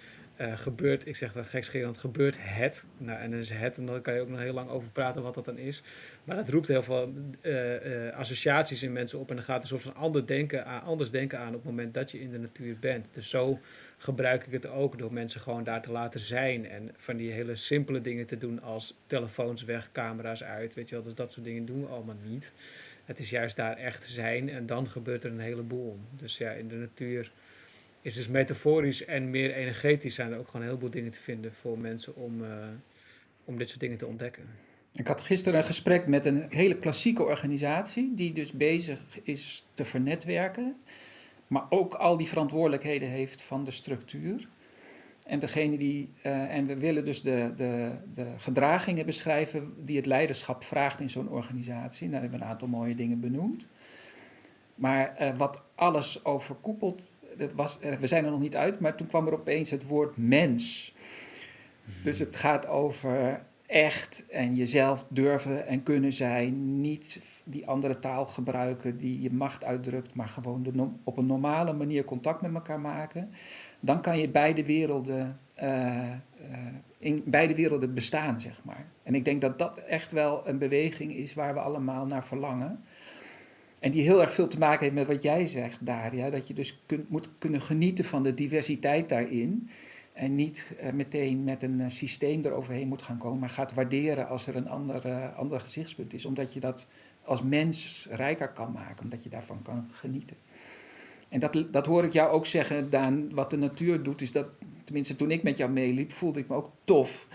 uh, 0.41 0.57
gebeurt, 0.57 1.07
ik 1.07 1.17
zeg 1.17 1.33
dat 1.33 1.47
gekscherend, 1.47 1.99
gebeurt 1.99 2.37
het. 2.41 2.85
Nou, 2.99 3.21
en 3.21 3.31
dan 3.31 3.41
is 3.41 3.51
het, 3.51 3.79
en 3.79 3.87
dan 3.87 4.01
kan 4.01 4.15
je 4.15 4.21
ook 4.21 4.29
nog 4.29 4.41
heel 4.41 4.53
lang 4.53 4.71
over 4.71 4.91
praten 4.91 5.23
wat 5.23 5.35
dat 5.35 5.45
dan 5.45 5.59
is. 5.59 5.83
Maar 6.25 6.37
dat 6.37 6.49
roept 6.49 6.69
heel 6.69 6.83
veel 6.83 7.13
uh, 7.43 8.11
associaties 8.13 8.83
in 8.83 8.93
mensen 8.93 9.19
op. 9.19 9.31
En 9.31 9.37
dan 9.37 9.45
gaat 9.45 9.63
er 9.63 9.69
soort 9.69 9.83
van 9.83 10.25
denken 10.27 10.67
aan, 10.67 10.83
anders 10.83 11.11
denken 11.11 11.39
aan 11.39 11.49
op 11.49 11.55
het 11.55 11.65
moment 11.65 11.95
dat 11.95 12.11
je 12.11 12.21
in 12.21 12.31
de 12.31 12.39
natuur 12.39 12.77
bent. 12.81 13.09
Dus 13.15 13.29
zo 13.29 13.61
gebruik 13.97 14.47
ik 14.47 14.53
het 14.53 14.67
ook 14.67 14.99
door 14.99 15.13
mensen 15.13 15.41
gewoon 15.41 15.65
daar 15.65 15.83
te 15.83 15.93
laten 15.93 16.21
zijn. 16.21 16.69
En 16.69 16.91
van 16.97 17.17
die 17.17 17.33
hele 17.33 17.55
simpele 17.55 18.01
dingen 18.01 18.27
te 18.27 18.39
doen 18.39 18.63
als 18.63 18.97
telefoons 19.07 19.65
weg, 19.65 19.93
camera's 19.93 20.43
uit. 20.43 20.75
Weet 20.75 20.89
je 20.89 20.95
wel, 20.95 21.05
dus 21.05 21.15
dat 21.15 21.33
soort 21.33 21.47
dingen 21.47 21.67
doen 21.67 21.81
we 21.81 21.87
allemaal 21.87 22.19
niet. 22.23 22.53
Het 23.05 23.19
is 23.19 23.31
juist 23.31 23.57
daar 23.57 23.77
echt 23.77 24.07
zijn 24.07 24.49
en 24.51 24.67
dan 24.67 24.89
gebeurt 24.89 25.25
er 25.25 25.31
een 25.31 25.41
heleboel. 25.41 25.99
Dus 26.11 26.39
ja, 26.39 26.51
in 26.51 26.69
de 26.69 26.75
natuur 26.75 27.33
is 28.01 28.15
dus 28.15 28.29
metaforisch 28.29 29.05
en 29.05 29.31
meer 29.31 29.55
energetisch 29.55 30.15
zijn 30.15 30.33
er 30.33 30.39
ook 30.39 30.47
gewoon 30.47 30.63
een 30.63 30.69
heleboel 30.69 30.91
dingen 30.91 31.11
te 31.11 31.19
vinden 31.19 31.55
voor 31.55 31.79
mensen 31.79 32.17
om, 32.17 32.43
uh, 32.43 32.49
om 33.45 33.59
dit 33.59 33.69
soort 33.69 33.81
dingen 33.81 33.99
te 33.99 34.07
ontdekken. 34.07 34.43
Ik 34.93 35.07
had 35.07 35.21
gisteren 35.21 35.59
een 35.59 35.65
gesprek 35.65 36.07
met 36.07 36.27
een 36.27 36.47
hele 36.49 36.79
klassieke 36.79 37.23
organisatie 37.23 38.15
die 38.15 38.33
dus 38.33 38.53
bezig 38.53 39.01
is 39.23 39.67
te 39.75 39.85
vernetwerken, 39.85 40.77
maar 41.47 41.67
ook 41.69 41.95
al 41.95 42.17
die 42.17 42.29
verantwoordelijkheden 42.29 43.09
heeft 43.09 43.43
van 43.43 43.65
de 43.65 43.71
structuur. 43.71 44.49
En, 45.27 45.39
degene 45.39 45.79
die, 45.79 46.13
uh, 46.23 46.55
en 46.55 46.67
we 46.67 46.77
willen 46.77 47.05
dus 47.05 47.23
de, 47.23 47.53
de, 47.57 47.93
de 48.15 48.27
gedragingen 48.37 49.07
beschrijven 49.07 49.75
die 49.85 49.97
het 49.97 50.07
leiderschap 50.07 50.65
vraagt 50.65 51.01
in 51.01 51.11
zo'n 51.11 51.29
organisatie. 51.29 52.09
Nou, 52.09 52.15
we 52.15 52.29
hebben 52.29 52.41
een 52.41 52.53
aantal 52.53 52.69
mooie 52.69 52.95
dingen 52.95 53.21
benoemd. 53.21 53.67
Maar 54.75 55.17
uh, 55.21 55.37
wat 55.37 55.63
alles 55.75 56.25
overkoepelt, 56.25 57.18
dat 57.39 57.79
uh, 57.85 57.93
we 57.93 58.07
zijn 58.07 58.25
er 58.25 58.31
nog 58.31 58.41
niet 58.41 58.57
uit, 58.57 58.81
maar 58.81 58.97
toen 58.97 59.07
kwam 59.07 59.27
er 59.27 59.33
opeens 59.33 59.71
het 59.71 59.87
woord 59.87 60.17
mens. 60.17 60.95
Dus 62.05 62.19
het 62.19 62.37
gaat 62.37 62.67
over 62.67 63.43
echt 63.67 64.25
en 64.29 64.55
jezelf 64.55 65.05
durven 65.09 65.67
en 65.67 65.83
kunnen 65.83 66.13
zijn. 66.13 66.81
Niet 66.81 67.21
die 67.45 67.67
andere 67.67 67.99
taal 67.99 68.27
gebruiken 68.27 68.99
die 68.99 69.21
je 69.21 69.33
macht 69.33 69.65
uitdrukt, 69.65 70.15
maar 70.15 70.29
gewoon 70.29 70.99
op 71.05 71.17
een 71.17 71.27
normale 71.27 71.73
manier 71.73 72.05
contact 72.05 72.43
met 72.43 72.55
elkaar 72.55 72.81
maken 72.81 73.31
dan 73.81 74.01
kan 74.01 74.19
je 74.19 74.29
beide 74.29 74.65
werelden, 74.65 75.41
uh, 75.63 76.13
in 76.99 77.23
beide 77.27 77.55
werelden 77.55 77.95
bestaan, 77.95 78.41
zeg 78.41 78.61
maar. 78.65 78.87
En 79.03 79.15
ik 79.15 79.25
denk 79.25 79.41
dat 79.41 79.59
dat 79.59 79.79
echt 79.79 80.13
wel 80.13 80.49
een 80.49 80.59
beweging 80.59 81.13
is 81.13 81.35
waar 81.35 81.55
we 81.55 81.61
allemaal 81.61 82.07
naar 82.07 82.25
verlangen. 82.25 82.85
En 83.79 83.91
die 83.91 84.03
heel 84.03 84.21
erg 84.21 84.33
veel 84.33 84.49
te 84.49 84.59
maken 84.59 84.81
heeft 84.81 84.95
met 84.95 85.07
wat 85.07 85.23
jij 85.23 85.47
zegt, 85.47 85.87
Daria. 85.87 86.31
Dat 86.31 86.49
je 86.49 86.55
dus 86.55 86.83
moet 87.09 87.29
kunnen 87.39 87.61
genieten 87.61 88.05
van 88.05 88.23
de 88.23 88.35
diversiteit 88.35 89.09
daarin. 89.09 89.71
En 90.13 90.35
niet 90.35 90.73
uh, 90.83 90.93
meteen 90.93 91.45
met 91.45 91.63
een 91.63 91.81
uh, 91.81 91.89
systeem 91.89 92.45
eroverheen 92.45 92.89
moet 92.89 93.03
gaan 93.03 93.19
komen, 93.19 93.39
maar 93.39 93.49
gaat 93.49 93.75
waarderen 93.75 94.29
als 94.29 94.47
er 94.47 94.57
een 94.57 94.69
ander, 94.69 95.07
uh, 95.07 95.37
ander 95.37 95.61
gezichtspunt 95.61 96.13
is. 96.13 96.25
Omdat 96.25 96.53
je 96.53 96.61
dat 96.61 96.87
als 97.23 97.43
mens 97.43 98.07
rijker 98.11 98.49
kan 98.49 98.73
maken, 98.73 99.05
omdat 99.05 99.23
je 99.23 99.29
daarvan 99.29 99.63
kan 99.63 99.89
genieten. 99.93 100.37
En 101.29 101.41
dat, 101.41 101.65
dat 101.71 101.87
hoor 101.87 102.05
ik 102.05 102.13
jou 102.13 102.31
ook 102.31 102.47
zeggen, 102.47 102.91
Daan. 102.91 103.35
Wat 103.35 103.51
de 103.51 103.57
natuur 103.57 104.03
doet, 104.03 104.21
is 104.21 104.33
dat, 104.33 104.47
tenminste 104.85 105.17
toen 105.17 105.31
ik 105.31 105.43
met 105.43 105.57
jou 105.57 105.71
meeliep, 105.71 106.13
voelde 106.13 106.39
ik 106.39 106.49
me 106.49 106.55
ook 106.55 106.71
tof. 106.85 107.29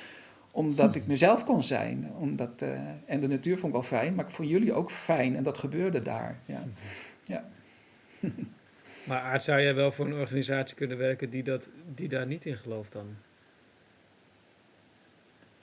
Omdat 0.55 0.95
ik 0.95 1.07
mezelf 1.07 1.43
kon 1.43 1.63
zijn. 1.63 2.11
Omdat, 2.17 2.61
uh, 2.61 2.69
en 3.05 3.19
de 3.19 3.27
natuur 3.27 3.57
vond 3.57 3.65
ik 3.65 3.79
wel 3.79 3.99
fijn, 3.99 4.15
maar 4.15 4.25
ik 4.25 4.31
vond 4.31 4.49
jullie 4.49 4.73
ook 4.73 4.91
fijn. 4.91 5.35
En 5.35 5.43
dat 5.43 5.57
gebeurde 5.57 6.01
daar. 6.01 6.39
Ja. 6.45 6.63
ja. 7.25 7.49
Maar 9.07 9.21
Aard, 9.21 9.43
zou 9.43 9.61
jij 9.61 9.75
wel 9.75 9.91
voor 9.91 10.05
een 10.05 10.13
organisatie 10.13 10.75
kunnen 10.75 10.97
werken 10.97 11.29
die, 11.29 11.43
dat, 11.43 11.69
die 11.95 12.07
daar 12.07 12.27
niet 12.27 12.45
in 12.45 12.57
gelooft 12.57 12.91
dan? 12.91 13.15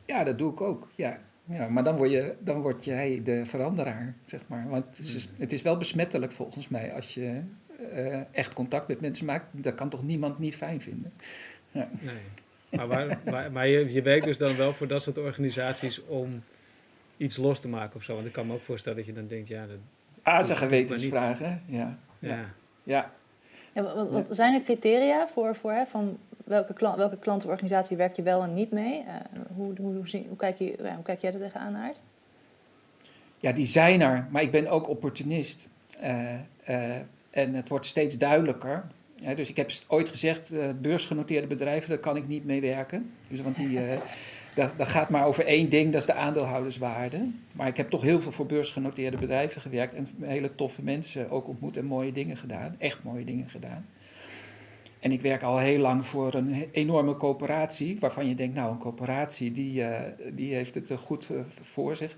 Ja, 0.05 0.25
dat 0.25 0.39
doe 0.39 0.53
ik 0.53 0.61
ook. 0.61 0.89
Ja. 0.95 1.19
Ja, 1.45 1.69
maar 1.69 1.85
dan 1.85 1.97
word, 1.97 2.11
je, 2.11 2.35
dan 2.39 2.61
word 2.61 2.85
jij 2.85 3.21
de 3.25 3.47
veranderaar, 3.47 4.15
zeg 4.25 4.41
maar. 4.47 4.69
Want 4.69 4.85
het 4.97 4.99
is, 4.99 5.29
het 5.37 5.53
is 5.53 5.63
wel 5.63 5.77
besmettelijk 5.77 6.33
volgens 6.33 6.69
mij 6.69 6.95
als 6.95 7.15
je 7.15 7.41
uh, 7.95 8.21
echt 8.31 8.53
contact 8.53 8.89
met 8.89 9.01
mensen 9.01 9.27
maakt, 9.27 9.47
dat 9.53 9.75
kan 9.75 9.89
toch 9.89 10.03
niemand 10.03 10.39
niet 10.39 10.57
fijn 10.57 10.81
vinden. 10.81 11.13
Ja. 11.71 11.89
Nee. 12.01 12.15
Maar, 12.71 12.89
waar, 13.25 13.53
maar, 13.53 13.69
je, 13.69 13.93
je 13.93 14.03
werkt 14.03 14.25
dus 14.25 14.39
dan 14.39 14.57
wel 14.57 14.73
voor 14.73 14.87
dat 14.87 15.03
soort 15.03 15.19
organisaties 15.19 16.05
om 16.05 16.43
iets 17.17 17.37
los 17.37 17.61
te 17.61 17.69
maken 17.69 17.97
of 17.97 18.03
zo. 18.03 18.15
Want 18.15 18.27
ik 18.27 18.33
kan 18.33 18.47
me 18.47 18.55
ook 18.55 18.63
voorstellen 18.63 18.99
dat 18.99 19.07
je 19.07 19.13
dan 19.13 19.27
denkt, 19.27 19.49
ja... 19.49 19.67
Dat, 19.67 19.77
ah, 20.23 20.45
zijn 20.45 20.59
gewetensvragen, 20.59 21.63
ja. 21.67 21.97
Ja. 22.19 22.45
ja. 22.85 23.13
ja. 23.73 23.83
wat, 23.83 24.11
wat 24.11 24.27
zijn 24.31 24.55
er 24.55 24.63
criteria 24.63 25.29
voor, 25.29 25.57
voor 25.57 25.73
hè, 25.73 25.87
van 25.87 26.19
welke, 26.45 26.73
klant, 26.73 26.97
welke 26.97 27.19
klantenorganisatie 27.19 27.97
werk 27.97 28.17
je 28.17 28.23
wel 28.23 28.43
en 28.43 28.55
niet 28.55 28.71
mee? 28.71 29.05
Uh, 29.07 29.15
hoe, 29.57 29.73
hoe, 29.81 29.95
hoe, 29.95 30.25
hoe, 30.29 30.37
kijk 30.37 30.59
je, 30.59 30.75
ja, 30.83 30.95
hoe 30.95 31.05
kijk 31.05 31.21
jij 31.21 31.33
er 31.33 31.41
tegenaan, 31.41 31.77
Aard? 31.77 32.01
Ja, 33.39 33.53
die 33.53 33.67
zijn 33.67 34.01
er, 34.01 34.27
maar 34.31 34.43
ik 34.43 34.51
ben 34.51 34.69
ook 34.69 34.89
opportunist. 34.89 35.69
Uh, 36.03 36.35
en 37.31 37.55
het 37.55 37.69
wordt 37.69 37.87
steeds 37.87 38.19
duidelijker. 38.19 38.85
Dus 39.37 39.49
ik 39.49 39.57
heb 39.57 39.71
ooit 39.87 40.09
gezegd, 40.09 40.53
uh, 40.53 40.65
beursgenoteerde 40.81 41.47
bedrijven, 41.47 41.89
daar 41.89 41.99
kan 41.99 42.17
ik 42.17 42.29
niet 42.29 42.45
mee 42.45 42.61
werken. 42.61 43.11
Dus, 43.29 43.41
want 43.41 43.57
die, 43.57 43.79
dat, 44.55 44.71
dat, 44.77 44.89
gaat 44.89 45.11
maar 45.11 45.27
over 45.27 45.45
één 45.47 45.69
ding, 45.69 45.93
dat 45.93 46.01
is 46.01 46.07
de 46.07 46.15
aandeelhouderswaarde. 46.15 47.29
Maar 47.53 47.67
ik 47.67 47.77
heb 47.77 47.91
toch 47.91 48.03
heel 48.03 48.21
veel 48.21 48.33
voor 48.33 48.47
beursgenoteerde 48.47 49.17
bedrijven 49.17 49.61
gewerkt 49.61 49.95
en 49.95 50.09
hele 50.21 50.55
toffe 50.55 50.83
mensen 50.83 51.31
ook 51.31 51.49
ontmoet 51.49 51.77
en 51.77 51.85
mooie 51.85 52.13
dingen 52.13 52.37
gedaan. 52.37 52.75
Echt 52.79 53.03
mooie 53.03 53.25
dingen 53.25 53.49
gedaan. 53.49 53.87
En 55.01 55.13
ik 55.13 55.21
werk 55.21 55.43
al 55.43 55.59
heel 55.59 55.79
lang 55.79 56.07
voor 56.07 56.35
een 56.35 56.69
enorme 56.73 57.17
coöperatie, 57.17 57.97
waarvan 58.01 58.29
je 58.29 58.35
denkt, 58.35 58.55
nou, 58.55 58.73
een 58.73 58.79
coöperatie 58.79 59.53
die, 59.53 59.81
uh, 59.81 59.99
die 60.33 60.55
heeft 60.55 60.75
het 60.75 60.93
goed 61.05 61.27
voor 61.63 61.97
zich. 61.97 62.17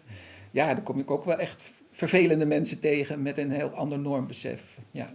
Ja, 0.51 0.75
dan 0.75 0.83
kom 0.83 0.99
ik 0.99 1.11
ook 1.11 1.25
wel 1.25 1.39
echt 1.39 1.65
vervelende 1.93 2.47
mensen 2.47 2.81
tegen 2.81 3.23
met 3.23 3.39
een 3.39 3.51
heel 3.51 3.69
ander 3.69 3.99
normbesef. 3.99 4.79
Ja, 4.91 5.15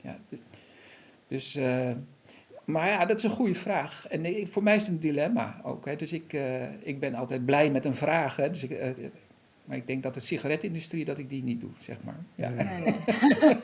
ja. 0.00 0.18
Dus, 1.28 1.56
uh, 1.56 1.90
maar 2.64 2.88
ja, 2.88 3.04
dat 3.06 3.18
is 3.18 3.24
een 3.24 3.30
goede 3.30 3.54
vraag. 3.54 4.06
En 4.08 4.48
voor 4.48 4.62
mij 4.62 4.76
is 4.76 4.82
het 4.82 4.90
een 4.90 5.00
dilemma 5.00 5.60
ook. 5.64 5.84
Hè. 5.84 5.96
Dus 5.96 6.12
ik, 6.12 6.32
uh, 6.32 6.62
ik 6.82 7.00
ben 7.00 7.14
altijd 7.14 7.44
blij 7.44 7.70
met 7.70 7.84
een 7.84 7.94
vraag. 7.94 8.36
Hè. 8.36 8.50
Dus 8.50 8.62
ik, 8.62 8.70
uh, 8.70 9.06
maar 9.64 9.76
ik 9.76 9.86
denk 9.86 10.02
dat 10.02 10.14
de 10.14 10.20
sigaretindustrie, 10.20 11.04
dat 11.04 11.18
ik 11.18 11.30
die 11.30 11.42
niet 11.42 11.60
doe, 11.60 11.70
zeg 11.78 11.96
maar. 12.04 12.18
Ja. 12.34 12.48
Nee, 12.48 12.78
nee. 12.78 12.94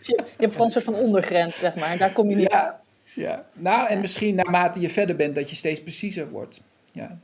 je, 0.00 0.24
hebt 0.36 0.52
gewoon 0.52 0.66
een 0.66 0.70
soort 0.72 0.84
van 0.84 0.94
ondergrens, 0.94 1.58
zeg 1.58 1.74
maar. 1.74 1.98
Daar 1.98 2.12
kom 2.12 2.28
je 2.28 2.36
niet 2.36 2.50
ja, 2.50 2.80
ja. 3.14 3.46
Nou, 3.52 3.88
en 3.88 4.00
misschien 4.00 4.34
naarmate 4.34 4.80
je 4.80 4.90
verder 4.90 5.16
bent, 5.16 5.34
dat 5.34 5.50
je 5.50 5.56
steeds 5.56 5.82
preciezer 5.82 6.30
wordt. 6.30 6.62
Ja. 6.92 7.18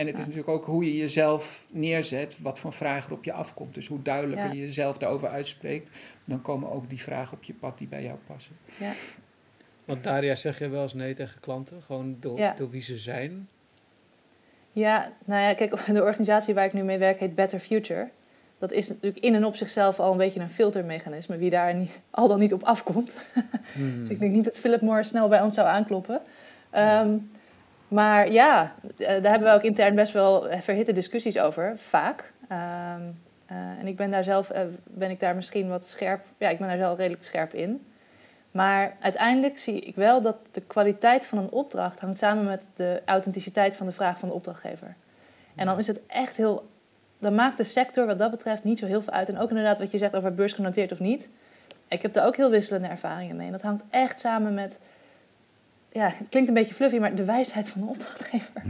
En 0.00 0.06
het 0.06 0.18
is 0.18 0.24
natuurlijk 0.24 0.48
ook 0.48 0.64
hoe 0.64 0.84
je 0.84 0.96
jezelf 0.96 1.66
neerzet, 1.70 2.36
wat 2.42 2.58
voor 2.58 2.72
vragen 2.72 3.10
er 3.10 3.16
op 3.16 3.24
je 3.24 3.32
afkomt. 3.32 3.74
Dus 3.74 3.86
hoe 3.86 4.02
duidelijker 4.02 4.46
ja. 4.46 4.52
je 4.52 4.60
jezelf 4.60 4.98
daarover 4.98 5.28
uitspreekt, 5.28 5.88
dan 6.24 6.42
komen 6.42 6.70
ook 6.70 6.88
die 6.88 7.02
vragen 7.02 7.36
op 7.36 7.42
je 7.42 7.54
pad 7.54 7.78
die 7.78 7.88
bij 7.88 8.02
jou 8.02 8.18
passen. 8.26 8.56
Ja. 8.78 8.92
Want 9.84 10.04
Daria, 10.04 10.34
zeg 10.34 10.58
je 10.58 10.68
wel 10.68 10.82
eens 10.82 10.94
nee 10.94 11.14
tegen 11.14 11.40
klanten, 11.40 11.82
gewoon 11.82 12.16
door, 12.20 12.52
door 12.56 12.70
wie 12.70 12.82
ze 12.82 12.98
zijn? 12.98 13.48
Ja, 14.72 15.12
nou 15.24 15.42
ja, 15.42 15.54
kijk, 15.54 15.84
de 15.94 16.02
organisatie 16.02 16.54
waar 16.54 16.64
ik 16.64 16.72
nu 16.72 16.82
mee 16.82 16.98
werk 16.98 17.20
heet 17.20 17.34
Better 17.34 17.60
Future. 17.60 18.08
Dat 18.58 18.72
is 18.72 18.88
natuurlijk 18.88 19.24
in 19.24 19.34
en 19.34 19.44
op 19.44 19.56
zichzelf 19.56 19.98
al 20.00 20.12
een 20.12 20.18
beetje 20.18 20.40
een 20.40 20.50
filtermechanisme, 20.50 21.36
wie 21.36 21.50
daar 21.50 21.74
niet, 21.74 22.00
al 22.10 22.28
dan 22.28 22.38
niet 22.38 22.52
op 22.52 22.62
afkomt. 22.62 23.14
Hmm. 23.74 24.00
dus 24.00 24.08
ik 24.08 24.18
denk 24.18 24.32
niet 24.32 24.44
dat 24.44 24.58
Philip 24.58 24.80
Morris 24.80 25.08
snel 25.08 25.28
bij 25.28 25.42
ons 25.42 25.54
zou 25.54 25.68
aankloppen. 25.68 26.20
Um, 26.74 27.30
maar 27.90 28.32
ja, 28.32 28.74
eh, 28.98 29.06
daar 29.06 29.30
hebben 29.30 29.48
we 29.48 29.54
ook 29.54 29.62
intern 29.62 29.94
best 29.94 30.12
wel 30.12 30.46
verhitte 30.60 30.92
discussies 30.92 31.38
over, 31.38 31.78
vaak. 31.78 32.32
Um, 32.52 33.18
uh, 33.52 33.56
en 33.78 33.86
ik 33.86 33.96
ben 33.96 34.10
daar 34.10 34.24
zelf, 34.24 34.52
uh, 34.52 34.60
ben 34.84 35.10
ik 35.10 35.20
daar 35.20 35.34
misschien 35.34 35.68
wat 35.68 35.86
scherp, 35.86 36.24
ja, 36.38 36.48
ik 36.48 36.58
ben 36.58 36.68
daar 36.68 36.76
zelf 36.76 36.98
redelijk 36.98 37.24
scherp 37.24 37.54
in. 37.54 37.86
Maar 38.50 38.96
uiteindelijk 39.00 39.58
zie 39.58 39.80
ik 39.80 39.94
wel 39.94 40.20
dat 40.20 40.36
de 40.50 40.60
kwaliteit 40.60 41.26
van 41.26 41.38
een 41.38 41.50
opdracht 41.50 42.00
hangt 42.00 42.18
samen 42.18 42.44
met 42.44 42.66
de 42.74 43.02
authenticiteit 43.04 43.76
van 43.76 43.86
de 43.86 43.92
vraag 43.92 44.18
van 44.18 44.28
de 44.28 44.34
opdrachtgever. 44.34 44.94
En 45.56 45.66
dan 45.66 45.78
is 45.78 45.86
het 45.86 46.00
echt 46.06 46.36
heel. 46.36 46.68
Dan 47.18 47.34
maakt 47.34 47.56
de 47.56 47.64
sector 47.64 48.06
wat 48.06 48.18
dat 48.18 48.30
betreft 48.30 48.64
niet 48.64 48.78
zo 48.78 48.86
heel 48.86 49.02
veel 49.02 49.12
uit. 49.12 49.28
En 49.28 49.38
ook 49.38 49.48
inderdaad 49.48 49.78
wat 49.78 49.90
je 49.90 49.98
zegt 49.98 50.16
over 50.16 50.34
beursgenoteerd 50.34 50.92
of 50.92 50.98
niet. 50.98 51.28
Ik 51.88 52.02
heb 52.02 52.12
daar 52.12 52.26
ook 52.26 52.36
heel 52.36 52.50
wisselende 52.50 52.88
ervaringen 52.88 53.36
mee. 53.36 53.46
En 53.46 53.52
dat 53.52 53.62
hangt 53.62 53.84
echt 53.90 54.20
samen 54.20 54.54
met. 54.54 54.78
Ja, 55.92 56.12
het 56.16 56.28
klinkt 56.28 56.48
een 56.48 56.54
beetje 56.54 56.74
fluffy, 56.74 56.98
maar 56.98 57.14
de 57.14 57.24
wijsheid 57.24 57.68
van 57.68 57.80
de 57.80 57.86
opdrachtgever. 57.86 58.62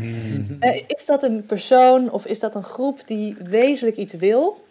Eh, 0.61 0.83
is 0.87 1.06
dat 1.06 1.22
een 1.22 1.46
persoon 1.46 2.11
of 2.11 2.26
is 2.26 2.38
dat 2.40 2.54
een 2.54 2.62
groep 2.62 3.02
die 3.06 3.37
wezenlijk 3.44 3.96
iets 3.96 4.14
wil? 4.14 4.64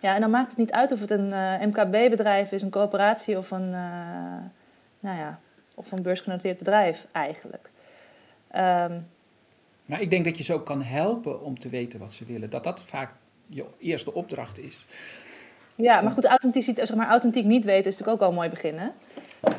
Ja, 0.00 0.14
en 0.14 0.20
dan 0.20 0.30
maakt 0.30 0.48
het 0.48 0.58
niet 0.58 0.72
uit 0.72 0.92
of 0.92 1.00
het 1.00 1.10
een 1.10 1.32
eh, 1.32 1.60
MKB-bedrijf 1.60 2.52
is, 2.52 2.62
een 2.62 2.70
coöperatie 2.70 3.38
of 3.38 3.50
een, 3.50 3.72
eh, 3.74 4.36
nou 5.00 5.18
ja, 5.18 5.40
of 5.74 5.92
een 5.92 6.02
beursgenoteerd 6.02 6.58
bedrijf 6.58 7.06
eigenlijk. 7.12 7.70
Ehm, 8.50 8.98
Maar 9.86 10.00
ik 10.00 10.10
denk 10.10 10.24
dat 10.24 10.38
je 10.38 10.44
ze 10.44 10.52
ook 10.52 10.66
kan 10.66 10.82
helpen 10.82 11.42
om 11.42 11.58
te 11.58 11.68
weten 11.68 11.98
wat 11.98 12.12
ze 12.12 12.24
willen. 12.24 12.50
Dat 12.50 12.64
dat 12.64 12.82
vaak 12.84 13.10
je 13.46 13.64
eerste 13.78 14.14
opdracht 14.14 14.58
is. 14.58 14.86
ja, 15.74 16.00
maar 16.00 16.12
goed, 16.12 16.24
authentiek, 16.24 16.64
zeg 16.64 16.94
maar, 16.94 17.08
authentiek 17.08 17.44
niet 17.44 17.64
weten 17.64 17.90
is 17.90 17.98
natuurlijk 17.98 18.16
ook 18.16 18.20
al 18.20 18.28
een 18.28 18.34
mooi 18.34 18.48
begin, 18.48 18.78
hè? 19.42 19.52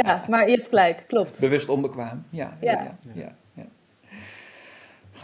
ja. 0.00 0.22
maar 0.28 0.48
je 0.48 0.54
hebt 0.54 0.68
gelijk, 0.68 1.04
klopt. 1.06 1.38
Bewust 1.38 1.68
onbekwaam. 1.68 2.24
Ja, 2.30 2.56
ja, 2.60 2.72
Ja. 2.72 2.82
ja. 2.82 3.12
ja, 3.12 3.32
ja. 3.52 3.64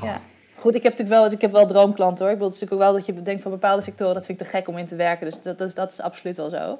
Ja. 0.03 0.21
Goed, 0.57 0.75
ik 0.75 0.83
heb 0.83 0.93
natuurlijk 0.93 1.21
wel, 1.21 1.33
ik 1.33 1.41
heb 1.41 1.53
wel 1.53 1.67
droomklanten 1.67 2.25
hoor. 2.25 2.33
Ik 2.33 2.39
bedoel, 2.39 2.53
het 2.53 2.55
is 2.55 2.61
natuurlijk 2.61 2.73
ook 2.73 2.93
wel 2.93 2.93
dat 2.99 3.07
je 3.07 3.13
bedenkt 3.23 3.43
van 3.43 3.51
bepaalde 3.51 3.83
sectoren, 3.83 4.15
dat 4.15 4.27
vind 4.27 4.41
ik 4.41 4.47
te 4.47 4.53
gek 4.53 4.69
om 4.69 4.77
in 4.77 4.87
te 4.87 4.97
werken. 4.97 5.27
Dus 5.27 5.43
dat, 5.43 5.59
dat, 5.59 5.69
is, 5.69 5.75
dat 5.75 5.91
is 5.93 6.01
absoluut 6.01 6.37
wel 6.37 6.49
zo. 6.51 6.79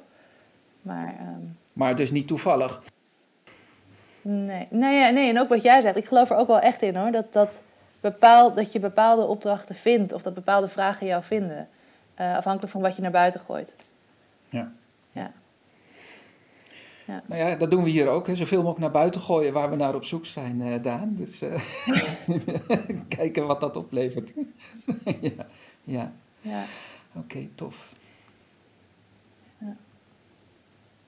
Maar 0.81 1.07
ehm, 1.19 1.41
Maar 1.73 1.95
dus 1.95 2.11
niet 2.11 2.27
toevallig. 2.27 2.81
Nee, 4.21 4.67
nee, 4.69 4.99
ja, 4.99 5.09
nee, 5.09 5.29
en 5.29 5.39
ook 5.39 5.49
wat 5.49 5.63
jij 5.63 5.81
zegt, 5.81 5.95
ik 5.97 6.05
geloof 6.05 6.29
er 6.29 6.35
ook 6.37 6.47
wel 6.47 6.59
echt 6.59 6.81
in 6.81 6.95
hoor. 6.95 7.11
Dat, 7.11 7.33
dat, 7.33 7.61
bepaal, 7.99 8.53
dat 8.53 8.71
je 8.71 8.79
bepaalde 8.79 9.25
opdrachten 9.25 9.75
vindt 9.75 10.13
of 10.13 10.21
dat 10.21 10.33
bepaalde 10.33 10.67
vragen 10.67 11.07
jou 11.07 11.23
vinden. 11.23 11.67
eh, 12.15 12.35
afhankelijk 12.35 12.71
van 12.71 12.81
wat 12.81 12.95
je 12.95 13.01
naar 13.01 13.11
buiten 13.11 13.41
gooit. 13.45 13.73
Ja. 14.49 14.71
Ja. 15.11 15.31
Ja. 17.11 17.23
Nou 17.25 17.41
ja, 17.41 17.55
dat 17.55 17.71
doen 17.71 17.83
we 17.83 17.89
hier 17.89 18.07
ook. 18.07 18.27
Hè. 18.27 18.35
Zoveel 18.35 18.57
mogelijk 18.57 18.79
naar 18.79 18.91
buiten 18.91 19.21
gooien 19.21 19.53
waar 19.53 19.69
we 19.69 19.75
naar 19.75 19.95
op 19.95 20.03
zoek 20.03 20.25
zijn, 20.25 20.61
eh, 20.61 20.83
Daan. 20.83 21.15
Dus 21.15 21.41
eh, 21.41 21.61
kijken 23.17 23.47
wat 23.47 23.61
dat 23.61 23.77
oplevert. 23.77 24.33
ja, 25.35 25.45
ja. 25.83 26.11
Ja. 26.41 26.63
oké, 27.15 27.47
tof. 27.55 27.93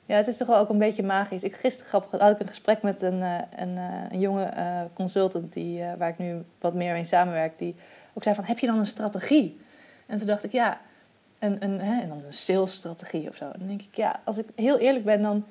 ja, 0.06 0.16
het 0.16 0.28
is 0.28 0.38
toch 0.38 0.48
wel 0.48 0.58
ook 0.58 0.70
een 0.70 0.78
beetje 0.78 1.04
magisch. 1.04 1.44
Ik, 1.44 1.56
gisteren 1.56 1.90
grappig, 1.90 2.20
had 2.20 2.32
ik 2.32 2.40
een 2.40 2.48
gesprek 2.48 2.82
met 2.82 3.02
een, 3.02 3.22
eh, 3.22 3.38
een, 3.56 3.78
een 4.12 4.20
jonge 4.20 4.54
consultant 4.94 5.54
die, 5.54 5.84
waar 5.98 6.10
ik 6.10 6.18
nu 6.18 6.44
wat 6.60 6.74
meer 6.74 6.94
mee 6.94 7.06
samenwerk. 7.06 7.60
Die 7.60 7.76
ook 8.14 8.24
zei 8.24 8.36
van, 8.36 8.44
heb 8.44 8.60
je 8.60 8.68
dan 8.68 8.80
een 8.80 8.86
strategie? 8.86 9.60
En 10.06 10.18
toen 10.18 10.28
dacht 10.28 10.44
ik, 10.44 10.52
ja, 10.52 10.82
een, 11.40 11.64
een, 11.64 11.80
hè, 11.80 12.02
en 12.02 12.10
dan 12.10 12.24
een 12.26 12.34
salesstrategie 12.34 13.30
of 13.30 13.36
zo. 13.36 13.52
Dan 13.58 13.68
denk 13.68 13.82
ik, 13.82 13.96
ja, 13.96 14.22
als 14.24 14.38
ik 14.38 14.48
heel 14.56 14.78
eerlijk 14.78 15.06
ben, 15.06 15.22
dan 15.22 15.46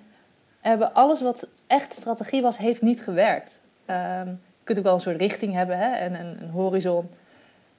hebben 0.63 0.95
alles 0.95 1.21
wat 1.21 1.49
echt 1.67 1.93
strategie 1.93 2.43
was, 2.43 2.59
heeft 2.59 2.83
niet 2.83 3.03
gewerkt. 3.03 3.59
Ehm, 3.87 4.27
je 4.29 4.65
kunt 4.65 4.79
ook 4.79 4.85
wel 4.85 4.95
een 4.95 5.01
soort 5.01 5.17
richting 5.17 5.53
hebben 5.53 5.79
hè, 5.79 5.93
en 5.93 6.21
een, 6.21 6.43
een 6.43 6.51
horizon. 6.51 7.11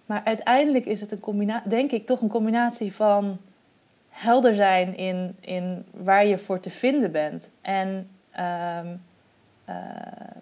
Maar 0.06 0.22
uiteindelijk 0.24 0.86
is 0.86 1.02
het 1.02 1.12
een 1.12 1.20
combinatie, 1.20 1.70
denk 1.70 1.92
ik, 1.92 2.06
toch 2.06 2.22
een 2.22 2.30
combinatie 2.30 2.94
van 2.94 3.38
helder 4.10 4.56
zijn 4.56 4.98
in, 4.98 5.36
in 5.40 5.86
waar 5.92 6.26
je 6.26 6.38
voor 6.38 6.60
te 6.60 6.70
vinden 6.70 7.12
bent. 7.12 7.50
En 7.62 8.10
ehm, 8.32 8.88
eh, 9.66 9.76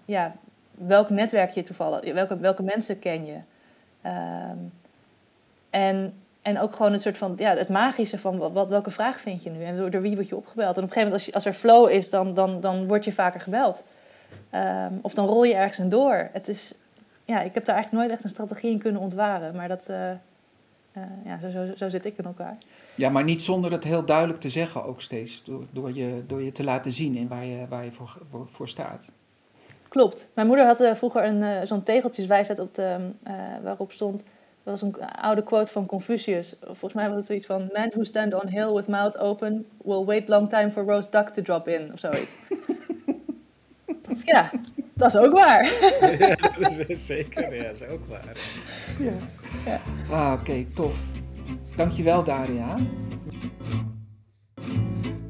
ja, 0.06 0.36
welk 0.72 1.10
netwerk 1.10 1.52
je 1.52 1.64
toevallig, 1.64 2.14
welke, 2.14 2.38
welke 2.38 2.64
mensen 2.64 3.00
ken 3.00 3.26
je. 3.26 3.38
Ehm, 4.02 4.58
en, 5.70 6.14
en 6.42 6.60
ook 6.60 6.76
gewoon 6.76 6.92
het 6.92 7.02
soort 7.02 7.18
van, 7.18 7.34
ja, 7.38 7.56
het 7.56 7.70
magische 7.70 8.20
van 8.20 8.38
wat, 8.38 8.52
wat, 8.52 8.70
welke 8.70 8.92
vraag 8.92 9.20
vind 9.20 9.44
je 9.44 9.50
nu 9.50 9.64
en 9.64 9.78
door, 9.78 9.90
door 9.90 10.02
wie 10.02 10.16
word 10.16 10.28
je 10.28 10.36
opgebeld. 10.36 10.78
En 10.78 10.84
op 10.84 10.90
een 10.90 10.94
gegeven 10.94 11.04
moment, 11.04 11.14
als, 11.14 11.26
je, 11.26 11.34
als 11.34 11.46
er 11.46 11.54
flow 11.54 11.90
is, 11.90 12.10
dan, 12.10 12.34
dan, 12.34 12.62
dan 12.62 12.88
word 12.88 13.06
je 13.06 13.14
vaker 13.14 13.42
gebeld. 13.42 13.84
Ehm, 14.50 14.94
of 15.02 15.14
dan 15.14 15.28
rol 15.28 15.44
je 15.44 15.54
ergens 15.54 15.80
in 15.80 15.90
door. 15.90 16.30
Het 16.32 16.48
is, 16.48 16.74
ja, 17.26 17.42
ik 17.42 17.54
heb 17.54 17.66
daar 17.66 17.76
eigenlijk 17.76 18.04
nooit 18.04 18.16
echt 18.16 18.24
een 18.24 18.30
strategie 18.30 18.72
in 18.72 18.80
kunnen 18.80 19.02
ontwaren. 19.02 19.56
Maar 19.56 19.68
dat, 19.68 19.88
eh, 19.88 20.12
eh, 20.12 20.18
ja, 21.26 21.40
zo, 21.40 21.50
zo, 21.50 21.76
zo 21.76 21.90
zit 21.90 22.06
ik 22.06 22.18
in 22.18 22.26
elkaar. 22.26 22.58
Ja, 22.96 23.10
maar 23.10 23.24
niet 23.24 23.42
zonder 23.42 23.72
het 23.72 23.84
heel 23.84 24.06
duidelijk 24.06 24.40
te 24.40 24.50
zeggen 24.50 24.86
ook 24.86 25.02
steeds. 25.02 25.44
Door, 25.44 25.64
door, 25.72 25.96
je, 25.96 26.24
door 26.28 26.44
je 26.44 26.52
te 26.52 26.64
laten 26.64 26.92
zien 26.92 27.16
in 27.16 27.28
waar 27.28 27.46
je, 27.46 27.66
waar 27.70 27.86
je 27.86 27.92
voor, 27.92 28.18
voor, 28.30 28.48
voor 28.52 28.70
staat. 28.70 29.12
Klopt. 29.88 30.28
Mijn 30.34 30.48
moeder 30.48 30.66
had 30.66 30.80
eh, 30.80 30.96
vroeger 30.96 31.24
een, 31.24 31.68
zo'n 31.68 31.84
tegeltjeswijsheid 31.84 32.60
op 32.60 32.76
de, 32.76 32.98
eh, 33.24 33.34
waarop 33.64 33.92
stond... 33.92 34.24
Dat 34.64 34.80
was 34.80 34.82
een 34.82 35.02
oude 35.06 35.44
quote 35.44 35.72
van 35.72 35.86
Confucius. 35.86 36.56
Volgens 36.64 36.94
mij 36.94 37.08
was 37.08 37.18
het 37.18 37.26
zoiets 37.26 37.46
van... 37.46 37.70
Man 37.74 37.90
who 37.90 38.04
stand 38.04 38.34
on 38.34 38.48
hill 38.48 38.74
with 38.74 38.88
mouth 38.88 39.18
open... 39.18 39.66
will 39.84 40.06
wait 40.06 40.30
long 40.30 40.50
time 40.50 40.72
for 40.72 40.84
roast 40.84 41.12
duck 41.12 41.30
to 41.30 41.42
drop 41.42 41.68
in. 41.68 41.94
Of 41.94 42.00
zoiets. 42.00 42.36
Ja, 44.26 44.52
dat 44.94 45.14
is 45.14 45.20
ook 45.20 45.32
waar. 45.34 45.64
ja, 46.20 46.36
dat 46.60 46.84
is 46.88 47.06
zeker. 47.06 47.56
Ja, 47.56 47.64
dat 47.64 47.82
is 47.82 47.88
ook 47.88 48.08
waar. 48.08 48.36
Ah, 50.10 50.34
oké, 50.40 50.66
tof. 50.74 51.00
Dankjewel, 51.76 52.24
Daria. 52.24 52.76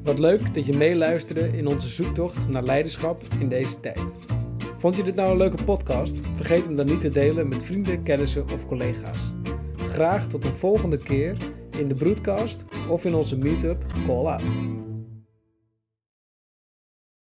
Wat 0.02 0.18
leuk 0.18 0.54
dat 0.54 0.66
je 0.66 0.76
meeluisterde 0.76 1.56
in 1.56 1.66
onze 1.66 1.88
zoektocht 1.88 2.48
naar 2.48 2.62
leiderschap 2.62 3.22
in 3.38 3.48
deze 3.48 3.80
tijd. 3.80 4.16
Vond 4.82 4.96
je 4.96 5.02
dit 5.02 5.14
nou 5.14 5.30
een 5.30 5.36
leuke 5.36 5.64
podcast? 5.64 6.20
Vergeet 6.34 6.66
hem 6.66 6.76
dan 6.76 6.86
niet 6.86 7.00
te 7.00 7.08
delen 7.08 7.48
met 7.48 7.64
vrienden, 7.64 8.02
kennissen 8.02 8.44
of 8.52 8.66
collega's. 8.66 9.32
Graag 9.76 10.26
tot 10.26 10.44
een 10.44 10.54
volgende 10.54 10.96
keer 10.96 11.36
in 11.78 11.88
de 11.88 11.94
broadcast 11.94 12.64
of 12.88 13.04
in 13.04 13.14
onze 13.14 13.38
meetup 13.38 13.84
Call 14.06 14.26
Out. 14.26 14.81